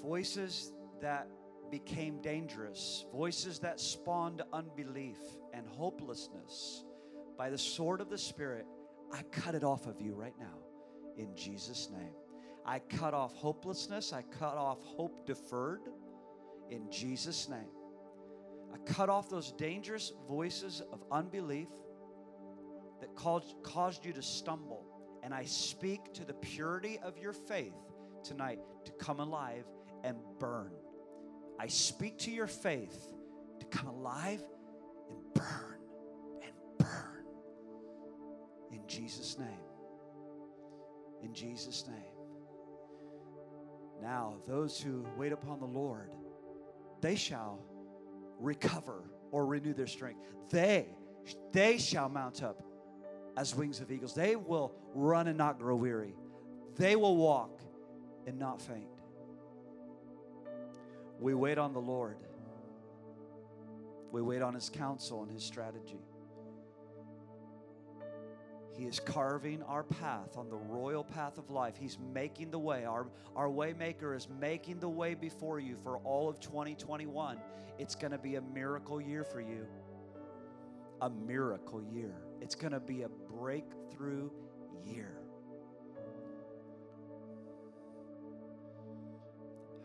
voices 0.00 0.72
that 1.02 1.28
became 1.70 2.22
dangerous, 2.22 3.04
voices 3.12 3.58
that 3.58 3.78
spawned 3.78 4.40
unbelief 4.54 5.18
and 5.52 5.66
hopelessness. 5.66 6.84
By 7.36 7.50
the 7.50 7.58
sword 7.58 8.00
of 8.00 8.10
the 8.10 8.18
Spirit, 8.18 8.66
I 9.12 9.22
cut 9.30 9.54
it 9.54 9.64
off 9.64 9.86
of 9.86 10.00
you 10.00 10.14
right 10.14 10.34
now 10.38 10.58
in 11.16 11.34
Jesus' 11.36 11.88
name. 11.90 12.14
I 12.64 12.78
cut 12.78 13.14
off 13.14 13.34
hopelessness, 13.34 14.12
I 14.12 14.22
cut 14.22 14.56
off 14.56 14.82
hope 14.84 15.26
deferred 15.26 15.80
in 16.70 16.90
Jesus' 16.90 17.48
name. 17.48 17.70
I 18.72 18.78
cut 18.90 19.08
off 19.08 19.28
those 19.28 19.52
dangerous 19.52 20.12
voices 20.28 20.82
of 20.92 21.02
unbelief 21.10 21.68
that 23.00 23.14
caused, 23.14 23.54
caused 23.62 24.04
you 24.06 24.12
to 24.14 24.22
stumble. 24.22 24.86
And 25.22 25.34
I 25.34 25.44
speak 25.44 26.12
to 26.14 26.24
the 26.24 26.34
purity 26.34 26.98
of 27.02 27.18
your 27.18 27.32
faith 27.32 27.74
tonight 28.24 28.60
to 28.84 28.92
come 28.92 29.20
alive 29.20 29.64
and 30.04 30.16
burn. 30.38 30.72
I 31.58 31.66
speak 31.66 32.18
to 32.20 32.30
your 32.30 32.46
faith 32.46 33.12
to 33.60 33.66
come 33.66 33.88
alive 33.88 34.42
burn 35.42 35.78
and 36.42 36.52
burn. 36.78 37.24
In 38.70 38.86
Jesus' 38.86 39.38
name. 39.38 39.48
In 41.22 41.34
Jesus' 41.34 41.86
name. 41.86 41.96
Now, 44.00 44.34
those 44.48 44.80
who 44.80 45.06
wait 45.16 45.32
upon 45.32 45.60
the 45.60 45.66
Lord, 45.66 46.14
they 47.00 47.14
shall 47.14 47.60
recover 48.40 49.04
or 49.30 49.46
renew 49.46 49.72
their 49.74 49.86
strength. 49.86 50.20
They, 50.50 50.86
they 51.52 51.78
shall 51.78 52.08
mount 52.08 52.42
up 52.42 52.62
as 53.36 53.54
wings 53.54 53.80
of 53.80 53.90
eagles. 53.92 54.14
They 54.14 54.36
will 54.36 54.74
run 54.94 55.28
and 55.28 55.38
not 55.38 55.58
grow 55.58 55.76
weary. 55.76 56.14
They 56.76 56.96
will 56.96 57.16
walk 57.16 57.60
and 58.26 58.38
not 58.38 58.60
faint. 58.60 58.88
We 61.20 61.34
wait 61.34 61.58
on 61.58 61.72
the 61.72 61.80
Lord. 61.80 62.16
We 64.12 64.20
wait 64.22 64.42
on 64.42 64.54
His 64.54 64.68
counsel 64.68 65.22
and 65.22 65.32
His 65.32 65.42
strategy. 65.42 65.98
He 68.76 68.84
is 68.84 69.00
carving 69.00 69.62
our 69.64 69.82
path 69.82 70.36
on 70.36 70.48
the 70.48 70.56
royal 70.56 71.04
path 71.04 71.38
of 71.38 71.50
life. 71.50 71.76
He's 71.78 71.98
making 72.12 72.50
the 72.50 72.58
way. 72.58 72.84
Our, 72.84 73.06
our 73.36 73.48
waymaker 73.48 74.16
is 74.16 74.28
making 74.40 74.80
the 74.80 74.88
way 74.88 75.14
before 75.14 75.60
you 75.60 75.76
for 75.76 75.98
all 75.98 76.28
of 76.28 76.40
2021. 76.40 77.38
It's 77.78 77.94
going 77.94 78.12
to 78.12 78.18
be 78.18 78.36
a 78.36 78.40
miracle 78.40 79.00
year 79.00 79.24
for 79.24 79.40
you. 79.40 79.66
A 81.02 81.10
miracle 81.10 81.82
year. 81.82 82.14
It's 82.40 82.54
going 82.54 82.72
to 82.72 82.80
be 82.80 83.02
a 83.02 83.08
breakthrough 83.08 84.30
year. 84.84 85.18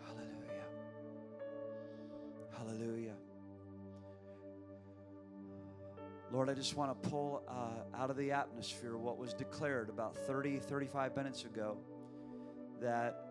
Hallelujah. 0.05 0.67
Hallelujah. 2.57 3.15
Lord, 6.29 6.49
I 6.49 6.53
just 6.53 6.75
want 6.75 7.01
to 7.01 7.09
pull 7.09 7.41
uh, 7.47 7.97
out 7.97 8.09
of 8.09 8.17
the 8.17 8.31
atmosphere 8.31 8.97
what 8.97 9.17
was 9.17 9.33
declared 9.33 9.87
about 9.89 10.17
30, 10.17 10.59
35 10.59 11.15
minutes 11.15 11.45
ago 11.45 11.77
that 12.81 13.27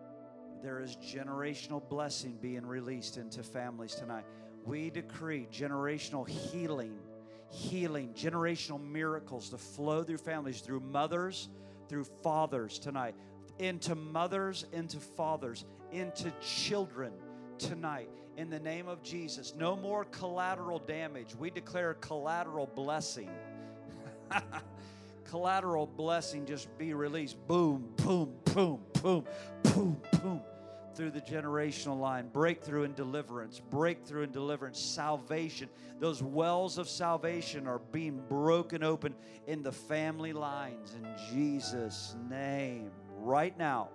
there 0.62 0.80
is 0.80 0.96
generational 0.96 1.86
blessing 1.86 2.38
being 2.40 2.64
released 2.64 3.18
into 3.18 3.42
families 3.42 3.94
tonight. 3.94 4.24
We 4.64 4.88
decree 4.88 5.46
generational 5.52 6.26
healing, 6.26 6.98
healing, 7.50 8.14
generational 8.14 8.82
miracles 8.82 9.50
to 9.50 9.58
flow 9.58 10.02
through 10.02 10.18
families, 10.18 10.62
through 10.62 10.80
mothers, 10.80 11.50
through 11.90 12.04
fathers 12.22 12.78
tonight, 12.78 13.14
into 13.58 13.94
mothers, 13.94 14.64
into 14.72 14.98
fathers, 14.98 15.66
into 15.92 16.32
children 16.40 17.12
tonight 17.58 18.08
in 18.36 18.50
the 18.50 18.60
name 18.60 18.88
of 18.88 19.02
Jesus. 19.02 19.54
No 19.56 19.76
more 19.76 20.04
collateral 20.06 20.78
damage. 20.78 21.34
We 21.34 21.50
declare 21.50 21.94
collateral 21.94 22.66
blessing. 22.66 23.30
collateral 25.24 25.86
blessing 25.86 26.46
just 26.46 26.76
be 26.78 26.94
released. 26.94 27.36
Boom, 27.46 27.88
boom, 27.96 28.34
boom, 28.44 28.80
boom, 29.02 29.26
boom, 29.62 30.00
boom. 30.22 30.40
Through 30.94 31.10
the 31.10 31.20
generational 31.20 32.00
line, 32.00 32.28
breakthrough 32.32 32.84
and 32.84 32.96
deliverance, 32.96 33.60
breakthrough 33.60 34.22
and 34.22 34.32
deliverance, 34.32 34.80
salvation. 34.80 35.68
Those 36.00 36.22
wells 36.22 36.78
of 36.78 36.88
salvation 36.88 37.66
are 37.66 37.80
being 37.92 38.22
broken 38.30 38.82
open 38.82 39.14
in 39.46 39.62
the 39.62 39.72
family 39.72 40.32
lines 40.32 40.94
in 40.94 41.06
Jesus' 41.30 42.16
name. 42.30 42.90
Right 43.18 43.56
now, 43.58 43.90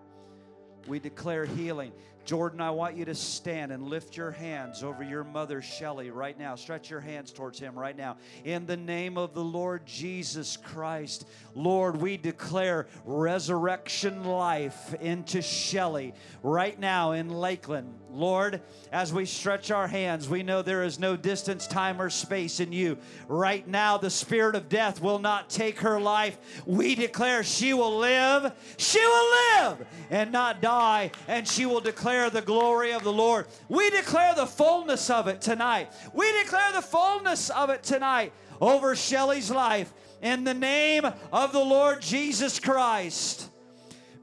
we 0.87 0.99
declare 0.99 1.45
healing. 1.45 1.91
Jordan, 2.25 2.61
I 2.61 2.69
want 2.69 2.95
you 2.95 3.05
to 3.05 3.15
stand 3.15 3.71
and 3.71 3.83
lift 3.83 4.15
your 4.15 4.31
hands 4.31 4.83
over 4.83 5.03
your 5.03 5.23
mother, 5.23 5.61
Shelly, 5.61 6.11
right 6.11 6.37
now. 6.37 6.55
Stretch 6.55 6.89
your 6.89 6.99
hands 6.99 7.31
towards 7.31 7.59
him 7.59 7.77
right 7.77 7.97
now. 7.97 8.17
In 8.45 8.65
the 8.65 8.77
name 8.77 9.17
of 9.17 9.33
the 9.33 9.43
Lord 9.43 9.85
Jesus 9.85 10.55
Christ, 10.55 11.27
Lord, 11.55 11.97
we 11.97 12.17
declare 12.17 12.87
resurrection 13.05 14.23
life 14.23 14.93
into 15.01 15.41
Shelly 15.41 16.13
right 16.43 16.79
now 16.79 17.11
in 17.11 17.29
Lakeland. 17.29 17.93
Lord, 18.11 18.61
as 18.91 19.13
we 19.13 19.25
stretch 19.25 19.71
our 19.71 19.87
hands, 19.87 20.27
we 20.29 20.43
know 20.43 20.61
there 20.61 20.83
is 20.83 20.99
no 20.99 21.15
distance, 21.15 21.65
time, 21.65 22.01
or 22.01 22.09
space 22.09 22.59
in 22.59 22.71
you. 22.73 22.97
Right 23.27 23.65
now, 23.67 23.97
the 23.97 24.09
spirit 24.09 24.55
of 24.55 24.69
death 24.69 25.01
will 25.01 25.19
not 25.19 25.49
take 25.49 25.79
her 25.79 25.99
life. 25.99 26.37
We 26.65 26.95
declare 26.95 27.43
she 27.43 27.73
will 27.73 27.97
live, 27.97 28.51
she 28.77 28.99
will 28.99 29.29
live 29.31 29.87
and 30.09 30.31
not 30.31 30.61
die, 30.61 31.11
and 31.27 31.47
she 31.47 31.65
will 31.65 31.79
declare 31.79 32.10
the 32.29 32.41
glory 32.41 32.91
of 32.91 33.03
the 33.03 33.13
Lord. 33.13 33.47
We 33.69 33.89
declare 33.89 34.35
the 34.35 34.45
fullness 34.45 35.09
of 35.09 35.27
it 35.27 35.41
tonight. 35.41 35.91
We 36.13 36.31
declare 36.43 36.71
the 36.73 36.81
fullness 36.81 37.49
of 37.49 37.69
it 37.69 37.83
tonight 37.83 38.33
over 38.59 38.95
Shelly's 38.95 39.49
life 39.49 39.93
in 40.21 40.43
the 40.43 40.53
name 40.53 41.05
of 41.31 41.51
the 41.51 41.63
Lord 41.63 42.01
Jesus 42.01 42.59
Christ. 42.59 43.49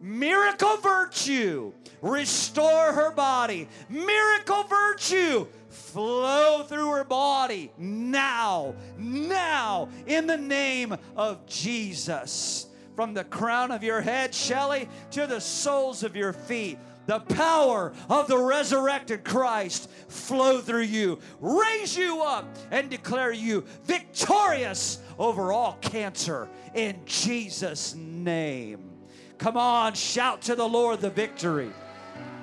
Miracle 0.00 0.76
virtue 0.76 1.72
restore 2.00 2.92
her 2.92 3.10
body. 3.10 3.68
Miracle 3.88 4.62
virtue 4.64 5.46
flow 5.68 6.64
through 6.68 6.90
her 6.90 7.04
body 7.04 7.72
now, 7.78 8.74
now, 8.96 9.88
in 10.06 10.26
the 10.26 10.36
name 10.36 10.96
of 11.16 11.44
Jesus. 11.46 12.66
From 12.94 13.14
the 13.14 13.24
crown 13.24 13.70
of 13.70 13.84
your 13.84 14.00
head, 14.00 14.34
Shelly, 14.34 14.88
to 15.12 15.26
the 15.26 15.40
soles 15.40 16.02
of 16.02 16.16
your 16.16 16.32
feet 16.32 16.78
the 17.08 17.20
power 17.20 17.90
of 18.10 18.28
the 18.28 18.36
resurrected 18.36 19.24
Christ 19.24 19.88
flow 20.08 20.60
through 20.60 20.82
you, 20.82 21.18
raise 21.40 21.96
you 21.96 22.22
up, 22.22 22.44
and 22.70 22.90
declare 22.90 23.32
you 23.32 23.64
victorious 23.84 25.00
over 25.18 25.50
all 25.50 25.78
cancer 25.80 26.48
in 26.74 27.00
Jesus' 27.06 27.94
name. 27.94 28.90
Come 29.38 29.56
on, 29.56 29.94
shout 29.94 30.42
to 30.42 30.54
the 30.54 30.68
Lord 30.68 31.00
the 31.00 31.08
victory. 31.08 31.70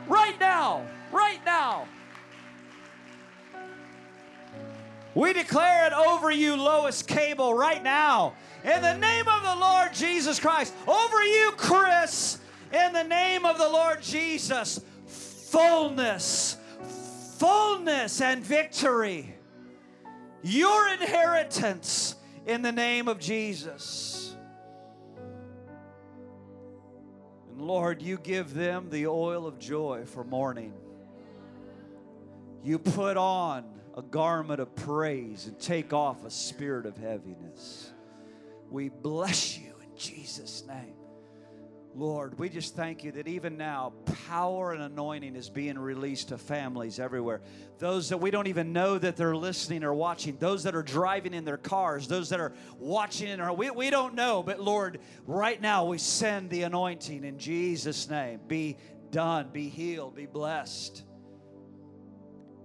Right 0.07 0.37
now, 0.39 0.87
right 1.11 1.45
now. 1.45 1.87
We 5.13 5.31
declare 5.33 5.85
it 5.85 5.93
over 5.93 6.31
you, 6.31 6.55
Lois 6.55 7.03
Cable, 7.03 7.53
right 7.53 7.83
now. 7.83 8.33
In 8.63 8.81
the 8.81 8.97
name 8.97 9.27
of 9.27 9.43
the 9.43 9.55
Lord 9.57 9.93
Jesus 9.93 10.39
Christ. 10.39 10.73
Over 10.87 11.23
you, 11.23 11.51
Chris 11.55 12.39
in 12.75 12.93
the 12.93 13.03
name 13.03 13.45
of 13.45 13.57
the 13.57 13.69
Lord 13.69 14.01
Jesus, 14.01 14.81
fullness, 15.07 16.57
fullness, 17.37 18.21
and 18.21 18.43
victory. 18.43 19.33
Your 20.43 20.89
inheritance 20.89 22.15
in 22.45 22.61
the 22.61 22.71
name 22.71 23.07
of 23.07 23.19
Jesus. 23.19 24.35
And 27.49 27.61
Lord, 27.61 28.01
you 28.01 28.17
give 28.17 28.53
them 28.53 28.89
the 28.89 29.07
oil 29.07 29.47
of 29.47 29.57
joy 29.57 30.03
for 30.05 30.23
mourning. 30.23 30.73
You 32.63 32.77
put 32.77 33.15
on 33.15 33.63
a 33.95 34.01
garment 34.01 34.59
of 34.59 34.75
praise 34.75 35.47
and 35.47 35.57
take 35.59 35.93
off 35.93 36.25
a 36.25 36.31
spirit 36.31 36.85
of 36.85 36.97
heaviness. 36.97 37.91
We 38.69 38.89
bless 38.89 39.57
you 39.57 39.73
in 39.81 39.97
Jesus' 39.97 40.63
name. 40.67 40.94
Lord, 41.95 42.37
we 42.37 42.49
just 42.49 42.75
thank 42.75 43.05
you 43.05 43.13
that 43.13 43.25
even 43.25 43.55
now, 43.55 43.93
power 44.27 44.73
and 44.73 44.83
anointing 44.83 45.37
is 45.37 45.49
being 45.49 45.79
released 45.79 46.27
to 46.27 46.37
families 46.37 46.99
everywhere. 46.99 47.39
Those 47.79 48.09
that 48.09 48.17
we 48.17 48.31
don't 48.31 48.47
even 48.47 48.73
know 48.73 48.97
that 48.97 49.15
they're 49.15 49.35
listening 49.35 49.81
or 49.81 49.93
watching, 49.93 50.35
those 50.37 50.63
that 50.63 50.75
are 50.75 50.83
driving 50.83 51.33
in 51.33 51.45
their 51.45 51.57
cars, 51.57 52.09
those 52.09 52.29
that 52.29 52.41
are 52.41 52.51
watching 52.79 53.29
in 53.29 53.39
our, 53.39 53.53
we, 53.53 53.69
we 53.71 53.89
don't 53.89 54.13
know, 54.13 54.43
but 54.43 54.59
Lord, 54.59 54.99
right 55.25 55.59
now 55.61 55.85
we 55.85 55.97
send 55.97 56.49
the 56.49 56.63
anointing 56.63 57.23
in 57.23 57.39
Jesus' 57.39 58.09
name. 58.09 58.41
Be 58.45 58.77
done, 59.09 59.47
be 59.53 59.69
healed, 59.69 60.15
be 60.15 60.25
blessed. 60.25 61.01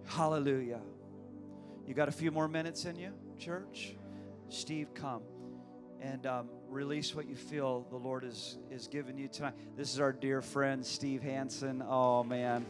Hallelujah. 0.06 0.80
You 1.86 1.94
got 1.94 2.08
a 2.08 2.12
few 2.12 2.32
more 2.32 2.48
minutes 2.48 2.84
in 2.84 2.96
you, 2.96 3.12
church? 3.38 3.94
Steve, 4.48 4.92
come 4.92 5.22
and 6.00 6.26
um, 6.26 6.48
release 6.70 7.14
what 7.14 7.28
you 7.28 7.34
feel 7.34 7.84
the 7.90 7.96
Lord 7.96 8.24
is, 8.24 8.56
is 8.70 8.86
giving 8.86 9.18
you 9.18 9.26
tonight. 9.26 9.54
This 9.76 9.92
is 9.92 9.98
our 9.98 10.12
dear 10.12 10.40
friend, 10.40 10.86
Steve 10.86 11.20
Hansen. 11.20 11.82
Oh, 11.86 12.22
man. 12.22 12.64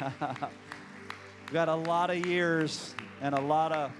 We've 0.00 1.52
got 1.52 1.68
a 1.68 1.74
lot 1.74 2.10
of 2.10 2.26
years 2.26 2.94
and 3.20 3.34
a 3.34 3.40
lot 3.40 3.70
of, 3.70 3.92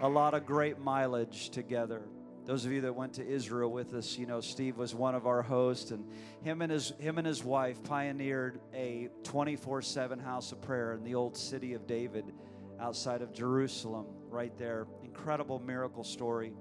a 0.00 0.08
lot 0.08 0.32
of 0.32 0.46
great 0.46 0.78
mileage 0.78 1.50
together. 1.50 2.02
Those 2.46 2.64
of 2.64 2.72
you 2.72 2.80
that 2.80 2.94
went 2.94 3.12
to 3.14 3.26
Israel 3.26 3.70
with 3.70 3.92
us, 3.94 4.16
you 4.16 4.26
know, 4.26 4.40
Steve 4.40 4.78
was 4.78 4.94
one 4.94 5.14
of 5.14 5.26
our 5.26 5.42
hosts, 5.42 5.90
and 5.90 6.04
him 6.42 6.62
and 6.62 6.72
his, 6.72 6.92
him 6.98 7.18
and 7.18 7.26
his 7.26 7.44
wife 7.44 7.82
pioneered 7.84 8.60
a 8.74 9.10
24 9.24 9.82
7 9.82 10.18
house 10.18 10.52
of 10.52 10.60
prayer 10.62 10.94
in 10.94 11.04
the 11.04 11.14
old 11.14 11.36
city 11.36 11.74
of 11.74 11.86
David 11.86 12.24
outside 12.80 13.22
of 13.22 13.32
Jerusalem, 13.32 14.06
right 14.28 14.56
there. 14.58 14.86
Incredible 15.04 15.60
miracle 15.60 16.02
story. 16.02 16.52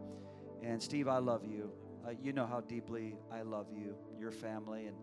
And 0.64 0.82
Steve, 0.82 1.08
I 1.08 1.18
love 1.18 1.44
you. 1.46 1.72
Uh, 2.06 2.12
you 2.22 2.34
know 2.34 2.46
how 2.46 2.62
deeply 2.62 3.16
I 3.32 3.42
love 3.42 3.68
you, 3.72 3.96
your 4.20 4.32
family. 4.32 4.88
And 4.88 4.96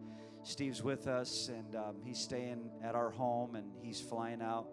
Steve's 0.43 0.83
with 0.83 1.07
us, 1.07 1.49
and 1.49 1.75
um, 1.77 1.97
he's 2.05 2.19
staying 2.19 2.71
at 2.83 2.95
our 2.95 3.11
home, 3.11 3.55
and 3.55 3.67
he's 3.83 4.01
flying 4.01 4.41
out 4.41 4.69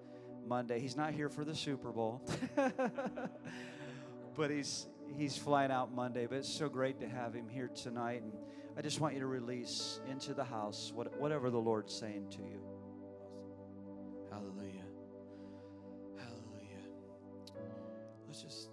Monday. 0.48 0.80
He's 0.80 0.96
not 0.96 1.14
here 1.14 1.30
for 1.30 1.44
the 1.44 1.56
Super 1.56 1.92
Bowl, 1.92 2.22
but 4.36 4.52
he's 4.52 4.88
he's 5.18 5.38
flying 5.38 5.72
out 5.72 5.94
Monday. 5.94 6.28
But 6.28 6.40
it's 6.40 6.54
so 6.54 6.70
great 6.70 7.00
to 7.00 7.08
have 7.08 7.34
him 7.34 7.50
here 7.50 7.70
tonight. 7.70 8.22
And 8.22 8.34
I 8.78 8.82
just 8.82 9.00
want 9.00 9.14
you 9.14 9.20
to 9.22 9.28
release 9.28 10.00
into 10.10 10.34
the 10.34 10.44
house 10.44 10.92
what, 10.94 11.20
whatever 11.20 11.50
the 11.50 11.60
Lord's 11.60 11.94
saying 11.94 12.28
to 12.32 12.40
you. 12.40 12.62
Hallelujah. 14.32 14.86
Hallelujah. 16.18 16.84
Let's 18.28 18.42
just 18.42 18.70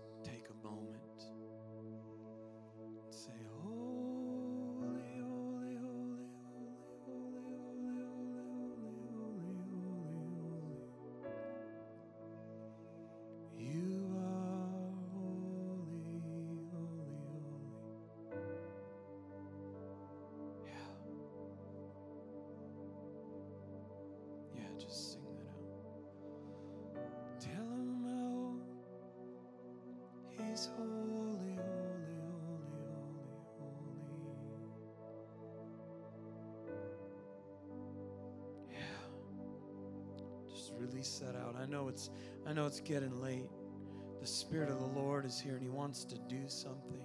release 41.03 41.19
that 41.19 41.37
out. 41.37 41.57
I 41.61 41.67
know 41.67 41.89
it's 41.89 42.11
I 42.47 42.53
know 42.53 42.67
it's 42.67 42.81
getting 42.81 43.21
late. 43.21 43.49
The 44.21 44.27
spirit 44.27 44.71
of 44.71 44.79
the 44.79 45.01
Lord 45.01 45.25
is 45.25 45.41
here 45.41 45.55
and 45.55 45.63
he 45.63 45.69
wants 45.69 46.05
to 46.05 46.19
do 46.29 46.43
something. 46.47 47.03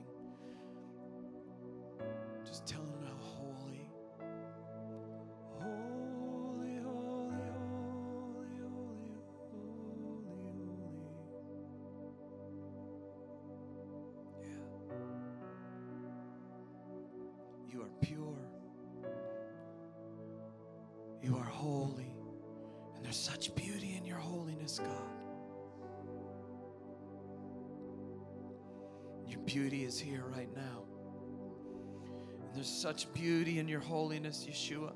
Such 32.98 33.14
beauty 33.14 33.60
in 33.60 33.68
your 33.68 33.80
holiness, 33.80 34.48
Yeshua. 34.50 34.92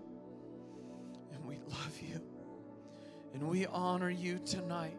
And 1.33 1.45
we 1.45 1.57
love 1.67 1.99
you. 2.01 2.19
And 3.33 3.47
we 3.47 3.67
honor 3.67 4.09
you 4.09 4.39
tonight. 4.39 4.97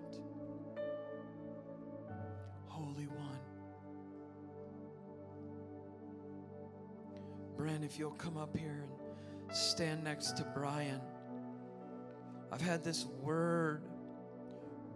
Holy 2.67 3.07
One. 3.07 3.41
Brent, 7.57 7.83
if 7.83 7.99
you'll 7.99 8.13
come 8.13 8.37
up 8.37 8.57
here 8.57 8.85
and 8.85 9.57
stand 9.57 10.05
next 10.05 10.37
to 10.37 10.45
Brian. 10.55 11.01
I've 12.53 12.61
had 12.61 12.85
this 12.85 13.07
word 13.21 13.83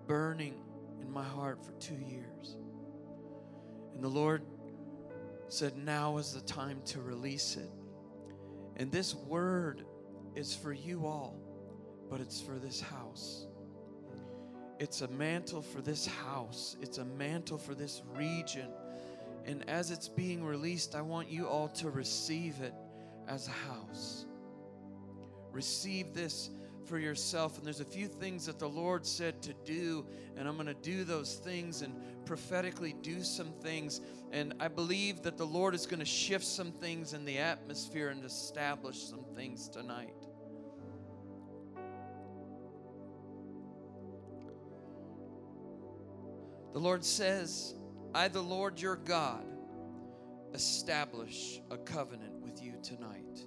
burning 0.07 0.55
in 1.01 1.11
my 1.11 1.25
heart 1.25 1.65
for 1.65 1.73
two 1.81 1.97
years. 1.97 2.57
And 3.95 4.05
the 4.05 4.09
Lord 4.09 4.43
said, 5.49 5.77
Now 5.77 6.19
is 6.19 6.33
the 6.33 6.41
time 6.43 6.83
to 6.87 7.01
release 7.01 7.57
it. 7.57 7.71
And 8.77 8.93
this 8.93 9.15
word 9.15 9.85
is 10.35 10.55
for 10.55 10.73
you 10.73 11.07
all, 11.07 11.37
but 12.11 12.21
it's 12.21 12.41
for 12.41 12.59
this 12.59 12.81
house. 12.81 13.47
It's 14.79 15.01
a 15.01 15.09
mantle 15.09 15.63
for 15.63 15.81
this 15.81 16.07
house, 16.07 16.77
it's 16.83 16.99
a 16.99 17.05
mantle 17.05 17.57
for 17.59 17.75
this 17.75 18.03
region. 18.15 18.69
And 19.47 19.69
as 19.71 19.91
it's 19.91 20.09
being 20.09 20.45
released, 20.45 20.95
I 20.95 21.03
want 21.03 21.31
you 21.31 21.47
all 21.47 21.69
to 21.69 21.89
receive 21.89 22.61
it 22.61 22.75
as 23.29 23.49
a 23.49 23.53
house. 23.53 24.27
Receive 25.53 26.13
this 26.13 26.51
for 26.87 26.99
yourself. 26.99 27.59
And 27.59 27.67
there's 27.67 27.81
a 27.81 27.85
few 27.85 28.09
things 28.09 28.47
that 28.47 28.59
the 28.59 28.69
Lord 28.69 29.05
said 29.05 29.43
to 29.43 29.55
do, 29.65 30.07
and 30.37 30.49
I'm 30.49 30.55
going 30.55 30.67
to 30.67 30.75
do 30.75 31.05
those 31.05 31.35
things 31.35 31.83
and 31.83 31.95
prophetically 32.25 32.95
do 33.03 33.23
some 33.23 33.53
things. 33.63 34.01
And 34.33 34.55
I 34.61 34.69
believe 34.69 35.23
that 35.23 35.37
the 35.37 35.47
Lord 35.47 35.75
is 35.75 35.87
going 35.87 36.01
to 36.01 36.07
shift 36.07 36.45
some 36.45 36.73
things 36.73 37.13
in 37.13 37.25
the 37.25 37.39
atmosphere 37.39 38.09
and 38.09 38.25
establish 38.25 38.99
some 39.03 39.25
things 39.35 39.69
tonight. 39.69 40.15
The 46.73 46.83
Lord 46.83 47.05
says, 47.05 47.75
I, 48.15 48.29
the 48.29 48.43
Lord 48.43 48.79
your 48.79 48.97
God, 48.97 49.47
establish 50.53 51.61
a 51.71 51.79
covenant 51.79 52.41
with 52.43 52.63
you 52.63 52.75
tonight, 52.83 53.41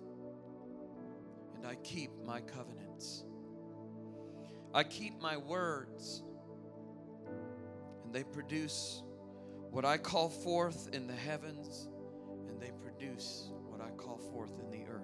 and 1.56 1.68
I 1.68 1.76
keep 1.76 2.10
my 2.26 2.42
covenants. 2.42 3.26
I 4.74 4.84
keep 4.84 5.20
my 5.20 5.38
words. 5.38 6.24
And 8.04 8.14
they 8.14 8.24
produce 8.24 9.04
what 9.72 9.86
I 9.86 9.98
call 9.98 10.30
forth 10.30 10.90
in 10.94 11.08
the 11.08 11.14
heavens, 11.14 11.88
and 12.48 12.60
they 12.60 12.72
produce 12.72 13.52
what 13.68 13.82
I 13.82 13.90
call 13.92 14.18
forth 14.18 14.52
in 14.60 14.72
the 14.72 14.86
earth. 14.90 15.04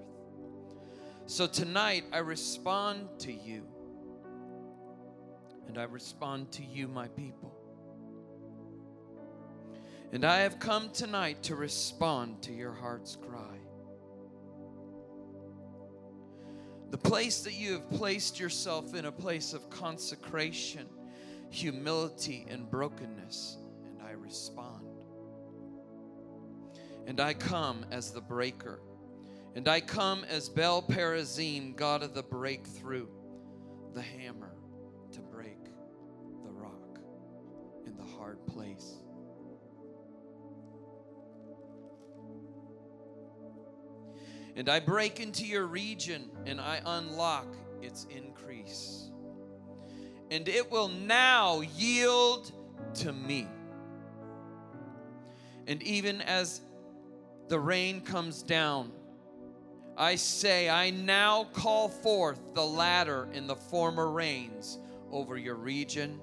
So 1.28 1.48
tonight 1.48 2.04
I 2.12 2.20
respond 2.20 3.08
to 3.20 3.32
you, 3.32 3.64
and 5.68 5.78
I 5.78 5.84
respond 5.84 6.52
to 6.54 6.64
you, 6.64 6.88
my 6.88 7.08
people. 7.10 7.54
And 10.12 10.24
I 10.24 10.40
have 10.40 10.60
come 10.60 10.92
tonight 10.92 11.44
to 11.44 11.56
respond 11.56 12.42
to 12.44 12.54
your 12.54 12.74
heart's 12.74 13.16
cry. 13.16 13.60
Place 17.06 17.42
that 17.42 17.54
you 17.54 17.74
have 17.74 17.90
placed 17.92 18.40
yourself 18.40 18.96
in 18.96 19.06
a 19.06 19.12
place 19.12 19.54
of 19.54 19.70
consecration, 19.70 20.88
humility, 21.52 22.48
and 22.50 22.70
brokenness, 22.70 23.58
and 23.86 24.02
I 24.02 24.14
respond. 24.14 24.88
And 27.06 27.20
I 27.20 27.36
come 27.36 27.86
as 27.92 28.10
the 28.12 28.22
breaker. 28.22 28.80
And 29.56 29.68
I 29.68 29.82
come 29.82 30.26
as 30.26 30.50
Baal 30.50 30.82
Perazim, 30.82 31.76
God 31.76 32.02
of 32.02 32.16
the 32.16 32.24
breakthrough, 32.24 33.08
the 33.94 34.02
hammer 34.02 34.56
to 35.12 35.22
break 35.22 35.64
the 36.44 36.52
rock 36.52 37.00
in 37.86 37.96
the 37.96 38.04
hard 38.04 38.46
place. 38.48 38.96
And 44.56 44.70
I 44.70 44.80
break 44.80 45.20
into 45.20 45.46
your 45.46 45.66
region 45.66 46.30
and 46.46 46.62
I 46.62 46.82
unlock 46.86 47.48
its 47.82 48.08
increase. 48.10 49.10
And 50.32 50.48
it 50.48 50.72
will 50.72 50.88
now 50.88 51.62
yield 51.62 52.52
to 52.96 53.12
me. 53.14 53.48
And 55.68 55.84
even 55.84 56.22
as 56.22 56.62
the 57.48 57.60
rain 57.60 58.02
comes 58.02 58.44
down, 58.44 58.92
I 59.98 60.16
say, 60.16 60.70
I 60.70 60.90
now 60.90 61.46
call 61.54 61.88
forth 61.90 62.54
the 62.54 62.66
latter 62.66 63.30
in 63.34 63.48
the 63.48 63.56
former 63.56 64.10
rains 64.10 64.80
over 65.12 65.38
your 65.38 65.56
region, 65.56 66.20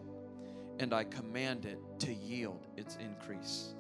and 0.79 0.93
I 0.93 1.05
command 1.05 1.65
it 1.65 1.79
to 2.01 2.13
yield 2.13 2.67
its 2.77 2.97
increase. 2.97 3.75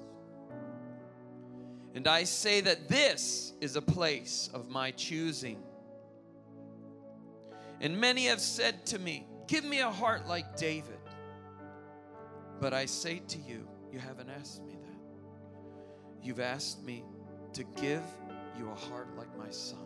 And 1.94 2.08
I 2.08 2.24
say 2.24 2.60
that 2.62 2.88
this 2.88 3.52
is 3.60 3.76
a 3.76 3.82
place 3.82 4.48
of 4.54 4.68
my 4.68 4.92
choosing. 4.92 5.62
And 7.80 8.00
many 8.00 8.26
have 8.26 8.40
said 8.40 8.86
to 8.86 8.98
me, 8.98 9.26
Give 9.46 9.64
me 9.64 9.80
a 9.80 9.90
heart 9.90 10.26
like 10.26 10.56
David. 10.56 10.98
But 12.60 12.72
I 12.72 12.86
say 12.86 13.20
to 13.28 13.38
you, 13.38 13.68
you 13.92 13.98
haven't 13.98 14.30
asked 14.30 14.64
me 14.64 14.78
that. 14.80 16.24
You've 16.24 16.40
asked 16.40 16.82
me 16.82 17.04
to 17.52 17.64
give 17.64 18.02
you 18.56 18.70
a 18.70 18.74
heart 18.74 19.08
like 19.16 19.36
my 19.36 19.50
son. 19.50 19.78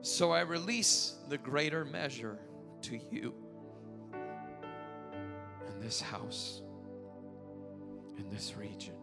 So 0.00 0.32
I 0.32 0.40
release 0.40 1.16
the 1.28 1.38
greater 1.38 1.84
measure 1.84 2.38
to 2.82 2.98
you 3.10 3.34
in 5.68 5.80
this 5.80 6.00
house, 6.00 6.62
in 8.18 8.28
this 8.30 8.56
region. 8.56 8.94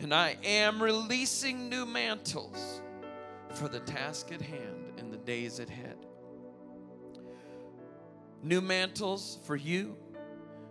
And 0.00 0.14
I 0.14 0.36
am 0.44 0.82
releasing 0.82 1.68
new 1.68 1.84
mantles 1.84 2.80
for 3.54 3.68
the 3.68 3.80
task 3.80 4.32
at 4.32 4.40
hand 4.40 4.92
and 4.98 5.12
the 5.12 5.18
days 5.18 5.58
ahead. 5.58 5.96
New 8.42 8.60
mantles 8.60 9.38
for 9.44 9.56
you, 9.56 9.96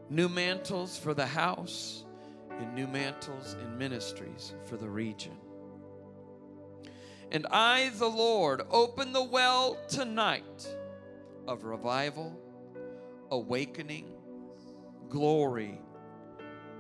new 0.10 0.30
mantles 0.30 0.98
for 0.98 1.14
the 1.14 1.26
house, 1.26 2.06
and 2.60 2.74
new 2.74 2.88
mantles 2.88 3.56
in 3.62 3.78
ministries 3.78 4.54
for 4.66 4.78
the 4.78 4.90
region. 4.90 5.38
And 7.32 7.46
I, 7.52 7.92
the 7.98 8.08
Lord, 8.08 8.62
open 8.72 9.12
the 9.12 9.24
well 9.24 9.78
tonight 9.90 10.68
of 11.46 11.66
revival, 11.66 12.40
awakening, 13.30 14.10
glory, 15.10 15.82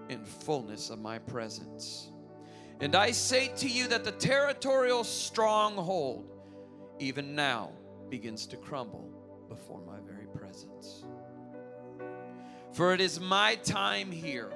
and 0.09 0.25
fullness 0.25 0.89
of 0.89 0.99
my 0.99 1.19
presence. 1.19 2.11
And 2.79 2.95
I 2.95 3.11
say 3.11 3.51
to 3.57 3.67
you 3.67 3.87
that 3.87 4.03
the 4.03 4.11
territorial 4.11 5.03
stronghold, 5.03 6.31
even 6.99 7.35
now, 7.35 7.71
begins 8.09 8.45
to 8.47 8.57
crumble 8.57 9.09
before 9.49 9.81
my 9.81 9.99
very 10.05 10.27
presence. 10.27 11.03
For 12.73 12.93
it 12.93 13.01
is 13.01 13.19
my 13.19 13.55
time 13.55 14.11
here 14.11 14.51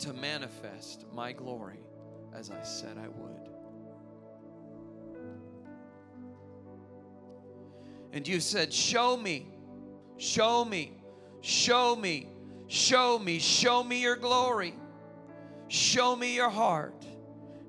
to 0.00 0.12
manifest 0.12 1.06
my 1.12 1.32
glory 1.32 1.80
as 2.34 2.50
I 2.50 2.62
said 2.62 2.98
I 2.98 3.08
would. 3.08 3.48
And 8.12 8.28
you 8.28 8.40
said, 8.40 8.72
Show 8.72 9.16
me, 9.16 9.46
show 10.18 10.64
me, 10.64 10.92
show 11.40 11.96
me, 11.96 12.28
show 12.66 13.18
me, 13.18 13.38
show 13.38 13.82
me 13.82 14.02
your 14.02 14.16
glory. 14.16 14.74
Show 15.68 16.14
me 16.14 16.34
your 16.34 16.50
heart 16.50 17.04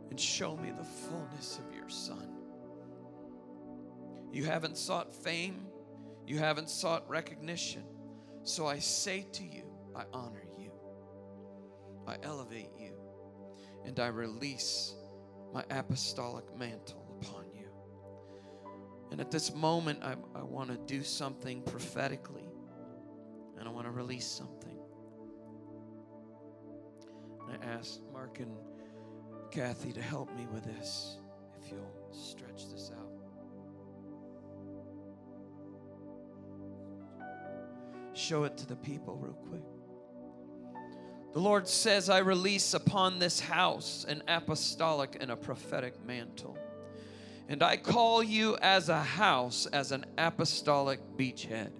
and 0.10 0.20
show 0.20 0.56
me 0.56 0.72
the 0.72 0.84
fullness 0.84 1.60
of 1.60 1.76
your 1.76 1.90
Son. 1.90 2.30
You 4.32 4.46
haven't 4.46 4.78
sought 4.78 5.14
fame, 5.16 5.66
you 6.26 6.38
haven't 6.38 6.70
sought 6.70 7.10
recognition. 7.10 7.84
So 8.44 8.68
I 8.68 8.80
say 8.80 9.26
to 9.34 9.44
you, 9.44 9.64
I 9.96 10.04
honor 10.14 10.44
you, 10.58 10.72
I 12.06 12.18
elevate 12.24 12.70
you, 12.80 12.94
and 13.86 14.00
I 14.00 14.08
release 14.08 14.94
my 15.54 15.64
apostolic 15.70 16.56
mantle 16.56 17.20
upon 17.20 17.46
you. 17.54 17.68
And 19.12 19.20
at 19.20 19.32
this 19.32 19.54
moment, 19.54 20.04
I, 20.04 20.16
I 20.36 20.44
want 20.44 20.70
to 20.70 20.78
do 20.78 21.04
something 21.04 21.62
prophetically, 21.64 22.48
and 23.58 23.68
I 23.68 23.72
want 23.72 23.88
to 23.88 23.92
release 23.92 24.28
something. 24.28 24.77
I 27.50 27.66
ask 27.66 28.00
Mark 28.12 28.40
and 28.40 28.52
Kathy 29.52 29.94
to 29.94 30.02
help 30.02 30.36
me 30.36 30.48
with 30.54 30.66
this, 30.66 31.18
if 31.62 31.72
you'll 31.72 31.94
stretch 32.12 32.70
this 32.72 32.92
out. 32.98 33.12
Show 38.14 38.44
it 38.44 38.58
to 38.58 38.68
the 38.68 38.76
people 38.76 39.16
real 39.16 39.34
quick. 39.34 39.62
The 41.34 41.40
Lord 41.40 41.68
says, 41.68 42.10
I 42.10 42.18
release 42.20 42.74
upon 42.74 43.20
this 43.20 43.40
house 43.40 44.06
an 44.10 44.24
apostolic 44.28 45.18
and 45.20 45.30
a 45.30 45.36
prophetic 45.36 46.04
mantle. 46.04 46.58
And 47.48 47.62
I 47.62 47.78
call 47.78 48.24
you 48.24 48.58
as 48.62 48.90
a 48.90 49.02
house, 49.02 49.68
as 49.68 49.92
an 49.92 50.06
apostolic 50.18 51.00
beachhead. 51.16 51.72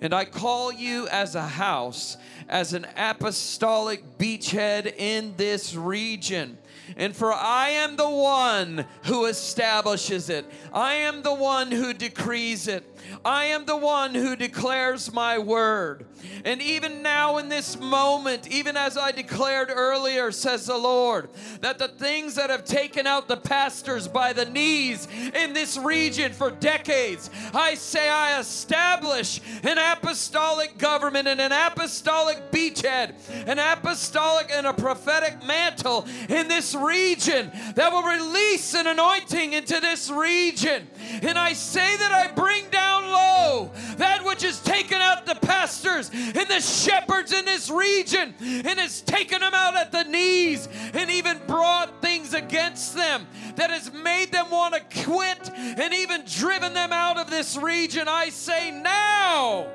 And 0.00 0.12
I 0.12 0.24
call 0.24 0.72
you 0.72 1.08
as 1.08 1.34
a 1.34 1.46
house, 1.46 2.16
as 2.48 2.72
an 2.72 2.86
apostolic 2.96 4.18
beachhead 4.18 4.94
in 4.96 5.34
this 5.36 5.74
region. 5.74 6.58
And 6.96 7.14
for 7.14 7.32
I 7.32 7.70
am 7.70 7.96
the 7.96 8.08
one 8.08 8.86
who 9.04 9.26
establishes 9.26 10.28
it, 10.28 10.44
I 10.72 10.94
am 10.94 11.22
the 11.22 11.34
one 11.34 11.70
who 11.70 11.92
decrees 11.92 12.68
it. 12.68 12.84
I 13.24 13.46
am 13.46 13.64
the 13.64 13.76
one 13.76 14.14
who 14.14 14.36
declares 14.36 15.12
my 15.12 15.38
word. 15.38 16.06
And 16.44 16.60
even 16.62 17.02
now, 17.02 17.38
in 17.38 17.48
this 17.48 17.78
moment, 17.78 18.48
even 18.48 18.76
as 18.76 18.96
I 18.96 19.12
declared 19.12 19.70
earlier, 19.70 20.32
says 20.32 20.66
the 20.66 20.76
Lord, 20.76 21.28
that 21.60 21.78
the 21.78 21.88
things 21.88 22.34
that 22.36 22.50
have 22.50 22.64
taken 22.64 23.06
out 23.06 23.28
the 23.28 23.36
pastors 23.36 24.08
by 24.08 24.32
the 24.32 24.46
knees 24.46 25.06
in 25.34 25.52
this 25.52 25.76
region 25.76 26.32
for 26.32 26.50
decades, 26.50 27.30
I 27.52 27.74
say 27.74 28.08
I 28.08 28.40
establish 28.40 29.40
an 29.62 29.78
apostolic 29.78 30.78
government 30.78 31.28
and 31.28 31.40
an 31.40 31.52
apostolic 31.52 32.50
beachhead, 32.50 33.14
an 33.46 33.58
apostolic 33.58 34.50
and 34.50 34.66
a 34.66 34.72
prophetic 34.72 35.46
mantle 35.46 36.06
in 36.28 36.48
this 36.48 36.63
region 36.72 37.50
that 37.74 37.90
will 37.90 38.04
release 38.04 38.74
an 38.74 38.86
anointing 38.86 39.52
into 39.54 39.80
this 39.80 40.08
region. 40.08 40.86
And 41.22 41.36
I 41.36 41.54
say 41.54 41.96
that 41.96 42.12
I 42.12 42.30
bring 42.32 42.68
down 42.70 43.02
low 43.02 43.72
that 43.96 44.24
which 44.24 44.42
has 44.42 44.60
taken 44.60 44.98
out 44.98 45.26
the 45.26 45.34
pastors 45.34 46.10
and 46.12 46.46
the 46.48 46.60
shepherds 46.60 47.32
in 47.32 47.44
this 47.44 47.68
region 47.68 48.34
and 48.40 48.78
has 48.78 49.00
taken 49.02 49.40
them 49.40 49.54
out 49.54 49.76
at 49.76 49.90
the 49.90 50.04
knees 50.04 50.68
and 50.92 51.10
even 51.10 51.40
brought 51.46 52.00
things 52.00 52.34
against 52.34 52.94
them 52.94 53.26
that 53.56 53.70
has 53.70 53.92
made 53.92 54.30
them 54.30 54.50
want 54.50 54.74
to 54.74 55.04
quit 55.04 55.50
and 55.54 55.92
even 55.92 56.22
driven 56.26 56.74
them 56.74 56.92
out 56.92 57.18
of 57.18 57.30
this 57.30 57.56
region. 57.56 58.06
I 58.08 58.28
say 58.28 58.70
now, 58.70 59.66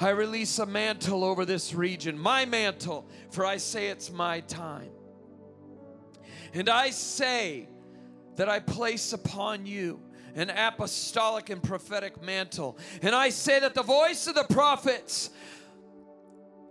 I 0.00 0.10
release 0.10 0.58
a 0.58 0.66
mantle 0.66 1.24
over 1.24 1.44
this 1.44 1.74
region, 1.74 2.18
my 2.18 2.46
mantle, 2.46 3.06
for 3.30 3.44
I 3.44 3.58
say 3.58 3.88
it's 3.88 4.10
my 4.10 4.40
time. 4.40 4.90
And 6.54 6.68
I 6.68 6.90
say 6.90 7.68
that 8.36 8.48
I 8.48 8.60
place 8.60 9.12
upon 9.12 9.66
you 9.66 10.00
an 10.34 10.50
apostolic 10.50 11.50
and 11.50 11.62
prophetic 11.62 12.22
mantle. 12.22 12.78
And 13.02 13.14
I 13.14 13.30
say 13.30 13.60
that 13.60 13.74
the 13.74 13.82
voice 13.82 14.26
of 14.26 14.34
the 14.34 14.44
prophets 14.44 15.30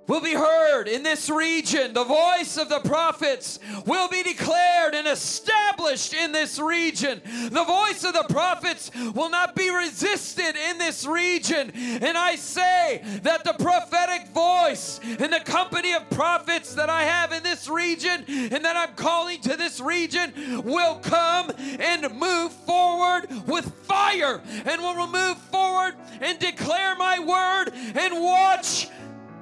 will 0.09 0.19
be 0.19 0.33
heard 0.33 0.87
in 0.87 1.03
this 1.03 1.29
region. 1.29 1.93
The 1.93 2.03
voice 2.03 2.57
of 2.57 2.67
the 2.67 2.79
prophets 2.79 3.59
will 3.85 4.09
be 4.09 4.23
declared 4.23 4.95
and 4.95 5.07
established 5.07 6.15
in 6.15 6.31
this 6.31 6.57
region. 6.57 7.21
The 7.51 7.63
voice 7.63 8.03
of 8.03 8.13
the 8.13 8.25
prophets 8.27 8.89
will 9.13 9.29
not 9.29 9.55
be 9.55 9.69
resisted 9.69 10.55
in 10.55 10.79
this 10.79 11.05
region. 11.05 11.71
And 11.75 12.17
I 12.17 12.35
say 12.35 13.03
that 13.21 13.43
the 13.43 13.53
prophetic 13.53 14.29
voice 14.29 14.99
and 15.03 15.31
the 15.31 15.41
company 15.41 15.93
of 15.93 16.09
prophets 16.09 16.73
that 16.73 16.89
I 16.89 17.03
have 17.03 17.31
in 17.31 17.43
this 17.43 17.69
region 17.69 18.25
and 18.27 18.65
that 18.65 18.75
I'm 18.75 18.95
calling 18.95 19.39
to 19.41 19.55
this 19.55 19.79
region 19.79 20.33
will 20.63 20.95
come 20.95 21.51
and 21.79 22.11
move 22.15 22.51
forward 22.51 23.27
with 23.45 23.71
fire 23.85 24.41
and 24.65 24.81
will 24.81 25.07
move 25.07 25.37
forward 25.37 25.93
and 26.19 26.39
declare 26.39 26.95
my 26.95 27.19
word 27.19 27.73
and 27.95 28.23
watch 28.23 28.87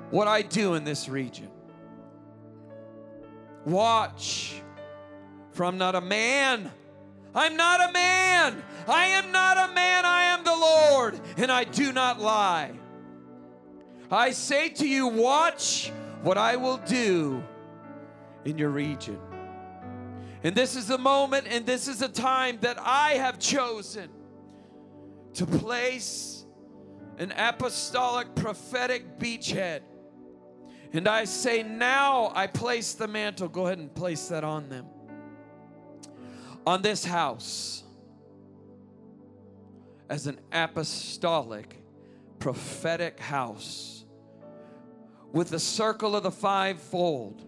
what 0.09 0.27
I 0.27 0.41
do 0.41 0.75
in 0.75 0.83
this 0.83 1.09
region. 1.09 1.49
Watch, 3.65 4.61
for 5.51 5.65
I'm 5.65 5.77
not 5.77 5.95
a 5.95 6.01
man. 6.01 6.71
I'm 7.35 7.57
not 7.57 7.89
a 7.89 7.91
man. 7.91 8.63
I 8.87 9.07
am 9.07 9.31
not 9.31 9.69
a 9.69 9.73
man. 9.73 10.05
I 10.05 10.23
am 10.23 10.43
the 10.43 10.55
Lord, 10.55 11.19
and 11.37 11.51
I 11.51 11.65
do 11.65 11.91
not 11.91 12.19
lie. 12.21 12.71
I 14.09 14.31
say 14.31 14.69
to 14.69 14.87
you, 14.87 15.07
watch 15.07 15.91
what 16.23 16.37
I 16.37 16.55
will 16.55 16.77
do 16.77 17.43
in 18.45 18.57
your 18.57 18.69
region. 18.69 19.19
And 20.43 20.55
this 20.55 20.75
is 20.75 20.87
the 20.87 20.97
moment, 20.97 21.47
and 21.49 21.65
this 21.65 21.89
is 21.89 21.99
the 21.99 22.07
time 22.07 22.59
that 22.61 22.77
I 22.79 23.13
have 23.13 23.37
chosen 23.37 24.09
to 25.33 25.45
place 25.45 26.45
an 27.17 27.33
apostolic 27.37 28.33
prophetic 28.35 29.19
beachhead 29.19 29.81
and 30.93 31.07
I 31.07 31.25
say, 31.25 31.63
now 31.63 32.31
I 32.33 32.47
place 32.47 32.93
the 32.93 33.07
mantle. 33.07 33.47
Go 33.47 33.67
ahead 33.67 33.77
and 33.77 33.93
place 33.93 34.27
that 34.29 34.43
on 34.43 34.69
them. 34.69 34.85
On 36.65 36.81
this 36.81 37.05
house 37.05 37.83
as 40.09 40.27
an 40.27 40.39
apostolic, 40.51 41.81
prophetic 42.39 43.19
house 43.19 44.05
with 45.31 45.49
the 45.49 45.59
circle 45.59 46.15
of 46.15 46.23
the 46.23 46.31
fivefold 46.31 47.43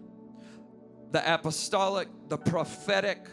the 1.12 1.34
apostolic, 1.34 2.08
the 2.28 2.38
prophetic, 2.38 3.26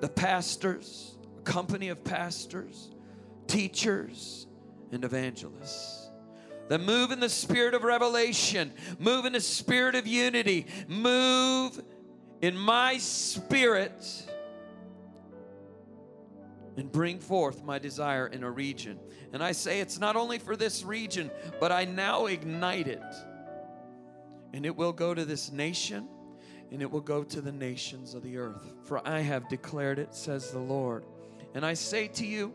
the 0.00 0.08
pastors, 0.08 1.18
company 1.44 1.88
of 1.88 2.04
pastors, 2.04 2.90
teachers, 3.48 4.46
and 4.92 5.04
evangelists 5.04 6.01
that 6.72 6.80
move 6.80 7.10
in 7.10 7.20
the 7.20 7.28
spirit 7.28 7.74
of 7.74 7.84
revelation, 7.84 8.72
move 8.98 9.26
in 9.26 9.34
the 9.34 9.40
spirit 9.42 9.94
of 9.94 10.06
unity, 10.06 10.64
move 10.88 11.78
in 12.40 12.56
my 12.56 12.96
spirit 12.96 14.24
and 16.78 16.90
bring 16.90 17.18
forth 17.18 17.62
my 17.62 17.78
desire 17.78 18.26
in 18.26 18.42
a 18.42 18.50
region. 18.50 18.98
And 19.34 19.44
I 19.44 19.52
say 19.52 19.80
it's 19.80 19.98
not 19.98 20.16
only 20.16 20.38
for 20.38 20.56
this 20.56 20.82
region, 20.82 21.30
but 21.60 21.70
I 21.70 21.84
now 21.84 22.24
ignite 22.24 22.88
it. 22.88 23.04
And 24.54 24.64
it 24.64 24.74
will 24.74 24.94
go 24.94 25.12
to 25.12 25.26
this 25.26 25.52
nation 25.52 26.08
and 26.70 26.80
it 26.80 26.90
will 26.90 27.02
go 27.02 27.22
to 27.22 27.42
the 27.42 27.52
nations 27.52 28.14
of 28.14 28.22
the 28.22 28.38
earth. 28.38 28.72
For 28.84 29.06
I 29.06 29.20
have 29.20 29.46
declared 29.50 29.98
it, 29.98 30.14
says 30.14 30.50
the 30.50 30.58
Lord. 30.58 31.04
And 31.52 31.66
I 31.66 31.74
say 31.74 32.08
to 32.08 32.24
you, 32.24 32.54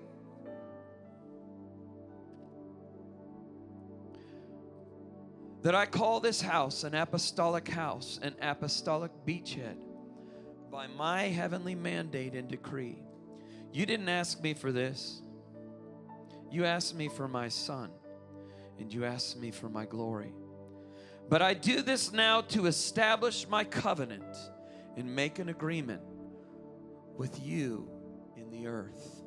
that 5.62 5.76
I 5.76 5.86
call 5.86 6.20
this 6.20 6.42
house 6.42 6.84
an 6.84 6.94
apostolic 6.94 7.68
house, 7.68 8.20
an 8.22 8.36
apostolic 8.42 9.12
beachhead 9.26 9.78
by 10.72 10.88
my 10.88 11.24
heavenly 11.24 11.76
mandate 11.76 12.34
and 12.34 12.48
decree. 12.48 13.02
You 13.72 13.86
didn't 13.86 14.10
ask 14.10 14.42
me 14.42 14.54
for 14.54 14.72
this. 14.72 15.22
You 16.52 16.66
asked 16.66 16.96
me 16.96 17.10
for 17.10 17.28
my 17.28 17.50
son, 17.50 17.90
and 18.80 18.94
you 18.94 19.06
asked 19.06 19.38
me 19.38 19.52
for 19.52 19.70
my 19.70 19.86
glory. 19.86 20.34
But 21.30 21.42
I 21.42 21.54
do 21.54 21.82
this 21.82 22.14
now 22.14 22.42
to 22.42 22.68
establish 22.68 23.48
my 23.50 23.64
covenant 23.64 24.36
and 24.96 25.14
make 25.14 25.40
an 25.40 25.50
agreement 25.50 26.02
with 27.18 27.42
you 27.42 27.90
in 28.38 28.50
the 28.50 28.68
earth. 28.68 29.24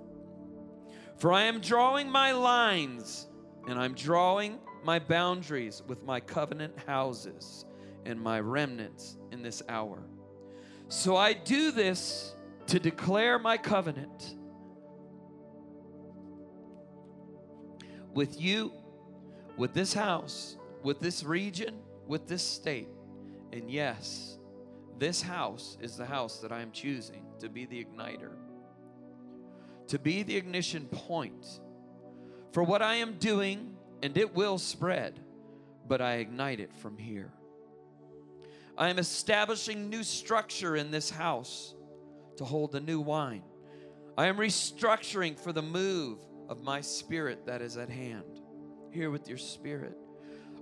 For 1.18 1.32
I 1.32 1.42
am 1.42 1.60
drawing 1.60 2.08
my 2.08 2.32
lines, 2.32 3.26
and 3.68 3.78
I'm 3.78 3.94
drawing 3.94 4.58
my 4.84 4.98
boundaries 4.98 5.82
with 5.86 6.04
my 6.04 6.20
covenant 6.20 6.74
houses 6.86 7.64
and 8.06 8.20
my 8.20 8.40
remnants 8.40 9.18
in 9.32 9.42
this 9.42 9.62
hour. 9.68 10.02
So 10.88 11.16
I 11.16 11.32
do 11.32 11.70
this 11.70 12.34
to 12.66 12.78
declare 12.78 13.38
my 13.38 13.56
covenant 13.56 14.36
with 18.14 18.40
you, 18.40 18.72
with 19.56 19.72
this 19.74 19.92
house, 19.92 20.56
with 20.82 21.00
this 21.00 21.22
region, 21.22 21.76
with 22.06 22.26
this 22.26 22.42
state. 22.42 22.88
And 23.52 23.70
yes, 23.70 24.38
this 24.98 25.22
house 25.22 25.76
is 25.80 25.96
the 25.96 26.06
house 26.06 26.38
that 26.40 26.52
I 26.52 26.60
am 26.60 26.72
choosing 26.72 27.24
to 27.38 27.48
be 27.48 27.66
the 27.66 27.84
igniter, 27.84 28.32
to 29.88 29.98
be 29.98 30.22
the 30.22 30.36
ignition 30.36 30.86
point 30.86 31.60
for 32.52 32.62
what 32.62 32.82
I 32.82 32.96
am 32.96 33.14
doing 33.18 33.76
and 34.02 34.16
it 34.16 34.34
will 34.34 34.58
spread, 34.58 35.18
but 35.86 36.00
I 36.00 36.14
ignite 36.16 36.60
it 36.60 36.72
from 36.74 36.96
here. 36.96 37.32
I 38.76 38.88
am 38.88 38.98
establishing 38.98 39.90
new 39.90 40.02
structure 40.02 40.76
in 40.76 40.90
this 40.90 41.10
house 41.10 41.74
to 42.36 42.44
hold 42.44 42.72
the 42.72 42.80
new 42.80 43.00
wine. 43.00 43.42
I 44.16 44.26
am 44.26 44.38
restructuring 44.38 45.38
for 45.38 45.52
the 45.52 45.62
move 45.62 46.18
of 46.48 46.62
my 46.62 46.80
spirit 46.80 47.46
that 47.46 47.60
is 47.60 47.76
at 47.76 47.90
hand. 47.90 48.40
Here 48.90 49.10
with 49.10 49.28
your 49.28 49.38
spirit. 49.38 49.96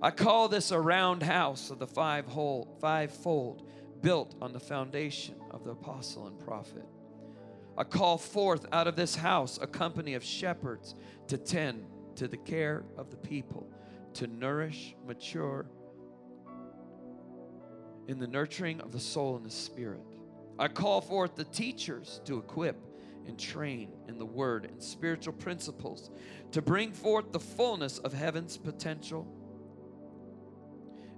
I 0.02 0.10
call 0.10 0.48
this 0.48 0.70
a 0.70 0.80
round 0.80 1.22
house 1.22 1.70
of 1.70 1.78
the 1.78 1.86
five 1.86 2.26
whole, 2.26 2.76
fivefold, 2.80 3.68
built 4.00 4.34
on 4.40 4.52
the 4.52 4.60
foundation 4.60 5.34
of 5.50 5.64
the 5.64 5.70
apostle 5.70 6.26
and 6.26 6.38
prophet. 6.38 6.84
I 7.76 7.84
call 7.84 8.18
forth 8.18 8.66
out 8.72 8.86
of 8.86 8.96
this 8.96 9.14
house 9.14 9.58
a 9.62 9.66
company 9.66 10.14
of 10.14 10.24
shepherds 10.24 10.94
to 11.28 11.38
tend 11.38 11.86
to 12.18 12.26
the 12.26 12.36
care 12.36 12.84
of 12.96 13.10
the 13.10 13.16
people, 13.16 13.70
to 14.14 14.26
nourish, 14.26 14.96
mature 15.06 15.66
in 18.08 18.18
the 18.18 18.26
nurturing 18.26 18.80
of 18.80 18.90
the 18.90 18.98
soul 18.98 19.36
and 19.36 19.46
the 19.46 19.50
spirit. 19.50 20.02
I 20.58 20.66
call 20.66 21.00
forth 21.00 21.36
the 21.36 21.44
teachers 21.44 22.20
to 22.24 22.38
equip 22.38 22.76
and 23.28 23.38
train 23.38 23.92
in 24.08 24.18
the 24.18 24.26
word 24.26 24.64
and 24.64 24.82
spiritual 24.82 25.34
principles 25.34 26.10
to 26.50 26.60
bring 26.60 26.92
forth 26.92 27.30
the 27.30 27.38
fullness 27.38 27.98
of 27.98 28.12
heaven's 28.12 28.56
potential. 28.56 29.24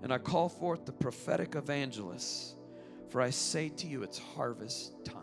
And 0.02 0.12
I 0.12 0.18
call 0.18 0.50
forth 0.50 0.84
the 0.84 0.92
prophetic 0.92 1.54
evangelists, 1.54 2.56
for 3.08 3.22
I 3.22 3.30
say 3.30 3.70
to 3.70 3.86
you, 3.86 4.02
it's 4.02 4.18
harvest 4.18 4.92
time. 5.04 5.19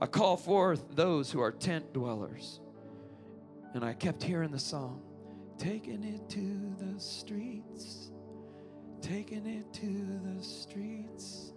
I 0.00 0.06
call 0.06 0.36
forth 0.36 0.96
those 0.96 1.30
who 1.30 1.40
are 1.40 1.52
tent 1.52 1.92
dwellers. 1.92 2.60
And 3.74 3.84
I 3.84 3.92
kept 3.92 4.22
hearing 4.22 4.50
the 4.50 4.58
song, 4.58 5.02
taking 5.58 6.02
it 6.02 6.28
to 6.30 6.74
the 6.84 6.98
streets, 6.98 8.10
taking 9.02 9.46
it 9.46 9.72
to 9.74 10.36
the 10.36 10.42
streets. 10.42 11.52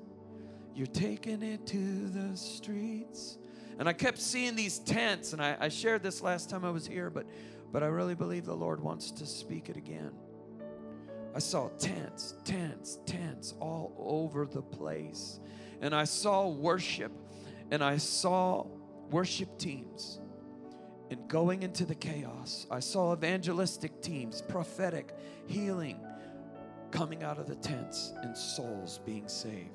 You're 0.75 0.87
taking 0.87 1.41
it 1.41 1.65
to 1.67 2.09
the 2.09 2.35
streets. 2.35 3.37
And 3.79 3.87
I 3.87 3.93
kept 3.93 4.19
seeing 4.19 4.55
these 4.55 4.79
tents, 4.79 5.33
and 5.33 5.41
I, 5.41 5.57
I 5.59 5.69
shared 5.69 6.03
this 6.03 6.21
last 6.21 6.49
time 6.49 6.63
I 6.65 6.69
was 6.69 6.85
here, 6.85 7.09
but, 7.09 7.25
but 7.71 7.81
I 7.81 7.87
really 7.87 8.15
believe 8.15 8.45
the 8.45 8.55
Lord 8.55 8.79
wants 8.79 9.09
to 9.11 9.25
speak 9.25 9.69
it 9.69 9.77
again. 9.77 10.11
I 11.35 11.39
saw 11.39 11.69
tents, 11.79 12.35
tents, 12.43 12.99
tents 13.05 13.55
all 13.59 13.95
over 13.97 14.45
the 14.45 14.61
place. 14.61 15.39
And 15.81 15.95
I 15.95 16.03
saw 16.03 16.47
worship 16.47 17.11
and 17.71 17.83
I 17.83 17.97
saw 17.97 18.65
worship 19.09 19.57
teams 19.57 20.19
and 21.09 21.27
going 21.27 21.63
into 21.63 21.85
the 21.85 21.95
chaos. 21.95 22.67
I 22.71 22.79
saw 22.79 23.13
evangelistic 23.13 24.01
teams, 24.01 24.41
prophetic, 24.41 25.15
healing 25.47 25.99
coming 26.91 27.23
out 27.23 27.39
of 27.39 27.47
the 27.47 27.55
tents 27.55 28.13
and 28.21 28.37
souls 28.37 28.99
being 29.05 29.27
saved. 29.27 29.71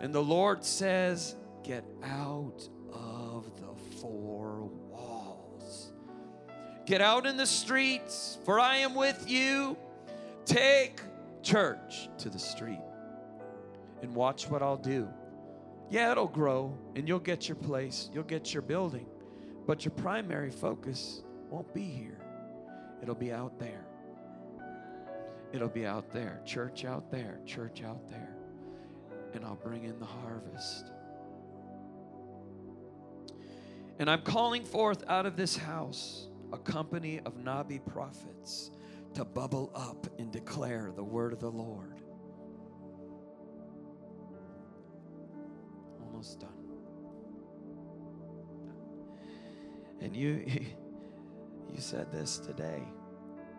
And 0.00 0.14
the 0.14 0.22
Lord 0.22 0.64
says, 0.64 1.36
Get 1.62 1.84
out 2.02 2.68
of 2.92 3.52
the 3.60 3.96
four 4.00 4.64
walls 4.90 5.12
Get 6.84 7.00
out 7.00 7.26
in 7.26 7.36
the 7.36 7.46
streets, 7.46 8.38
for 8.44 8.58
I 8.58 8.78
am 8.78 8.94
with 8.94 9.30
you. 9.30 9.76
Take 10.44 11.00
church 11.42 12.08
to 12.18 12.28
the 12.28 12.38
street 12.38 12.80
and 14.02 14.14
watch 14.14 14.48
what 14.48 14.62
I'll 14.62 14.76
do. 14.76 15.08
Yeah, 15.92 16.12
it'll 16.12 16.26
grow 16.26 16.74
and 16.96 17.06
you'll 17.06 17.18
get 17.18 17.48
your 17.48 17.56
place, 17.56 18.08
you'll 18.14 18.24
get 18.24 18.54
your 18.54 18.62
building, 18.62 19.04
but 19.66 19.84
your 19.84 19.92
primary 19.92 20.50
focus 20.50 21.22
won't 21.50 21.74
be 21.74 21.84
here. 21.84 22.18
It'll 23.02 23.14
be 23.14 23.30
out 23.30 23.58
there. 23.58 23.84
It'll 25.52 25.68
be 25.68 25.84
out 25.84 26.10
there. 26.10 26.40
Church 26.46 26.86
out 26.86 27.10
there, 27.10 27.40
church 27.44 27.82
out 27.82 28.08
there. 28.08 28.34
And 29.34 29.44
I'll 29.44 29.60
bring 29.62 29.84
in 29.84 29.98
the 29.98 30.06
harvest. 30.06 30.90
And 33.98 34.08
I'm 34.08 34.22
calling 34.22 34.64
forth 34.64 35.04
out 35.08 35.26
of 35.26 35.36
this 35.36 35.58
house 35.58 36.28
a 36.54 36.58
company 36.58 37.20
of 37.26 37.36
Nabi 37.36 37.84
prophets 37.84 38.70
to 39.12 39.26
bubble 39.26 39.70
up 39.74 40.06
and 40.18 40.32
declare 40.32 40.90
the 40.96 41.04
word 41.04 41.34
of 41.34 41.40
the 41.40 41.50
Lord. 41.50 41.91
Almost 46.22 46.38
done. 46.38 46.50
And 50.00 50.14
you 50.14 50.44
you 51.74 51.80
said 51.80 52.12
this 52.12 52.38
today, 52.38 52.80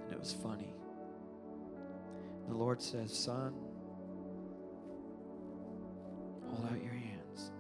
and 0.06 0.14
it 0.14 0.18
was 0.18 0.32
funny. 0.32 0.74
The 2.48 2.54
Lord 2.54 2.82
says, 2.82 3.14
Son, 3.14 3.54
hold 6.48 6.66
out 6.72 6.82
your 6.82 6.94
hands. 6.94 7.52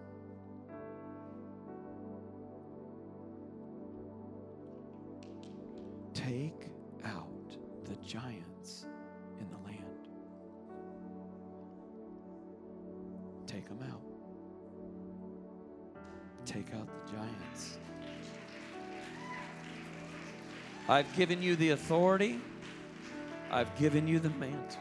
Take 6.13 6.69
out 7.03 7.57
the 7.83 7.95
giants 7.97 8.85
in 9.41 9.49
the 9.49 9.57
land. 9.65 10.07
Take 13.47 13.67
them 13.67 13.83
out. 13.91 14.12
Take 16.45 16.73
out 16.75 16.87
the 16.87 17.13
giants. 17.13 17.77
I've 20.89 21.11
given 21.15 21.41
you 21.41 21.55
the 21.55 21.69
authority. 21.69 22.39
I've 23.49 23.73
given 23.77 24.07
you 24.07 24.19
the 24.19 24.29
mantle. 24.31 24.79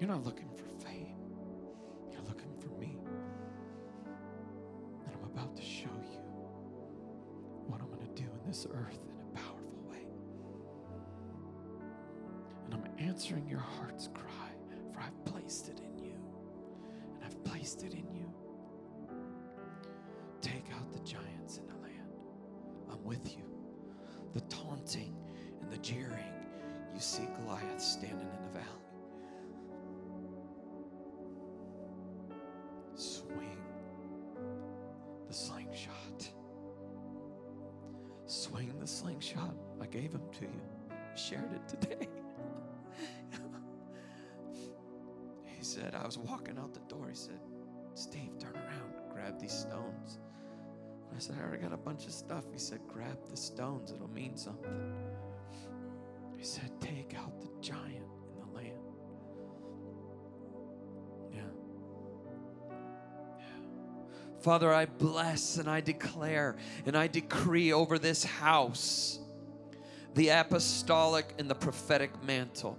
You're 0.00 0.08
not 0.08 0.24
looking 0.24 0.48
for 0.56 0.64
fame. 0.84 1.14
You're 2.10 2.22
looking 2.22 2.52
for 2.60 2.70
me. 2.80 2.96
And 5.06 5.14
I'm 5.14 5.24
about 5.30 5.54
to 5.56 5.62
show 5.62 5.90
you 6.10 6.18
what 7.66 7.80
I'm 7.80 7.88
going 7.88 8.06
to 8.06 8.14
do 8.20 8.24
in 8.24 8.48
this 8.48 8.66
earth 8.72 8.98
in 9.08 9.20
a 9.20 9.38
powerful 9.38 9.84
way. 9.88 10.06
And 12.64 12.74
I'm 12.74 12.84
answering 12.98 13.46
your 13.48 13.60
heart's 13.60 14.08
cry, 14.08 14.50
for 14.92 15.00
I've 15.00 15.24
placed 15.24 15.68
it 15.68 15.80
in 15.80 15.98
you. 16.02 16.14
And 17.14 17.24
I've 17.24 17.44
placed 17.44 17.82
it 17.82 17.92
in 17.92 18.10
you. 18.12 18.32
With 23.04 23.36
you. 23.36 23.44
The 24.32 24.40
taunting 24.42 25.14
and 25.60 25.70
the 25.70 25.78
jeering, 25.78 26.32
you 26.94 27.00
see 27.00 27.28
Goliath 27.36 27.80
standing 27.80 28.20
in 28.20 28.42
the 28.44 28.58
valley. 28.58 28.68
Swing 32.94 33.58
the 35.28 35.34
slingshot. 35.34 36.30
Swing 38.26 38.78
the 38.78 38.86
slingshot. 38.86 39.54
I 39.80 39.86
gave 39.86 40.12
him 40.12 40.22
to 40.40 40.44
you. 40.44 40.60
Shared 41.14 41.52
it 41.52 41.68
today. 41.68 42.08
he 45.44 45.64
said, 45.64 45.94
I 45.94 46.04
was 46.04 46.18
walking 46.18 46.58
out 46.58 46.74
the 46.74 46.80
door. 46.80 47.08
He 47.08 47.14
said, 47.14 47.40
Steve, 47.94 48.38
turn 48.38 48.54
around, 48.56 48.92
grab 49.12 49.38
these 49.38 49.52
stones. 49.52 50.18
I 51.14 51.18
said, 51.18 51.36
I 51.38 51.42
already 51.42 51.62
got 51.62 51.72
a 51.72 51.76
bunch 51.76 52.06
of 52.06 52.12
stuff. 52.12 52.44
He 52.52 52.58
said, 52.58 52.80
grab 52.88 53.18
the 53.30 53.36
stones, 53.36 53.92
it'll 53.92 54.08
mean 54.08 54.36
something. 54.36 54.94
He 56.36 56.44
said, 56.44 56.70
take 56.80 57.14
out 57.16 57.40
the 57.40 57.48
giant 57.60 58.08
in 58.28 58.38
the 58.38 58.56
land. 58.56 58.78
Yeah. 61.32 61.40
Yeah. 63.38 63.44
Father, 64.40 64.72
I 64.72 64.86
bless 64.86 65.58
and 65.58 65.68
I 65.68 65.80
declare 65.80 66.56
and 66.86 66.96
I 66.96 67.06
decree 67.06 67.72
over 67.72 67.98
this 67.98 68.24
house 68.24 69.18
the 70.14 70.28
apostolic 70.28 71.34
and 71.38 71.48
the 71.48 71.54
prophetic 71.54 72.22
mantle. 72.22 72.78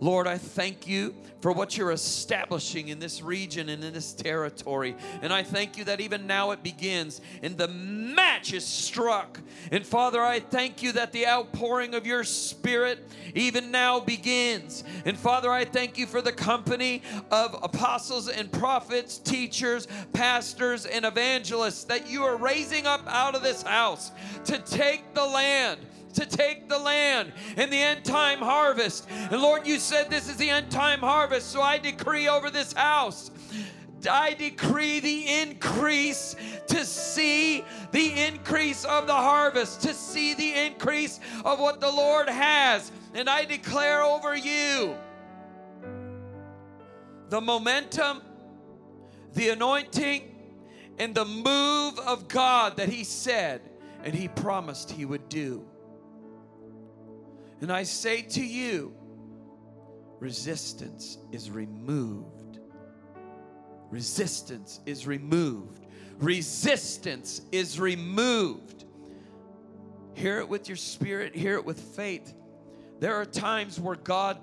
Lord, 0.00 0.26
I 0.26 0.38
thank 0.38 0.86
you 0.86 1.14
for 1.40 1.52
what 1.52 1.76
you're 1.76 1.90
establishing 1.90 2.88
in 2.88 2.98
this 2.98 3.22
region 3.22 3.68
and 3.68 3.84
in 3.84 3.92
this 3.92 4.12
territory. 4.12 4.96
And 5.22 5.32
I 5.32 5.42
thank 5.42 5.76
you 5.76 5.84
that 5.84 6.00
even 6.00 6.26
now 6.26 6.50
it 6.50 6.62
begins 6.62 7.20
and 7.42 7.56
the 7.56 7.68
match 7.68 8.52
is 8.52 8.64
struck. 8.64 9.38
And 9.70 9.86
Father, 9.86 10.22
I 10.22 10.40
thank 10.40 10.82
you 10.82 10.92
that 10.92 11.12
the 11.12 11.26
outpouring 11.26 11.94
of 11.94 12.06
your 12.06 12.24
spirit 12.24 13.06
even 13.34 13.70
now 13.70 14.00
begins. 14.00 14.84
And 15.04 15.18
Father, 15.18 15.50
I 15.50 15.64
thank 15.64 15.98
you 15.98 16.06
for 16.06 16.22
the 16.22 16.32
company 16.32 17.02
of 17.30 17.58
apostles 17.62 18.28
and 18.28 18.50
prophets, 18.50 19.18
teachers, 19.18 19.86
pastors, 20.12 20.86
and 20.86 21.04
evangelists 21.04 21.84
that 21.84 22.10
you 22.10 22.24
are 22.24 22.36
raising 22.36 22.86
up 22.86 23.02
out 23.06 23.34
of 23.34 23.42
this 23.42 23.62
house 23.62 24.12
to 24.44 24.58
take 24.58 25.14
the 25.14 25.24
land 25.24 25.80
to 26.14 26.26
take 26.26 26.68
the 26.68 26.78
land 26.78 27.32
in 27.56 27.70
the 27.70 27.76
end 27.76 28.04
time 28.04 28.38
harvest. 28.38 29.08
And 29.10 29.40
Lord, 29.40 29.66
you 29.66 29.78
said 29.78 30.10
this 30.10 30.28
is 30.28 30.36
the 30.36 30.50
end 30.50 30.70
time 30.70 31.00
harvest, 31.00 31.50
so 31.50 31.62
I 31.62 31.78
decree 31.78 32.28
over 32.28 32.50
this 32.50 32.72
house. 32.72 33.30
I 34.08 34.34
decree 34.34 35.00
the 35.00 35.28
increase 35.42 36.34
to 36.68 36.84
see 36.84 37.64
the 37.92 38.26
increase 38.26 38.84
of 38.84 39.06
the 39.06 39.14
harvest, 39.14 39.82
to 39.82 39.94
see 39.94 40.34
the 40.34 40.52
increase 40.52 41.20
of 41.44 41.60
what 41.60 41.80
the 41.80 41.90
Lord 41.90 42.28
has. 42.28 42.90
And 43.14 43.28
I 43.28 43.44
declare 43.44 44.02
over 44.02 44.36
you 44.36 44.96
the 47.28 47.40
momentum, 47.40 48.22
the 49.34 49.50
anointing, 49.50 50.34
and 50.98 51.14
the 51.14 51.24
move 51.24 51.98
of 51.98 52.28
God 52.28 52.76
that 52.76 52.88
He 52.88 53.04
said 53.04 53.62
and 54.02 54.14
He 54.14 54.28
promised 54.28 54.90
He 54.90 55.04
would 55.04 55.28
do. 55.28 55.66
And 57.60 57.70
I 57.70 57.82
say 57.82 58.22
to 58.22 58.44
you, 58.44 58.94
resistance 60.18 61.18
is 61.32 61.50
removed. 61.50 62.58
Resistance 63.90 64.80
is 64.86 65.06
removed. 65.06 65.86
Resistance 66.18 67.42
is 67.52 67.80
removed. 67.80 68.84
Hear 70.14 70.40
it 70.40 70.48
with 70.48 70.68
your 70.68 70.76
spirit, 70.76 71.34
hear 71.34 71.54
it 71.54 71.64
with 71.64 71.80
faith. 71.80 72.34
There 72.98 73.14
are 73.14 73.24
times 73.24 73.80
where 73.80 73.96
God 73.96 74.38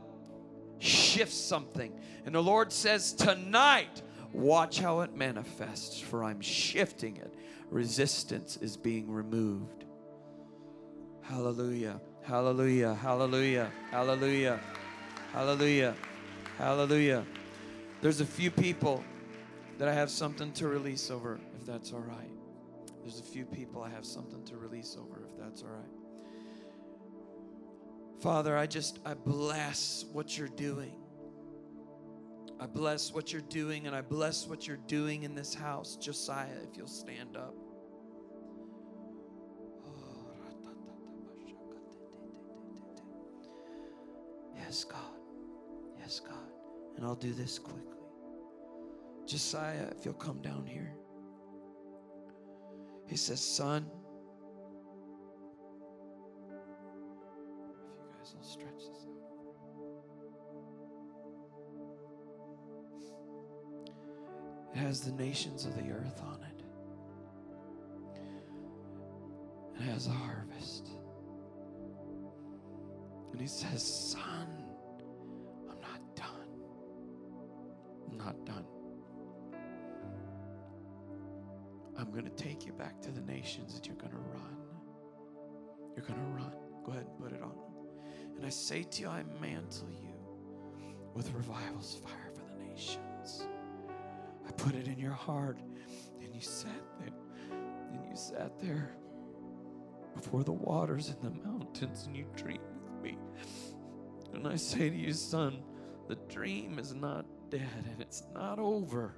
shifts 0.80 1.38
something, 1.38 1.94
and 2.26 2.34
the 2.34 2.41
Lord 2.41 2.72
says, 2.72 3.14
Tonight, 3.14 4.02
watch 4.34 4.80
how 4.80 5.02
it 5.02 5.15
manifests, 5.15 5.99
for 5.99 6.23
I'm 6.23 6.41
shifting 6.41 7.18
it. 7.18 7.35
Resistance 7.69 8.57
is 8.57 8.77
being 8.77 9.11
removed. 9.11 9.85
Hallelujah. 11.22 12.02
Hallelujah. 12.27 12.93
Hallelujah. 12.95 13.71
Hallelujah. 13.89 14.59
Hallelujah. 15.31 15.95
Hallelujah. 16.57 17.25
There's 18.01 18.19
a 18.19 18.25
few 18.25 18.51
people 18.51 19.01
that 19.77 19.87
I 19.87 19.93
have 19.93 20.09
something 20.09 20.51
to 20.53 20.67
release 20.67 21.09
over, 21.09 21.39
if 21.57 21.65
that's 21.65 21.93
all 21.93 22.01
right. 22.01 22.29
There's 23.01 23.21
a 23.21 23.23
few 23.23 23.45
people 23.45 23.81
I 23.81 23.89
have 23.91 24.05
something 24.05 24.43
to 24.43 24.57
release 24.57 24.97
over, 24.99 25.21
if 25.23 25.39
that's 25.39 25.61
all 25.61 25.69
right. 25.69 25.85
Father, 28.19 28.57
I 28.57 28.65
just, 28.65 28.99
I 29.05 29.13
bless 29.13 30.03
what 30.11 30.37
you're 30.37 30.49
doing. 30.49 30.97
I 32.59 32.65
bless 32.65 33.13
what 33.13 33.31
you're 33.31 33.41
doing, 33.41 33.87
and 33.87 33.95
I 33.95 34.01
bless 34.01 34.47
what 34.47 34.67
you're 34.67 34.75
doing 34.87 35.23
in 35.23 35.33
this 35.33 35.53
house. 35.53 35.95
Josiah, 35.95 36.49
if 36.69 36.75
you'll 36.75 36.87
stand 36.87 37.37
up. 37.37 37.55
Yes, 44.68 44.84
God. 44.84 44.99
Yes, 45.98 46.19
God. 46.19 46.52
And 46.98 47.06
I'll 47.06 47.15
do 47.15 47.31
this 47.31 47.57
quickly. 47.57 47.84
Josiah, 49.26 49.88
if 49.98 50.03
you'll 50.03 50.14
come 50.14 50.41
down 50.41 50.65
here. 50.65 50.91
He 53.07 53.15
says, 53.15 53.39
Son, 53.39 53.85
if 57.80 58.03
you 58.03 58.10
guys 58.18 58.35
will 58.35 58.44
stretch 58.44 58.84
this 58.89 59.06
out. 59.07 59.23
It 64.76 64.80
has 64.80 64.99
the 64.99 65.14
nations 65.14 65.65
of 65.65 65.77
the 65.77 65.91
earth 65.91 66.22
on 66.22 66.41
it. 66.41 66.64
it 69.80 69.84
has 69.84 70.07
a 70.07 70.11
harvest. 70.11 70.89
And 73.31 73.41
he 73.41 73.48
says, 73.48 73.84
Son, 73.84 74.56
not 78.18 78.45
done. 78.45 78.65
I'm 81.98 82.11
going 82.11 82.26
to 82.26 82.31
take 82.31 82.65
you 82.65 82.73
back 82.73 83.02
to 83.02 83.11
the 83.11 83.22
nations 83.22 83.76
and 83.76 83.85
you're 83.88 83.95
going 83.95 84.11
to 84.11 84.18
run. 84.18 84.57
You're 85.95 86.06
going 86.06 86.19
to 86.19 86.26
run. 86.27 86.52
Go 86.85 86.91
ahead 86.91 87.07
and 87.07 87.18
put 87.18 87.31
it 87.34 87.41
on. 87.41 87.53
And 88.35 88.45
I 88.45 88.49
say 88.49 88.84
to 88.84 89.02
you, 89.02 89.07
I 89.10 89.23
mantle 89.41 89.89
you 89.89 90.14
with 91.15 91.34
revival's 91.34 91.99
fire 92.03 92.31
for 92.35 92.44
the 92.45 92.69
nations. 92.69 93.48
I 94.48 94.52
put 94.52 94.76
it 94.76 94.88
in 94.88 94.99
your 94.99 95.11
heart, 95.11 95.57
and 96.22 96.34
you 96.34 96.41
sat 96.41 96.69
there, 96.99 97.14
and 97.49 98.06
you 98.07 98.15
sat 98.15 98.60
there 98.60 98.91
before 100.15 100.44
the 100.44 100.53
waters 100.53 101.10
and 101.10 101.22
the 101.22 101.48
mountains, 101.48 102.06
and 102.06 102.15
you 102.15 102.26
dreamed 102.35 102.60
with 102.84 103.02
me. 103.02 103.18
And 104.34 104.48
I 104.48 104.56
say 104.56 104.89
to 104.89 104.95
you, 104.95 105.14
son, 105.14 105.64
the 106.07 106.15
dream 106.30 106.77
is 106.77 106.94
not 106.94 107.26
dead 107.49 107.86
and 107.91 108.02
it's 108.02 108.24
not 108.34 108.60
over. 108.60 109.15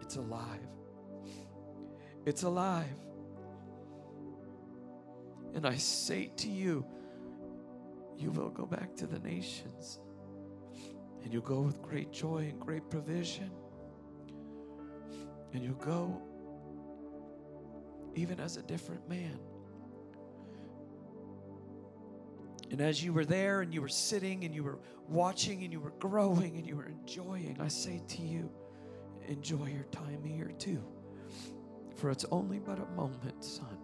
It's 0.00 0.16
alive. 0.16 0.60
It's 2.24 2.42
alive. 2.42 2.86
And 5.54 5.66
I 5.66 5.76
say 5.76 6.30
to 6.36 6.48
you, 6.48 6.84
you 8.18 8.30
will 8.30 8.50
go 8.50 8.66
back 8.66 8.94
to 8.96 9.06
the 9.06 9.18
nations. 9.20 10.00
And 11.22 11.32
you'll 11.32 11.42
go 11.42 11.60
with 11.60 11.82
great 11.82 12.12
joy 12.12 12.48
and 12.50 12.60
great 12.60 12.88
provision. 12.88 13.50
And 15.52 15.64
you'll 15.64 15.74
go 15.74 16.22
even 18.14 18.38
as 18.40 18.56
a 18.56 18.62
different 18.62 19.08
man. 19.08 19.38
And 22.70 22.80
as 22.80 23.02
you 23.02 23.12
were 23.12 23.24
there 23.24 23.60
and 23.60 23.72
you 23.72 23.80
were 23.80 23.88
sitting 23.88 24.44
and 24.44 24.54
you 24.54 24.64
were 24.64 24.78
watching 25.08 25.62
and 25.62 25.72
you 25.72 25.80
were 25.80 25.92
growing 25.98 26.56
and 26.56 26.66
you 26.66 26.76
were 26.76 26.86
enjoying, 26.86 27.58
I 27.60 27.68
say 27.68 28.02
to 28.08 28.22
you, 28.22 28.50
enjoy 29.28 29.66
your 29.66 29.84
time 29.84 30.24
here 30.24 30.52
too. 30.58 30.82
For 31.96 32.10
it's 32.10 32.24
only 32.30 32.58
but 32.58 32.78
a 32.78 32.86
moment, 32.96 33.42
son. 33.44 33.78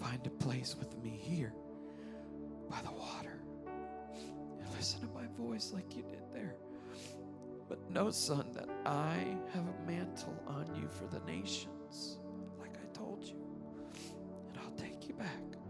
Find 0.00 0.26
a 0.26 0.30
place 0.30 0.76
with 0.78 0.96
me 1.02 1.10
here 1.10 1.54
by 2.68 2.80
the 2.82 2.92
water 2.92 3.42
and 3.66 4.74
listen 4.76 5.00
to 5.00 5.08
my 5.14 5.26
voice 5.38 5.72
like 5.72 5.96
you 5.96 6.02
did 6.02 6.22
there. 6.32 6.56
But 7.68 7.90
know, 7.90 8.10
son, 8.10 8.50
that 8.54 8.68
I 8.84 9.36
have 9.54 9.64
a 9.66 9.90
mantle 9.90 10.42
on 10.46 10.74
you 10.74 10.88
for 10.90 11.06
the 11.06 11.24
nations, 11.24 12.18
like 12.58 12.76
I 12.76 12.86
told 12.96 13.24
you, 13.24 13.36
and 14.48 14.58
I'll 14.58 14.76
take 14.76 15.08
you 15.08 15.14
back. 15.14 15.61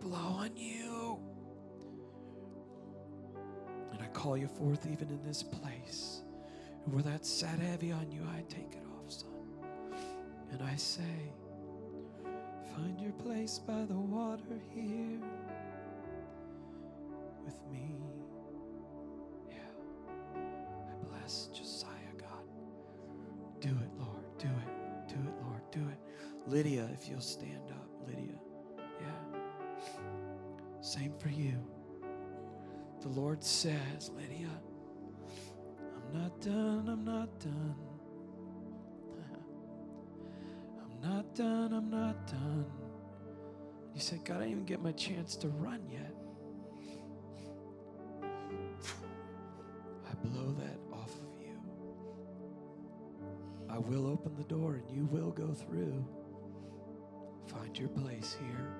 Blow 0.00 0.18
on 0.18 0.56
you. 0.56 1.18
And 3.92 4.02
I 4.02 4.06
call 4.08 4.36
you 4.36 4.48
forth 4.48 4.86
even 4.90 5.08
in 5.08 5.22
this 5.24 5.42
place. 5.42 6.22
And 6.84 6.94
where 6.94 7.02
that 7.02 7.26
sat 7.26 7.58
heavy 7.58 7.92
on 7.92 8.10
you, 8.10 8.22
I 8.34 8.42
take 8.48 8.72
it 8.72 8.84
off, 8.96 9.12
son. 9.12 9.30
And 10.52 10.62
I 10.62 10.76
say, 10.76 11.32
Find 12.74 13.00
your 13.00 13.12
place 13.12 13.58
by 13.58 13.84
the 13.86 13.94
water 13.94 14.60
here 14.72 15.18
with 17.44 17.56
me. 17.72 17.96
Yeah. 19.50 19.56
I 20.36 21.08
bless 21.08 21.48
Josiah, 21.52 21.90
God. 22.16 22.44
Do 23.60 23.70
it, 23.70 23.90
Lord. 23.98 24.24
Do 24.38 24.46
it. 24.46 25.08
Do 25.08 25.14
it, 25.16 25.34
Lord. 25.44 25.62
Do 25.72 25.80
it. 25.80 25.98
Lydia, 26.46 26.88
if 26.94 27.08
you'll 27.08 27.20
stand 27.20 27.67
Same 30.88 31.12
for 31.18 31.28
you. 31.28 31.52
The 33.02 33.08
Lord 33.08 33.44
says, 33.44 34.10
Lydia, 34.16 34.48
I'm 35.94 36.18
not 36.18 36.40
done. 36.40 36.88
I'm 36.88 37.04
not 37.04 37.38
done. 37.38 37.76
I'm 40.80 40.98
not 41.02 41.34
done. 41.34 41.74
I'm 41.74 41.90
not 41.90 42.26
done. 42.26 42.64
You 43.94 44.00
said, 44.00 44.24
God, 44.24 44.38
I 44.38 44.44
didn't 44.44 44.52
even 44.52 44.64
get 44.64 44.80
my 44.82 44.92
chance 44.92 45.36
to 45.36 45.48
run 45.48 45.82
yet. 45.92 46.14
I 50.10 50.14
blow 50.26 50.52
that 50.52 50.78
off 50.90 51.12
of 51.16 51.38
you. 51.38 51.60
I 53.68 53.76
will 53.76 54.06
open 54.06 54.34
the 54.36 54.44
door 54.44 54.76
and 54.76 54.90
you 54.90 55.04
will 55.04 55.32
go 55.32 55.52
through. 55.52 56.02
Find 57.46 57.78
your 57.78 57.90
place 57.90 58.38
here 58.40 58.72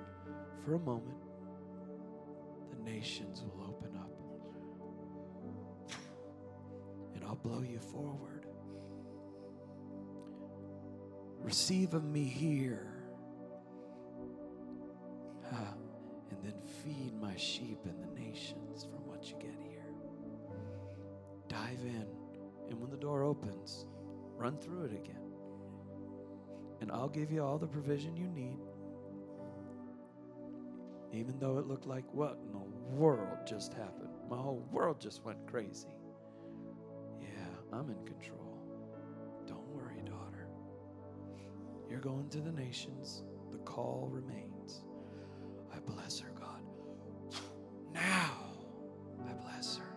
for 0.65 0.73
a 0.73 0.79
moment. 0.79 1.28
Nations 2.83 3.43
will 3.43 3.63
open 3.67 3.95
up. 3.95 4.11
And 7.15 7.23
I'll 7.23 7.35
blow 7.35 7.61
you 7.61 7.79
forward. 7.79 8.45
Receive 11.39 11.93
of 11.93 12.03
me 12.03 12.23
here. 12.23 12.93
Ah, 15.51 15.73
and 16.29 16.43
then 16.43 16.53
feed 16.83 17.13
my 17.19 17.35
sheep 17.35 17.79
in 17.85 17.99
the 17.99 18.19
nations 18.19 18.83
from 18.83 19.05
what 19.07 19.29
you 19.29 19.35
get 19.39 19.55
here. 19.59 19.85
Dive 21.47 21.79
in. 21.83 22.07
And 22.69 22.79
when 22.79 22.91
the 22.91 22.97
door 22.97 23.23
opens, 23.23 23.87
run 24.35 24.57
through 24.57 24.85
it 24.85 24.93
again. 24.93 25.15
And 26.81 26.91
I'll 26.91 27.09
give 27.09 27.31
you 27.31 27.43
all 27.43 27.57
the 27.57 27.67
provision 27.67 28.15
you 28.15 28.27
need. 28.27 28.59
Even 31.11 31.39
though 31.39 31.57
it 31.57 31.65
looked 31.65 31.87
like, 31.87 32.05
what 32.13 32.37
the 32.51 32.51
world 32.91 33.37
just 33.45 33.73
happened? 33.73 34.09
My 34.29 34.37
whole 34.37 34.67
world 34.71 34.99
just 34.99 35.23
went 35.23 35.45
crazy. 35.47 35.95
Yeah, 37.21 37.27
I'm 37.73 37.89
in 37.89 38.05
control. 38.05 38.57
Don't 39.47 39.67
worry, 39.69 40.01
daughter. 40.05 40.47
You're 41.89 41.99
going 41.99 42.29
to 42.29 42.39
the 42.41 42.51
nations. 42.51 43.23
The 43.51 43.57
call 43.59 44.09
remains. 44.11 44.81
I 45.73 45.79
bless 45.79 46.19
her, 46.19 46.31
God. 46.39 46.61
Now, 47.93 48.31
I 49.27 49.33
bless 49.33 49.77
her. 49.77 49.95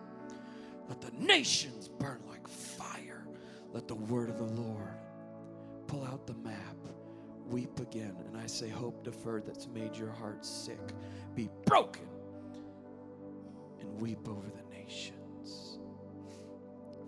Let 0.89 1.01
the 1.01 1.11
nations 1.19 1.87
burn 1.87 2.21
like 2.27 2.47
fire. 2.47 3.27
Let 3.71 3.87
the 3.87 3.95
word 3.95 4.29
of 4.29 4.37
the 4.37 4.61
Lord 4.61 4.97
pull 5.87 6.03
out 6.05 6.27
the 6.27 6.35
map. 6.35 6.75
Weep 7.49 7.79
again. 7.79 8.15
And 8.27 8.37
I 8.37 8.47
say, 8.47 8.69
hope 8.69 9.03
deferred 9.03 9.45
that's 9.45 9.67
made 9.67 9.95
your 9.95 10.11
heart 10.11 10.45
sick 10.45 10.79
be 11.35 11.49
broken. 11.65 12.07
Weep 13.99 14.27
over 14.27 14.47
the 14.47 14.75
nations. 14.75 15.79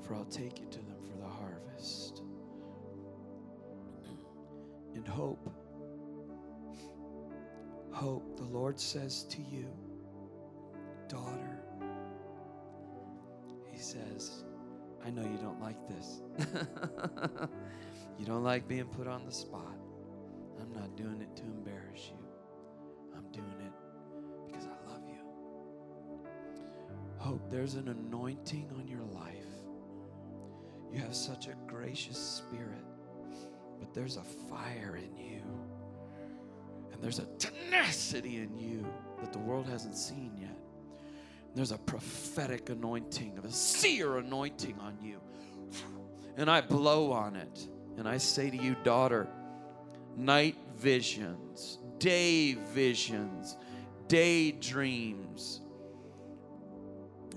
For 0.01 0.15
I'll 0.15 0.25
take 0.25 0.59
you 0.59 0.67
to 0.67 0.77
them 0.79 0.97
for 1.09 1.17
the 1.17 1.27
harvest. 1.27 2.21
And 4.93 5.07
hope. 5.07 5.49
Hope, 7.91 8.37
the 8.37 8.43
Lord 8.43 8.79
says 8.79 9.23
to 9.29 9.41
you, 9.41 9.67
daughter, 11.07 11.63
He 13.71 13.79
says, 13.79 14.43
I 15.05 15.09
know 15.11 15.21
you 15.21 15.37
don't 15.37 15.61
like 15.61 15.77
this. 15.87 16.21
you 18.19 18.25
don't 18.25 18.43
like 18.43 18.67
being 18.67 18.85
put 18.85 19.07
on 19.07 19.25
the 19.25 19.31
spot. 19.31 19.77
I'm 20.59 20.73
not 20.73 20.95
doing 20.95 21.21
it 21.21 21.35
to 21.37 21.43
embarrass 21.43 22.09
you. 22.09 22.17
I'm 23.15 23.31
doing 23.31 23.61
it 23.61 23.84
Hope 27.25 27.49
there's 27.49 27.73
an 27.73 27.87
anointing 27.87 28.69
on 28.77 28.87
your 28.87 29.01
life. 29.01 29.33
You 30.93 30.99
have 30.99 31.15
such 31.15 31.47
a 31.47 31.55
gracious 31.65 32.19
spirit, 32.19 32.85
but 33.79 33.95
there's 33.95 34.17
a 34.17 34.21
fire 34.21 34.95
in 34.95 35.17
you. 35.17 35.41
And 36.93 37.01
there's 37.01 37.17
a 37.17 37.25
tenacity 37.39 38.37
in 38.37 38.55
you 38.55 38.85
that 39.21 39.33
the 39.33 39.39
world 39.39 39.67
hasn't 39.67 39.97
seen 39.97 40.37
yet. 40.39 40.55
There's 41.55 41.71
a 41.71 41.79
prophetic 41.79 42.69
anointing, 42.69 43.39
a 43.43 43.49
seer 43.49 44.19
anointing 44.19 44.77
on 44.79 44.95
you. 45.01 45.19
And 46.37 46.47
I 46.47 46.61
blow 46.61 47.11
on 47.11 47.35
it. 47.35 47.67
And 47.97 48.07
I 48.07 48.17
say 48.17 48.51
to 48.51 48.57
you, 48.57 48.75
daughter, 48.83 49.27
night 50.15 50.57
visions, 50.77 51.79
day 51.97 52.53
visions, 52.53 53.57
daydreams. 54.07 55.61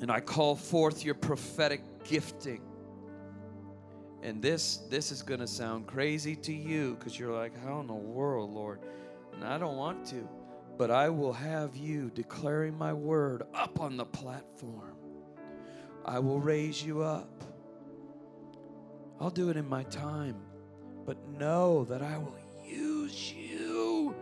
And 0.00 0.10
I 0.10 0.20
call 0.20 0.54
forth 0.54 1.04
your 1.04 1.14
prophetic 1.14 1.82
gifting. 2.04 2.62
And 4.22 4.42
this 4.42 4.78
this 4.90 5.12
is 5.12 5.22
going 5.22 5.40
to 5.40 5.46
sound 5.46 5.86
crazy 5.86 6.36
to 6.36 6.52
you 6.52 6.96
because 6.98 7.18
you're 7.18 7.32
like, 7.32 7.52
how 7.64 7.80
in 7.80 7.86
the 7.86 7.94
world, 7.94 8.50
Lord? 8.50 8.80
And 9.34 9.44
I 9.44 9.58
don't 9.58 9.76
want 9.76 10.04
to, 10.06 10.28
but 10.76 10.90
I 10.90 11.08
will 11.08 11.32
have 11.32 11.76
you 11.76 12.10
declaring 12.14 12.76
my 12.76 12.92
word 12.92 13.42
up 13.54 13.80
on 13.80 13.96
the 13.96 14.04
platform. 14.04 14.96
I 16.04 16.18
will 16.18 16.40
raise 16.40 16.82
you 16.82 17.02
up. 17.02 17.44
I'll 19.20 19.30
do 19.30 19.50
it 19.50 19.56
in 19.56 19.68
my 19.68 19.82
time, 19.84 20.36
but 21.04 21.16
know 21.28 21.84
that 21.84 22.02
I 22.02 22.18
will 22.18 22.36
use 22.64 23.32
you 23.32 24.14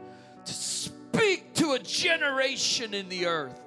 to 0.44 0.52
speak 0.52 1.54
to 1.54 1.72
a 1.72 1.78
generation 1.78 2.94
in 2.94 3.08
the 3.08 3.26
earth. 3.26 3.60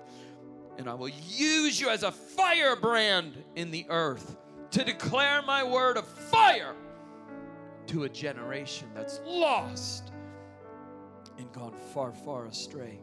And 0.80 0.90
I 0.90 0.94
will 0.94 1.10
use 1.10 1.80
you 1.80 1.90
as 1.90 2.04
a 2.04 2.12
firebrand 2.12 3.44
in 3.58 3.70
the 3.70 3.86
earth 3.90 4.38
to 4.72 4.82
declare 4.82 5.42
my 5.42 5.62
word 5.62 5.98
of 5.98 6.08
fire 6.08 6.74
to 7.88 8.06
a 8.06 8.10
generation 8.10 8.88
that's 8.96 9.20
lost 9.26 10.14
and 11.38 11.52
gone 11.52 11.74
far, 11.94 12.14
far 12.14 12.46
astray. 12.46 13.02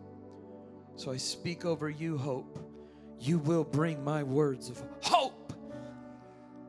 So 0.94 1.12
I 1.12 1.18
speak 1.18 1.66
over 1.66 1.90
you, 1.90 2.16
hope. 2.16 2.58
You 3.20 3.38
will 3.40 3.64
bring 3.64 4.02
my 4.02 4.22
words 4.22 4.70
of 4.70 4.82
hope, 5.02 5.52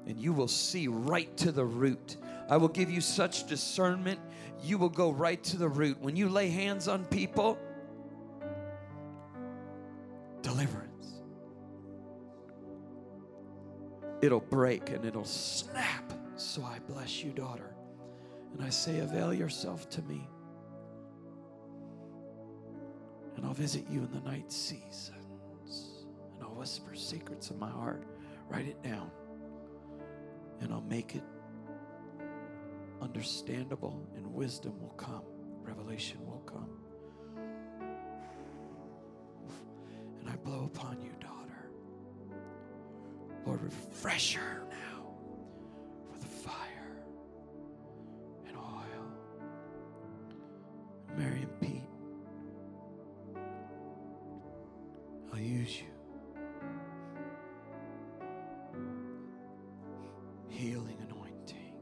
and 0.07 0.19
you 0.19 0.34
will 0.34 0.49
see 0.49 0.89
right 0.89 1.35
to 1.38 1.53
the 1.53 1.63
root. 1.63 2.17
I 2.49 2.57
will 2.57 2.67
give 2.67 2.91
you 2.91 2.99
such 2.99 3.47
discernment, 3.47 4.19
you 4.61 4.77
will 4.77 4.89
go 4.89 5.11
right 5.11 5.41
to 5.45 5.57
the 5.57 5.69
root. 5.69 6.01
When 6.01 6.17
you 6.17 6.27
lay 6.27 6.49
hands 6.49 6.89
on 6.89 7.05
people, 7.05 7.57
deliverance. 10.41 10.86
It'll 14.22 14.39
break 14.39 14.89
and 14.89 15.06
it'll 15.06 15.26
snap. 15.26 16.14
So 16.35 16.64
I 16.64 16.80
bless 16.88 17.23
you, 17.23 17.31
daughter. 17.31 17.76
And 18.53 18.64
I 18.64 18.69
say, 18.69 18.99
avail 18.99 19.34
yourself 19.34 19.89
to 19.91 20.02
me. 20.03 20.27
And 23.35 23.45
I'll 23.45 23.53
visit 23.53 23.85
you 23.89 23.99
in 23.99 24.11
the 24.11 24.22
night 24.22 24.52
seasons. 24.52 26.06
And 26.35 26.44
I'll 26.44 26.56
whisper 26.56 26.95
secrets 26.95 27.49
of 27.52 27.60
my 27.60 27.69
heart. 27.69 28.03
Write 28.49 28.68
it 28.68 28.81
down. 28.81 29.11
And 30.61 30.73
I'll 30.73 30.81
make 30.81 31.15
it 31.15 31.23
understandable, 33.02 34.02
and 34.15 34.26
wisdom 34.34 34.80
will 34.81 34.95
come. 34.98 35.22
Revelation 35.61 36.18
will 36.26 36.41
come. 36.48 36.69
And 40.19 40.30
I 40.30 40.35
blow 40.38 40.65
upon 40.65 40.99
you, 41.02 41.11
daughter. 41.19 41.36
Lord, 43.45 43.61
refresh 43.64 44.34
her 44.35 44.64
now 44.69 45.07
with 46.11 46.23
fire 46.23 46.97
and 48.47 48.55
oil. 48.57 49.07
Mary 51.18 51.41
and 51.43 51.61
Pete, 51.61 51.84
I'll 55.34 55.39
use 55.39 55.80
you. 55.80 55.88
Healing 60.49 60.97
anointing. 61.09 61.73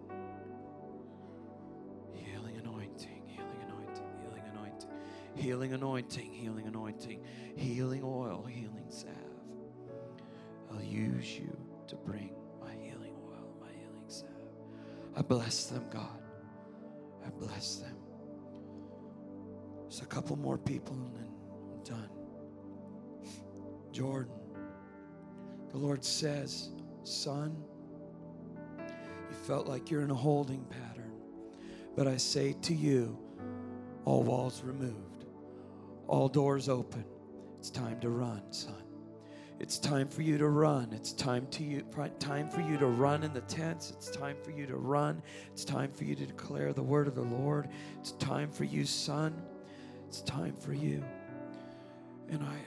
Healing 2.14 2.58
anointing. 2.58 3.22
Healing 3.28 3.62
anointing. 3.64 4.10
Healing 4.22 4.44
anointing. 4.52 4.90
Healing 5.36 5.74
anointing. 5.74 6.34
Healing 6.34 6.68
anointing. 6.68 7.20
Healing 7.56 8.04
oil. 8.04 8.46
Healing 8.50 8.86
salve. 8.90 9.16
I'll 10.76 10.84
use 10.84 11.38
you 11.38 11.56
to 11.88 11.96
bring 11.96 12.34
my 12.60 12.74
healing 12.74 13.14
oil, 13.26 13.56
my 13.62 13.72
healing 13.72 14.04
salve. 14.08 14.32
I 15.16 15.22
bless 15.22 15.68
them, 15.68 15.86
God. 15.90 16.20
I 17.26 17.30
bless 17.30 17.78
them. 17.78 17.96
There's 19.84 20.02
a 20.02 20.06
couple 20.06 20.36
more 20.36 20.58
people 20.58 20.96
and 20.96 21.16
then 21.16 21.30
I'm 21.72 21.84
done. 21.84 22.10
Jordan, 23.92 24.34
the 25.72 25.78
Lord 25.78 26.04
says, 26.04 26.70
Son, 27.04 27.56
you 28.78 29.36
felt 29.46 29.68
like 29.68 29.90
you're 29.90 30.02
in 30.02 30.12
a 30.12 30.16
holding 30.16 30.66
pattern. 30.66 31.14
But 31.96 32.08
I 32.08 32.18
say 32.18 32.54
to 32.64 32.74
you, 32.74 33.18
all 34.04 34.24
walls 34.24 34.62
removed, 34.64 35.26
all 36.08 36.28
doors 36.28 36.68
open. 36.68 37.06
It's 37.60 37.70
time 37.70 38.00
to 38.02 38.10
run, 38.10 38.42
son. 38.52 38.85
It's 39.60 39.80
time 39.80 40.10
for 40.10 40.22
you 40.22 40.38
to 40.38 40.50
run. 40.50 40.92
It's 40.92 41.14
time 41.14 41.48
to 41.52 41.64
you 41.64 41.84
time 42.20 42.50
for 42.50 42.62
you 42.62 42.78
to 42.78 42.88
run 42.88 43.24
in 43.24 43.34
the 43.34 43.42
tents. 43.42 43.92
It's 43.92 44.10
time 44.10 44.36
for 44.44 44.52
you 44.52 44.66
to 44.66 44.76
run. 44.76 45.22
It's 45.52 45.64
time 45.64 45.92
for 45.92 46.04
you 46.04 46.14
to 46.16 46.26
declare 46.26 46.74
the 46.74 46.84
word 46.84 47.08
of 47.08 47.16
the 47.16 47.22
Lord. 47.22 47.70
It's 48.00 48.12
time 48.14 48.52
for 48.52 48.66
you, 48.66 48.86
son. 48.86 49.42
It's 50.08 50.22
time 50.22 50.56
for 50.56 50.74
you. 50.74 51.04
And 52.30 52.44
I 52.44 52.58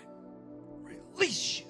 release 0.83 1.61
you. 1.61 1.67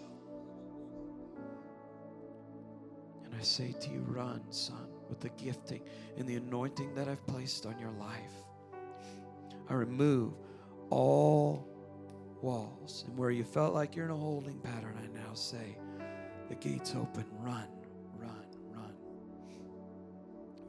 And 3.25 3.35
I 3.39 3.43
say 3.43 3.73
to 3.73 3.91
you, 3.91 4.01
run, 4.07 4.41
son, 4.51 4.87
with 5.09 5.21
the 5.21 5.31
gifting 5.31 5.83
and 6.17 6.29
the 6.29 6.37
anointing 6.37 6.95
that 6.95 7.09
I've 7.09 7.27
placed 7.27 7.67
on 7.67 7.79
your 7.79 7.93
life. 7.93 8.33
I 9.69 9.75
remove 9.75 10.35
all 10.91 11.69
walls. 12.43 13.05
And 13.07 13.17
where 13.17 13.31
you 13.31 13.45
felt 13.45 13.75
like 13.75 13.97
you're 13.97 14.07
in 14.07 14.11
a 14.11 14.17
holding 14.17 14.59
pattern, 14.61 14.95
I 14.97 15.07
now 15.19 15.35
say, 15.35 15.77
the 16.49 16.55
gate's 16.57 16.95
open. 16.95 17.25
Run, 17.41 17.67
run, 18.19 18.47
run. 18.71 18.95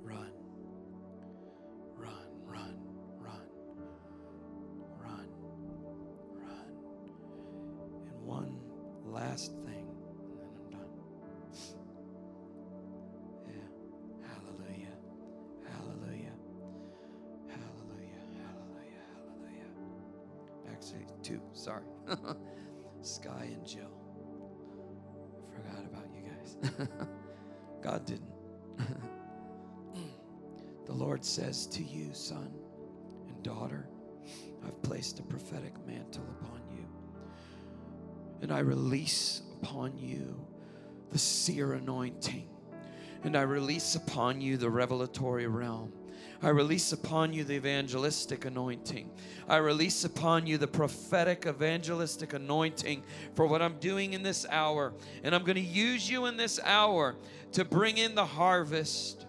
Run, 0.04 0.32
run, 1.96 2.26
run, 2.46 2.76
run, 3.20 3.48
run. 5.00 5.28
And 8.08 8.22
one 8.26 8.60
last 9.06 9.52
thing. 9.66 9.69
Says 31.30 31.68
to 31.68 31.84
you, 31.84 32.10
son 32.14 32.52
and 33.28 33.44
daughter, 33.44 33.88
I've 34.66 34.82
placed 34.82 35.20
a 35.20 35.24
prophetic 35.24 35.74
mantle 35.86 36.26
upon 36.42 36.62
you. 36.72 36.86
And 38.42 38.52
I 38.52 38.60
release 38.60 39.44
upon 39.62 39.98
you 39.98 40.40
the 41.12 41.20
seer 41.20 41.74
anointing. 41.74 42.50
And 43.24 43.38
I 43.38 43.44
release 43.44 43.96
upon 43.96 44.42
you 44.42 44.58
the 44.58 44.70
revelatory 44.70 45.48
realm. 45.48 45.94
I 46.42 46.50
release 46.50 46.94
upon 46.94 47.34
you 47.34 47.44
the 47.44 47.56
evangelistic 47.56 48.46
anointing. 48.46 49.12
I 49.48 49.58
release 49.58 50.06
upon 50.06 50.48
you 50.48 50.58
the 50.58 50.68
prophetic 50.68 51.46
evangelistic 51.46 52.34
anointing 52.34 53.04
for 53.36 53.46
what 53.46 53.62
I'm 53.62 53.78
doing 53.80 54.14
in 54.14 54.24
this 54.24 54.46
hour. 54.50 54.94
And 55.24 55.36
I'm 55.36 55.44
going 55.44 55.56
to 55.56 55.62
use 55.62 56.10
you 56.10 56.28
in 56.28 56.38
this 56.38 56.60
hour 56.64 57.18
to 57.52 57.66
bring 57.66 57.98
in 57.98 58.16
the 58.16 58.26
harvest. 58.26 59.26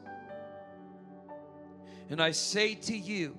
And 2.11 2.21
I 2.21 2.33
say 2.33 2.75
to 2.75 2.97
you 2.97 3.39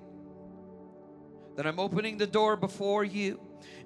that 1.56 1.66
I'm 1.66 1.78
opening 1.78 2.18
the 2.18 2.26
door 2.26 2.56
before 2.56 3.04
you 3.04 3.38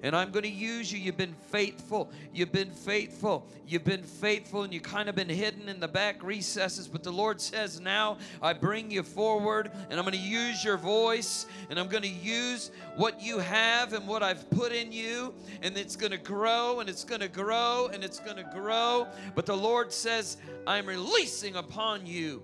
and 0.03 0.15
I'm 0.15 0.31
going 0.31 0.43
to 0.43 0.49
use 0.49 0.91
you. 0.91 0.99
You've 0.99 1.17
been 1.17 1.35
faithful. 1.51 2.11
You've 2.33 2.51
been 2.51 2.71
faithful. 2.71 3.47
You've 3.65 3.83
been 3.83 4.03
faithful, 4.03 4.63
and 4.63 4.73
you've 4.73 4.83
kind 4.83 5.09
of 5.09 5.15
been 5.15 5.29
hidden 5.29 5.69
in 5.69 5.79
the 5.79 5.87
back 5.87 6.23
recesses. 6.23 6.87
But 6.87 7.03
the 7.03 7.11
Lord 7.11 7.41
says, 7.41 7.79
Now 7.79 8.17
I 8.41 8.53
bring 8.53 8.91
you 8.91 9.03
forward, 9.03 9.71
and 9.89 9.99
I'm 9.99 10.05
going 10.05 10.17
to 10.17 10.19
use 10.19 10.63
your 10.63 10.77
voice, 10.77 11.45
and 11.69 11.79
I'm 11.79 11.87
going 11.87 12.03
to 12.03 12.09
use 12.09 12.71
what 12.95 13.21
you 13.21 13.39
have 13.39 13.93
and 13.93 14.07
what 14.07 14.23
I've 14.23 14.49
put 14.49 14.71
in 14.71 14.91
you, 14.91 15.33
and 15.61 15.77
it's 15.77 15.95
going 15.95 16.11
to 16.11 16.17
grow, 16.17 16.79
and 16.79 16.89
it's 16.89 17.03
going 17.03 17.21
to 17.21 17.27
grow, 17.27 17.89
and 17.91 18.03
it's 18.03 18.19
going 18.19 18.37
to 18.37 18.49
grow. 18.53 19.07
But 19.35 19.45
the 19.45 19.57
Lord 19.57 19.91
says, 19.91 20.37
I'm 20.65 20.85
releasing 20.85 21.55
upon 21.55 22.05
you 22.05 22.43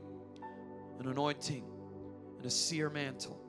an 1.00 1.08
anointing 1.08 1.73
and 2.44 2.52
a 2.52 2.52
seer 2.52 2.90
mantle 2.90 3.40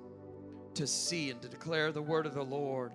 to 0.75 0.87
see 0.87 1.31
and 1.31 1.43
to 1.43 1.49
declare 1.49 1.91
the 1.93 2.01
word 2.01 2.27
of 2.27 2.35
the 2.35 2.45
Lord 2.45 2.93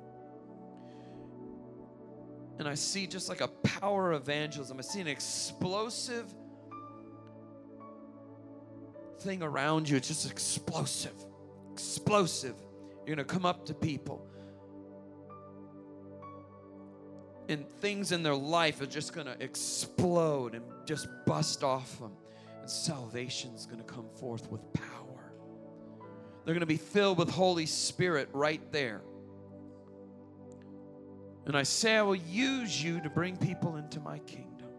and 2.60 2.68
I 2.68 2.76
see 2.76 3.08
just 3.08 3.30
like 3.30 3.40
a 3.40 3.48
power 3.48 4.12
of 4.12 4.24
evangelism. 4.24 4.78
I 4.78 4.82
see 4.82 5.00
an 5.00 5.08
explosive 5.08 6.26
thing 9.22 9.42
around 9.42 9.88
you. 9.88 9.96
It's 9.96 10.10
just 10.10 10.30
explosive. 10.30 11.16
Explosive. 11.72 12.56
You're 13.08 13.16
going 13.16 13.26
to 13.26 13.34
come 13.34 13.46
up 13.46 13.66
to 13.68 13.74
people. 13.74 14.28
And 17.48 17.66
things 17.80 18.12
in 18.12 18.24
their 18.24 18.36
life 18.36 18.82
are 18.82 18.86
just 18.86 19.14
going 19.14 19.28
to 19.28 19.42
explode 19.42 20.54
and 20.54 20.66
just 20.86 21.08
bust 21.26 21.64
off 21.64 21.98
them. 21.98 22.12
And 22.60 22.70
salvation's 22.70 23.66
going 23.66 23.80
to 23.80 23.86
come 23.86 24.10
forth 24.20 24.52
with 24.52 24.62
power. 24.74 25.09
They're 26.46 26.54
going 26.54 26.62
to 26.62 26.66
be 26.66 26.78
filled 26.78 27.18
with 27.18 27.30
Holy 27.30 27.66
Spirit 27.66 28.30
right 28.34 28.62
there. 28.72 29.02
And 31.46 31.58
I 31.58 31.64
say, 31.64 31.98
I 31.98 32.02
will 32.02 32.16
use 32.16 32.84
you 32.84 33.02
to 33.02 33.10
bring 33.10 33.38
people 33.38 33.78
into 33.78 34.00
my 34.00 34.20
kingdom. 34.20 34.70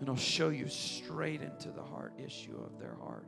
And 0.00 0.08
I'll 0.08 0.16
show 0.16 0.48
you 0.48 0.68
straight 0.68 1.42
into 1.42 1.70
the 1.70 1.82
heart 1.82 2.14
issue 2.18 2.56
of 2.64 2.78
their 2.78 2.94
heart. 3.02 3.26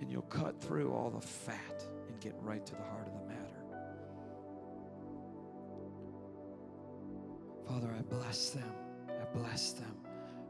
and 0.00 0.10
you'll 0.10 0.22
cut 0.22 0.60
through 0.60 0.92
all 0.92 1.10
the 1.10 1.20
fat 1.20 1.84
and 2.08 2.20
get 2.20 2.34
right 2.40 2.64
to 2.66 2.72
the 2.74 2.82
heart 2.82 3.06
of 3.06 3.14
the 3.14 3.26
matter. 3.26 3.42
Father, 7.66 7.94
I 7.98 8.02
bless 8.02 8.50
them. 8.50 8.72
I 9.08 9.24
bless 9.36 9.72
them. 9.72 9.96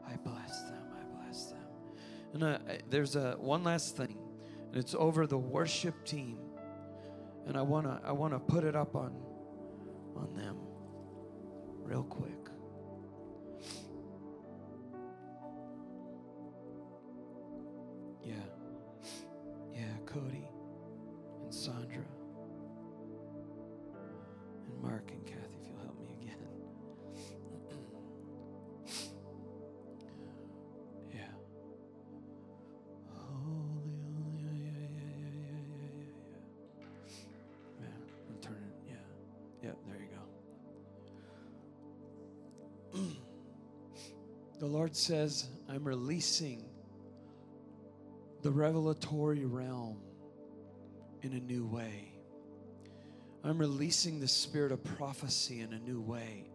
I 0.07 0.15
bless 0.17 0.61
them. 0.63 0.83
I 0.93 1.23
bless 1.23 1.45
them. 1.45 1.59
And 2.33 2.59
there's 2.89 3.15
a 3.15 3.35
one 3.39 3.63
last 3.63 3.97
thing, 3.97 4.17
and 4.67 4.75
it's 4.77 4.95
over 4.95 5.27
the 5.27 5.37
worship 5.37 6.05
team. 6.05 6.39
And 7.45 7.57
I 7.57 7.61
wanna 7.61 8.01
I 8.03 8.11
wanna 8.11 8.39
put 8.39 8.63
it 8.63 8.75
up 8.75 8.95
on 8.95 9.13
on 10.15 10.33
them 10.33 10.57
real 11.83 12.03
quick. 12.03 12.31
Yeah. 18.23 18.33
Yeah, 19.73 19.93
Cody 20.05 20.49
and 21.43 21.53
Sandra 21.53 22.03
and 24.65 24.81
Mark 24.81 25.11
and 25.11 25.25
Kathy, 25.25 25.46
the 44.67 44.73
Lord 44.73 44.97
says, 44.97 45.47
I'm 45.69 45.85
releasing 45.85 46.65
the 48.41 48.51
revelatory 48.51 49.45
realm 49.45 50.01
in 51.21 51.31
a 51.31 51.39
new 51.39 51.65
way. 51.65 52.11
I'm 53.45 53.59
releasing 53.59 54.19
the 54.19 54.27
spirit 54.27 54.73
of 54.73 54.83
prophecy 54.83 55.61
in 55.61 55.71
a 55.71 55.79
new 55.79 56.01
way. 56.01 56.49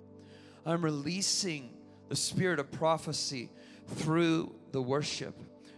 I'm 0.67 0.85
releasing 0.85 1.71
the 2.11 2.17
spirit 2.17 2.59
of 2.59 2.71
prophecy 2.71 3.49
through 3.89 4.55
the 4.73 4.83
worship, 4.83 5.35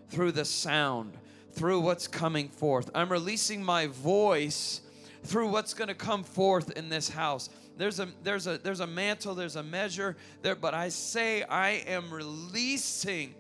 through 0.09 0.33
the 0.33 0.45
sound, 0.45 1.17
through 1.53 1.83
what's 1.83 2.09
coming 2.09 2.49
forth. 2.49 2.91
I'm 2.97 3.13
releasing 3.13 3.63
my 3.63 3.87
voice 3.87 4.81
through 5.25 5.49
what's 5.49 5.75
going 5.75 5.89
to 5.89 5.95
come 5.95 6.23
forth 6.23 6.71
in 6.73 6.89
this 6.89 7.09
house. 7.09 7.49
There's 7.77 7.99
a 7.99 8.09
there's 8.23 8.47
a 8.47 8.59
there's 8.59 8.81
a 8.81 8.87
mantle, 8.87 9.35
there's 9.35 9.57
a 9.57 9.63
measure 9.63 10.17
there, 10.43 10.55
but 10.55 10.75
I 10.75 10.91
say 10.91 11.43
I 11.43 11.71
am 11.87 12.13
releasing 12.13 13.35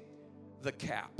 the 0.62 0.72
cap. 0.72 1.12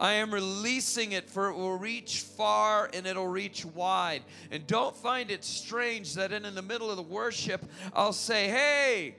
I 0.00 0.14
am 0.14 0.32
releasing 0.32 1.12
it 1.12 1.28
for 1.28 1.48
it 1.48 1.54
will 1.54 1.76
reach 1.76 2.20
far 2.20 2.88
and 2.92 3.06
it'll 3.06 3.26
reach 3.26 3.64
wide. 3.64 4.22
And 4.50 4.66
don't 4.66 4.96
find 4.96 5.30
it 5.30 5.44
strange 5.44 6.14
that 6.14 6.32
in, 6.32 6.44
in 6.44 6.54
the 6.54 6.62
middle 6.62 6.90
of 6.90 6.96
the 6.96 7.02
worship, 7.02 7.64
I'll 7.92 8.12
say, 8.12 8.48
hey, 8.48 9.16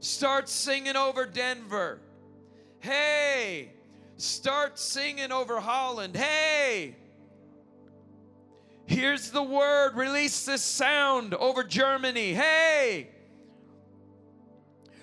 start 0.00 0.48
singing 0.48 0.96
over 0.96 1.24
Denver. 1.24 2.00
Hey, 2.80 3.72
start 4.18 4.78
singing 4.78 5.32
over 5.32 5.58
Holland. 5.58 6.14
Hey, 6.14 6.96
here's 8.86 9.30
the 9.30 9.42
word. 9.42 9.96
Release 9.96 10.44
this 10.44 10.62
sound 10.62 11.34
over 11.34 11.64
Germany. 11.64 12.34
Hey, 12.34 13.08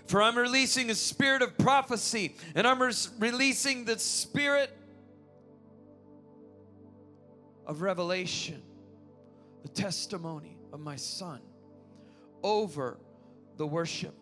for 0.06 0.22
I'm 0.22 0.38
releasing 0.38 0.90
a 0.90 0.95
spirit 0.95 1.41
of 1.41 1.58
prophecy 1.58 2.36
and 2.53 2.68
I'm 2.68 2.82
re- 2.82 2.94
releasing 3.18 3.86
the 3.86 3.98
spirit 3.98 4.76
of 7.66 7.82
revelation, 7.82 8.62
the 9.62 9.70
testimony 9.70 10.58
of 10.74 10.82
my 10.82 10.98
son 10.98 11.40
over 12.44 12.98
the 13.56 13.66
worship 13.66 14.14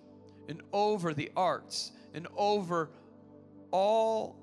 and 0.48 0.62
over 0.74 1.14
the 1.14 1.32
arts 1.36 1.92
and 2.14 2.28
over 2.38 2.90
all 3.72 4.36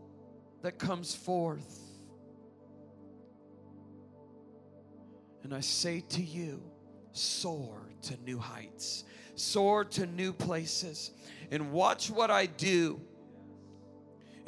that 0.63 0.79
comes 0.79 1.15
forth. 1.15 1.86
And 5.47 5.55
I 5.55 5.61
say 5.61 6.01
to 6.09 6.21
you, 6.21 6.61
soar 7.13 7.81
to 8.03 8.17
new 8.25 8.37
heights, 8.37 9.05
soar 9.37 9.85
to 9.85 10.05
new 10.05 10.33
places, 10.33 11.13
and 11.53 11.71
watch 11.71 12.11
what 12.11 12.33
I 12.33 12.47
do. 12.47 13.01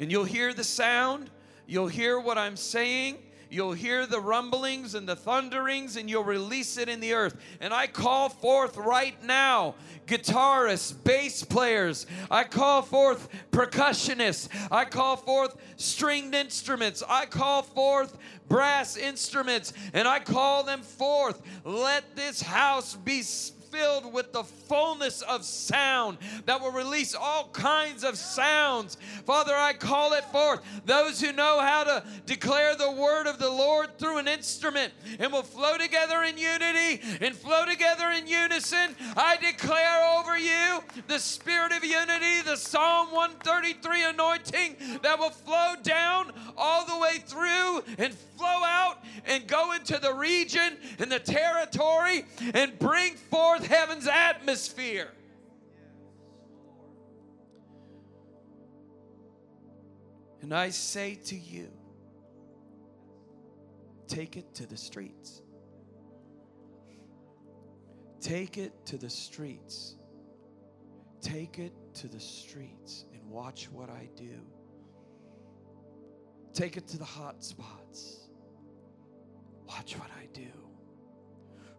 And 0.01 0.11
you'll 0.11 0.25
hear 0.25 0.53
the 0.53 0.65
sound, 0.65 1.29
you'll 1.65 1.87
hear 1.87 2.19
what 2.19 2.37
I'm 2.37 2.57
saying, 2.57 3.19
You'll 3.51 3.73
hear 3.73 4.05
the 4.05 4.19
rumblings 4.19 4.93
and 4.93 5.09
the 5.09 5.15
thunderings, 5.15 5.95
and 5.95 6.09
you'll 6.09 6.23
release 6.23 6.77
it 6.77 6.87
in 6.87 6.99
the 6.99 7.13
earth. 7.13 7.35
And 7.59 7.73
I 7.73 7.87
call 7.87 8.29
forth 8.29 8.77
right 8.77 9.21
now 9.23 9.75
guitarists, 10.05 10.93
bass 11.03 11.43
players. 11.43 12.05
I 12.29 12.43
call 12.43 12.83
forth 12.83 13.27
percussionists. 13.51 14.49
I 14.71 14.85
call 14.85 15.15
forth 15.15 15.55
stringed 15.77 16.35
instruments. 16.35 17.01
I 17.07 17.25
call 17.25 17.63
forth 17.63 18.17
brass 18.47 18.97
instruments, 18.97 19.73
and 19.93 20.07
I 20.07 20.19
call 20.19 20.63
them 20.63 20.81
forth. 20.81 21.41
Let 21.63 22.15
this 22.15 22.41
house 22.41 22.95
be 22.95 23.21
filled 23.71 24.13
with 24.13 24.33
the 24.33 24.43
fullness 24.43 25.21
of 25.21 25.43
sound 25.43 26.17
that 26.45 26.61
will 26.61 26.71
release 26.71 27.15
all 27.15 27.49
kinds 27.53 28.03
of 28.03 28.17
sounds. 28.17 28.97
Father, 29.25 29.53
I 29.55 29.73
call 29.73 30.13
it 30.13 30.23
forth. 30.25 30.61
Those 30.85 31.21
who 31.21 31.31
know 31.31 31.59
how 31.59 31.83
to 31.83 32.03
declare 32.25 32.75
the 32.75 32.91
word 32.91 33.27
of 33.27 33.39
the 33.39 33.49
Lord 33.49 33.97
through 33.97 34.17
an 34.17 34.27
instrument 34.27 34.93
and 35.19 35.31
will 35.31 35.43
flow 35.43 35.77
together 35.77 36.23
in 36.23 36.37
unity 36.37 37.01
and 37.21 37.35
flow 37.35 37.65
together 37.65 38.09
in 38.11 38.27
unison. 38.27 38.95
I 39.15 39.37
declare 39.37 40.19
over 40.19 40.37
you 40.37 40.83
the 41.07 41.19
spirit 41.19 41.71
of 41.71 41.83
unity, 41.83 42.41
the 42.45 42.55
Psalm 42.55 43.11
133 43.11 44.03
anointing 44.03 44.75
that 45.03 45.19
will 45.19 45.29
flow 45.29 45.75
down 45.83 46.31
all 46.57 46.85
the 46.85 46.97
way 46.97 47.17
through 47.25 47.83
and 47.97 48.13
flow 48.39 48.63
out 48.63 49.03
and 49.25 49.45
go 49.47 49.73
into 49.73 49.99
the 49.99 50.13
region 50.13 50.77
and 50.97 51.11
the 51.11 51.19
territory 51.19 52.25
and 52.53 52.79
bring 52.79 53.15
forth 53.15 53.65
heaven's 53.65 54.07
atmosphere. 54.07 55.09
And 60.41 60.53
I 60.53 60.69
say 60.69 61.15
to 61.25 61.35
you, 61.35 61.67
take 64.07 64.37
it 64.37 64.55
to 64.55 64.65
the 64.65 64.77
streets. 64.77 65.41
Take 68.21 68.57
it 68.57 68.85
to 68.85 68.97
the 68.97 69.09
streets. 69.09 69.95
Take 71.21 71.59
it 71.59 71.73
to 71.95 72.07
the 72.07 72.19
streets 72.19 73.05
and 73.13 73.29
watch 73.29 73.69
what 73.69 73.89
I 73.89 74.09
do. 74.15 74.39
Take 76.53 76.77
it 76.77 76.87
to 76.87 76.97
the 76.97 77.05
hot 77.05 77.43
spots. 77.43 78.28
Watch 79.69 79.93
what 79.97 80.09
I 80.19 80.25
do. 80.33 80.49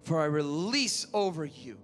For 0.02 0.20
I 0.20 0.24
release 0.24 1.06
over 1.12 1.44
you 1.44 1.76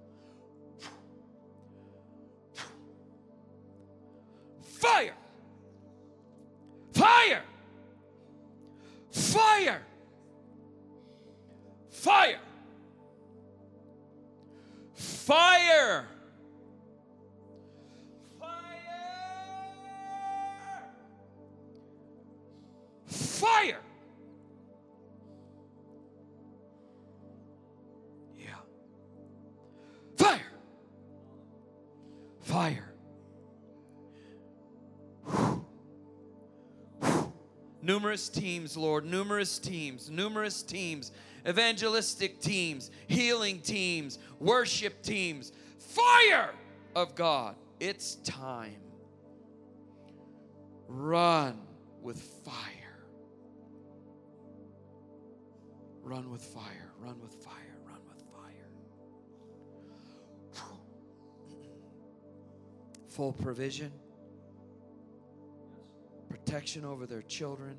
fire, 4.63 5.15
fire, 6.93 7.43
fire, 9.11 9.83
fire, 11.91 12.41
fire. 14.95 16.07
Fire! 23.07 23.86
Fire. 32.57 32.91
Numerous 37.83 38.31
teams, 38.31 38.79
Lord, 38.79 39.05
numerous 39.05 39.59
teams, 39.59 40.09
numerous 40.09 40.63
teams, 40.63 41.13
evangelistic 41.47 42.41
teams, 42.41 42.91
healing 43.09 43.61
teams, 43.61 44.19
worship 44.41 45.03
teams. 45.03 45.53
Fire 45.79 46.55
of 46.95 47.15
God. 47.15 47.57
It's 47.79 48.15
time. 48.25 48.81
Run 50.89 51.61
with 52.01 52.23
fire. 52.43 53.05
Run 56.03 56.31
with 56.31 56.41
fire, 56.41 56.91
run 57.01 57.21
with 57.21 57.35
fire, 57.35 57.76
Full 63.17 63.33
provision, 63.33 63.91
protection 66.29 66.85
over 66.85 67.07
their 67.07 67.23
children, 67.23 67.79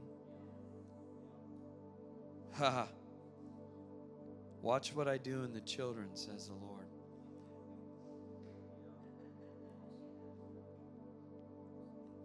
Ha 2.55 2.87
Watch 4.63 4.95
what 4.95 5.07
I 5.07 5.19
do 5.19 5.43
in 5.43 5.53
the 5.53 5.61
children, 5.61 6.15
says 6.15 6.47
the 6.47 6.55
Lord. 6.55 6.87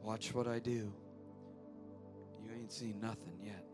Watch 0.03 0.33
what 0.33 0.49
I 0.49 0.59
do. 0.59 0.91
You 2.43 2.51
ain't 2.59 2.73
seen 2.73 2.99
nothing 2.99 3.39
yet. 3.45 3.67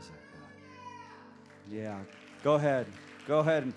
Praise 0.00 0.10
our 0.10 0.40
God. 0.40 1.76
Yeah. 1.76 1.98
Go 2.42 2.54
ahead. 2.54 2.86
Go 3.26 3.38
ahead 3.40 3.64
and 3.64 3.74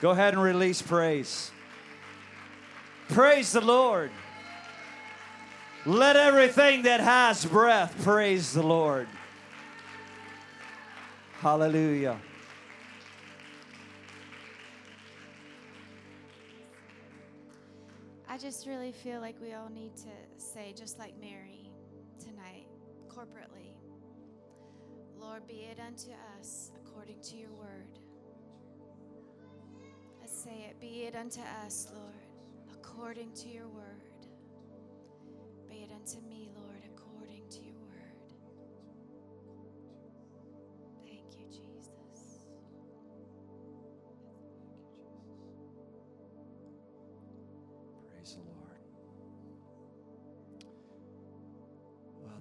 go 0.00 0.10
ahead 0.10 0.34
and 0.34 0.42
release 0.42 0.80
praise. 0.82 1.50
Praise 3.08 3.52
the 3.52 3.60
Lord. 3.60 4.10
Let 5.84 6.16
everything 6.16 6.82
that 6.82 7.00
has 7.00 7.44
breath 7.44 7.94
praise 8.02 8.52
the 8.52 8.62
Lord. 8.62 9.08
Hallelujah. 11.40 12.18
I 18.28 18.38
just 18.38 18.66
really 18.66 18.92
feel 18.92 19.20
like 19.20 19.36
we 19.40 19.54
all 19.54 19.70
need 19.70 19.96
to 19.96 20.42
say, 20.44 20.74
just 20.76 20.98
like 20.98 21.14
Mary 21.20 21.70
tonight, 22.18 22.66
corporately, 23.08 23.65
Lord, 25.26 25.46
be 25.48 25.66
it 25.70 25.78
unto 25.84 26.10
us 26.38 26.70
according 26.76 27.20
to 27.20 27.36
your 27.36 27.50
word. 27.50 27.98
Let's 30.20 30.40
say 30.40 30.66
it, 30.70 30.80
be 30.80 31.02
it 31.02 31.16
unto 31.16 31.40
us, 31.64 31.88
Lord, 31.92 32.14
according 32.72 33.32
to 33.32 33.48
your 33.48 33.66
word. 33.66 34.28
Be 35.68 35.78
it 35.78 35.90
unto 35.92 36.20
me, 36.28 36.45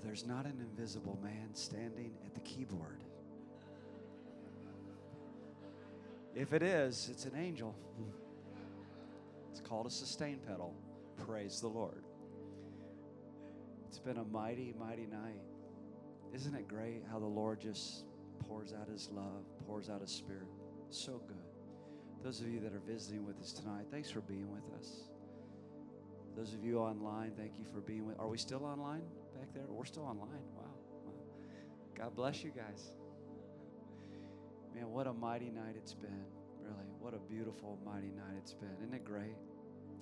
there's 0.06 0.26
not 0.26 0.45
an 0.45 0.60
invisible 0.60 1.18
man 1.23 1.49
standing 1.53 2.11
at 2.26 2.34
the 2.36 2.40
keyboard. 2.41 2.99
If 6.36 6.53
it 6.53 6.61
is, 6.61 7.10
it's 7.11 7.26
an 7.26 7.36
angel. 7.36 7.76
It's 9.52 9.61
called 9.61 9.88
a 9.88 9.90
sustain 9.90 10.40
pedal. 10.48 10.76
Praise 11.26 11.60
the 11.60 11.68
Lord. 11.68 12.03
It's 13.88 13.98
been 13.98 14.18
a 14.18 14.26
mighty, 14.26 14.76
mighty 14.77 15.07
night. 15.07 15.41
Isn't 16.34 16.53
it 16.53 16.68
great 16.68 17.02
how 17.10 17.18
the 17.18 17.26
Lord 17.26 17.60
just 17.60 18.03
pours 18.48 18.73
out 18.73 18.90
his 18.90 19.10
love, 19.11 19.45
pours 19.65 19.90
out 19.90 20.02
his 20.02 20.11
spirit? 20.11 20.48
So 20.90 21.22
good. 21.26 21.38
Those 22.22 22.41
of 22.41 22.48
you 22.48 22.60
that 22.60 22.73
are 22.73 22.82
visiting 22.86 23.26
with 23.26 23.40
us 23.40 23.53
tonight, 23.53 23.86
thanks 23.90 24.11
for 24.11 24.22
being 24.22 24.52
with 24.52 24.77
us. 24.77 25.03
Those 26.36 26.53
of 26.53 26.66
you 26.66 26.80
online, 26.80 27.32
thank 27.38 27.57
you 27.57 27.64
for 27.74 27.80
being 27.80 28.06
with. 28.06 28.20
Are 28.20 28.28
we 28.28 28.38
still 28.38 28.66
online 28.66 29.03
back 29.34 29.53
there? 29.53 29.64
We're 29.70 29.86
still 29.86 30.03
online. 30.03 30.44
Wow. 30.53 30.64
wow. 31.06 31.14
God 31.95 32.14
bless 32.14 32.44
you 32.44 32.52
guys. 32.52 32.91
Man, 34.76 34.90
what 34.90 35.07
a 35.07 35.14
mighty 35.14 35.49
night 35.49 35.76
it's 35.78 35.94
been. 35.94 36.26
Really, 36.62 36.90
what 36.99 37.14
a 37.14 37.20
beautiful, 37.20 37.80
mighty 37.86 38.12
night 38.12 38.36
it's 38.38 38.53
been. 38.53 38.76
Isn't 38.82 38.94
it 38.94 39.06
great? 39.06 39.38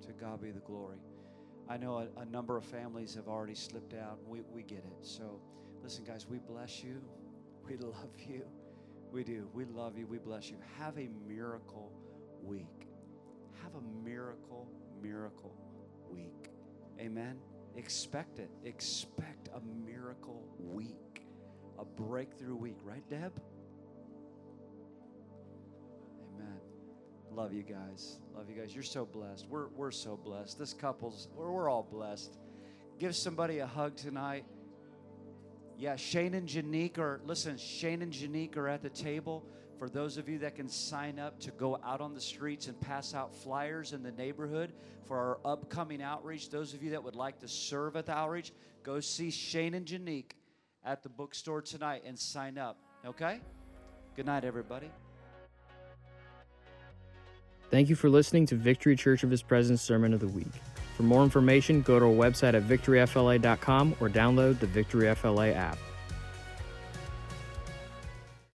To 0.07 0.11
God 0.13 0.41
be 0.41 0.49
the 0.49 0.59
glory. 0.61 0.97
I 1.69 1.77
know 1.77 1.99
a, 1.99 2.21
a 2.21 2.25
number 2.25 2.57
of 2.57 2.65
families 2.65 3.13
have 3.13 3.27
already 3.27 3.55
slipped 3.55 3.93
out. 3.93 4.17
We, 4.27 4.41
we 4.51 4.63
get 4.63 4.79
it. 4.79 4.97
So, 5.01 5.39
listen, 5.83 6.03
guys, 6.03 6.25
we 6.27 6.39
bless 6.39 6.83
you. 6.83 7.01
We 7.65 7.77
love 7.77 8.09
you. 8.27 8.41
We 9.13 9.23
do. 9.23 9.47
We 9.53 9.63
love 9.63 9.97
you. 9.97 10.05
We 10.05 10.17
bless 10.17 10.49
you. 10.49 10.57
Have 10.77 10.97
a 10.97 11.07
miracle 11.25 11.93
week. 12.43 12.89
Have 13.63 13.75
a 13.75 14.05
miracle, 14.05 14.67
miracle 15.01 15.55
week. 16.13 16.49
Amen. 16.99 17.37
Expect 17.75 18.39
it. 18.39 18.49
Expect 18.63 19.49
a 19.55 19.59
miracle 19.85 20.43
week, 20.59 21.25
a 21.79 21.85
breakthrough 21.85 22.55
week, 22.55 22.77
right, 22.83 23.07
Deb? 23.09 23.33
Amen. 26.35 26.59
Love 27.31 27.53
you 27.53 27.63
guys. 27.63 28.19
Love 28.35 28.49
you 28.49 28.55
guys. 28.55 28.73
You're 28.73 28.83
so 28.83 29.05
blessed. 29.05 29.47
We're, 29.49 29.67
we're 29.69 29.91
so 29.91 30.15
blessed. 30.15 30.59
This 30.59 30.73
couple's, 30.73 31.29
we're, 31.35 31.51
we're 31.51 31.69
all 31.69 31.87
blessed. 31.91 32.37
Give 32.99 33.15
somebody 33.15 33.59
a 33.59 33.67
hug 33.67 33.95
tonight. 33.95 34.45
Yeah, 35.77 35.95
Shane 35.95 36.35
and 36.35 36.47
Janique 36.47 36.99
are, 36.99 37.19
listen, 37.25 37.57
Shane 37.57 38.03
and 38.03 38.13
Janique 38.13 38.55
are 38.55 38.67
at 38.67 38.83
the 38.83 38.89
table. 38.89 39.43
For 39.77 39.89
those 39.89 40.17
of 40.17 40.29
you 40.29 40.39
that 40.39 40.55
can 40.55 40.69
sign 40.69 41.19
up 41.19 41.39
to 41.41 41.51
go 41.51 41.79
out 41.83 41.99
on 41.99 42.13
the 42.13 42.21
streets 42.21 42.67
and 42.67 42.79
pass 42.79 43.13
out 43.13 43.35
flyers 43.35 43.93
in 43.93 44.03
the 44.03 44.11
neighborhood 44.11 44.73
for 45.05 45.17
our 45.17 45.53
upcoming 45.53 46.01
outreach, 46.01 46.49
those 46.49 46.73
of 46.73 46.83
you 46.83 46.91
that 46.91 47.03
would 47.03 47.15
like 47.15 47.39
to 47.39 47.47
serve 47.47 47.95
at 47.95 48.05
the 48.05 48.13
outreach, 48.13 48.51
go 48.83 48.99
see 48.99 49.31
Shane 49.31 49.73
and 49.73 49.85
Janique 49.85 50.31
at 50.85 51.03
the 51.03 51.09
bookstore 51.09 51.61
tonight 51.61 52.03
and 52.05 52.17
sign 52.17 52.57
up. 52.57 52.77
Okay? 53.05 53.39
Good 54.15 54.25
night, 54.25 54.45
everybody. 54.45 54.89
Thank 57.71 57.89
you 57.89 57.95
for 57.95 58.09
listening 58.09 58.45
to 58.47 58.55
Victory 58.55 58.95
Church 58.95 59.23
of 59.23 59.31
His 59.31 59.41
Presence 59.41 59.81
Sermon 59.81 60.13
of 60.13 60.19
the 60.19 60.27
Week. 60.27 60.51
For 60.95 61.03
more 61.03 61.23
information, 61.23 61.81
go 61.81 61.97
to 61.97 62.05
our 62.05 62.11
website 62.11 62.53
at 62.53 62.63
victoryfla.com 62.63 63.95
or 63.99 64.09
download 64.09 64.59
the 64.59 64.67
Victory 64.67 65.13
FLA 65.15 65.49
app. 65.49 65.79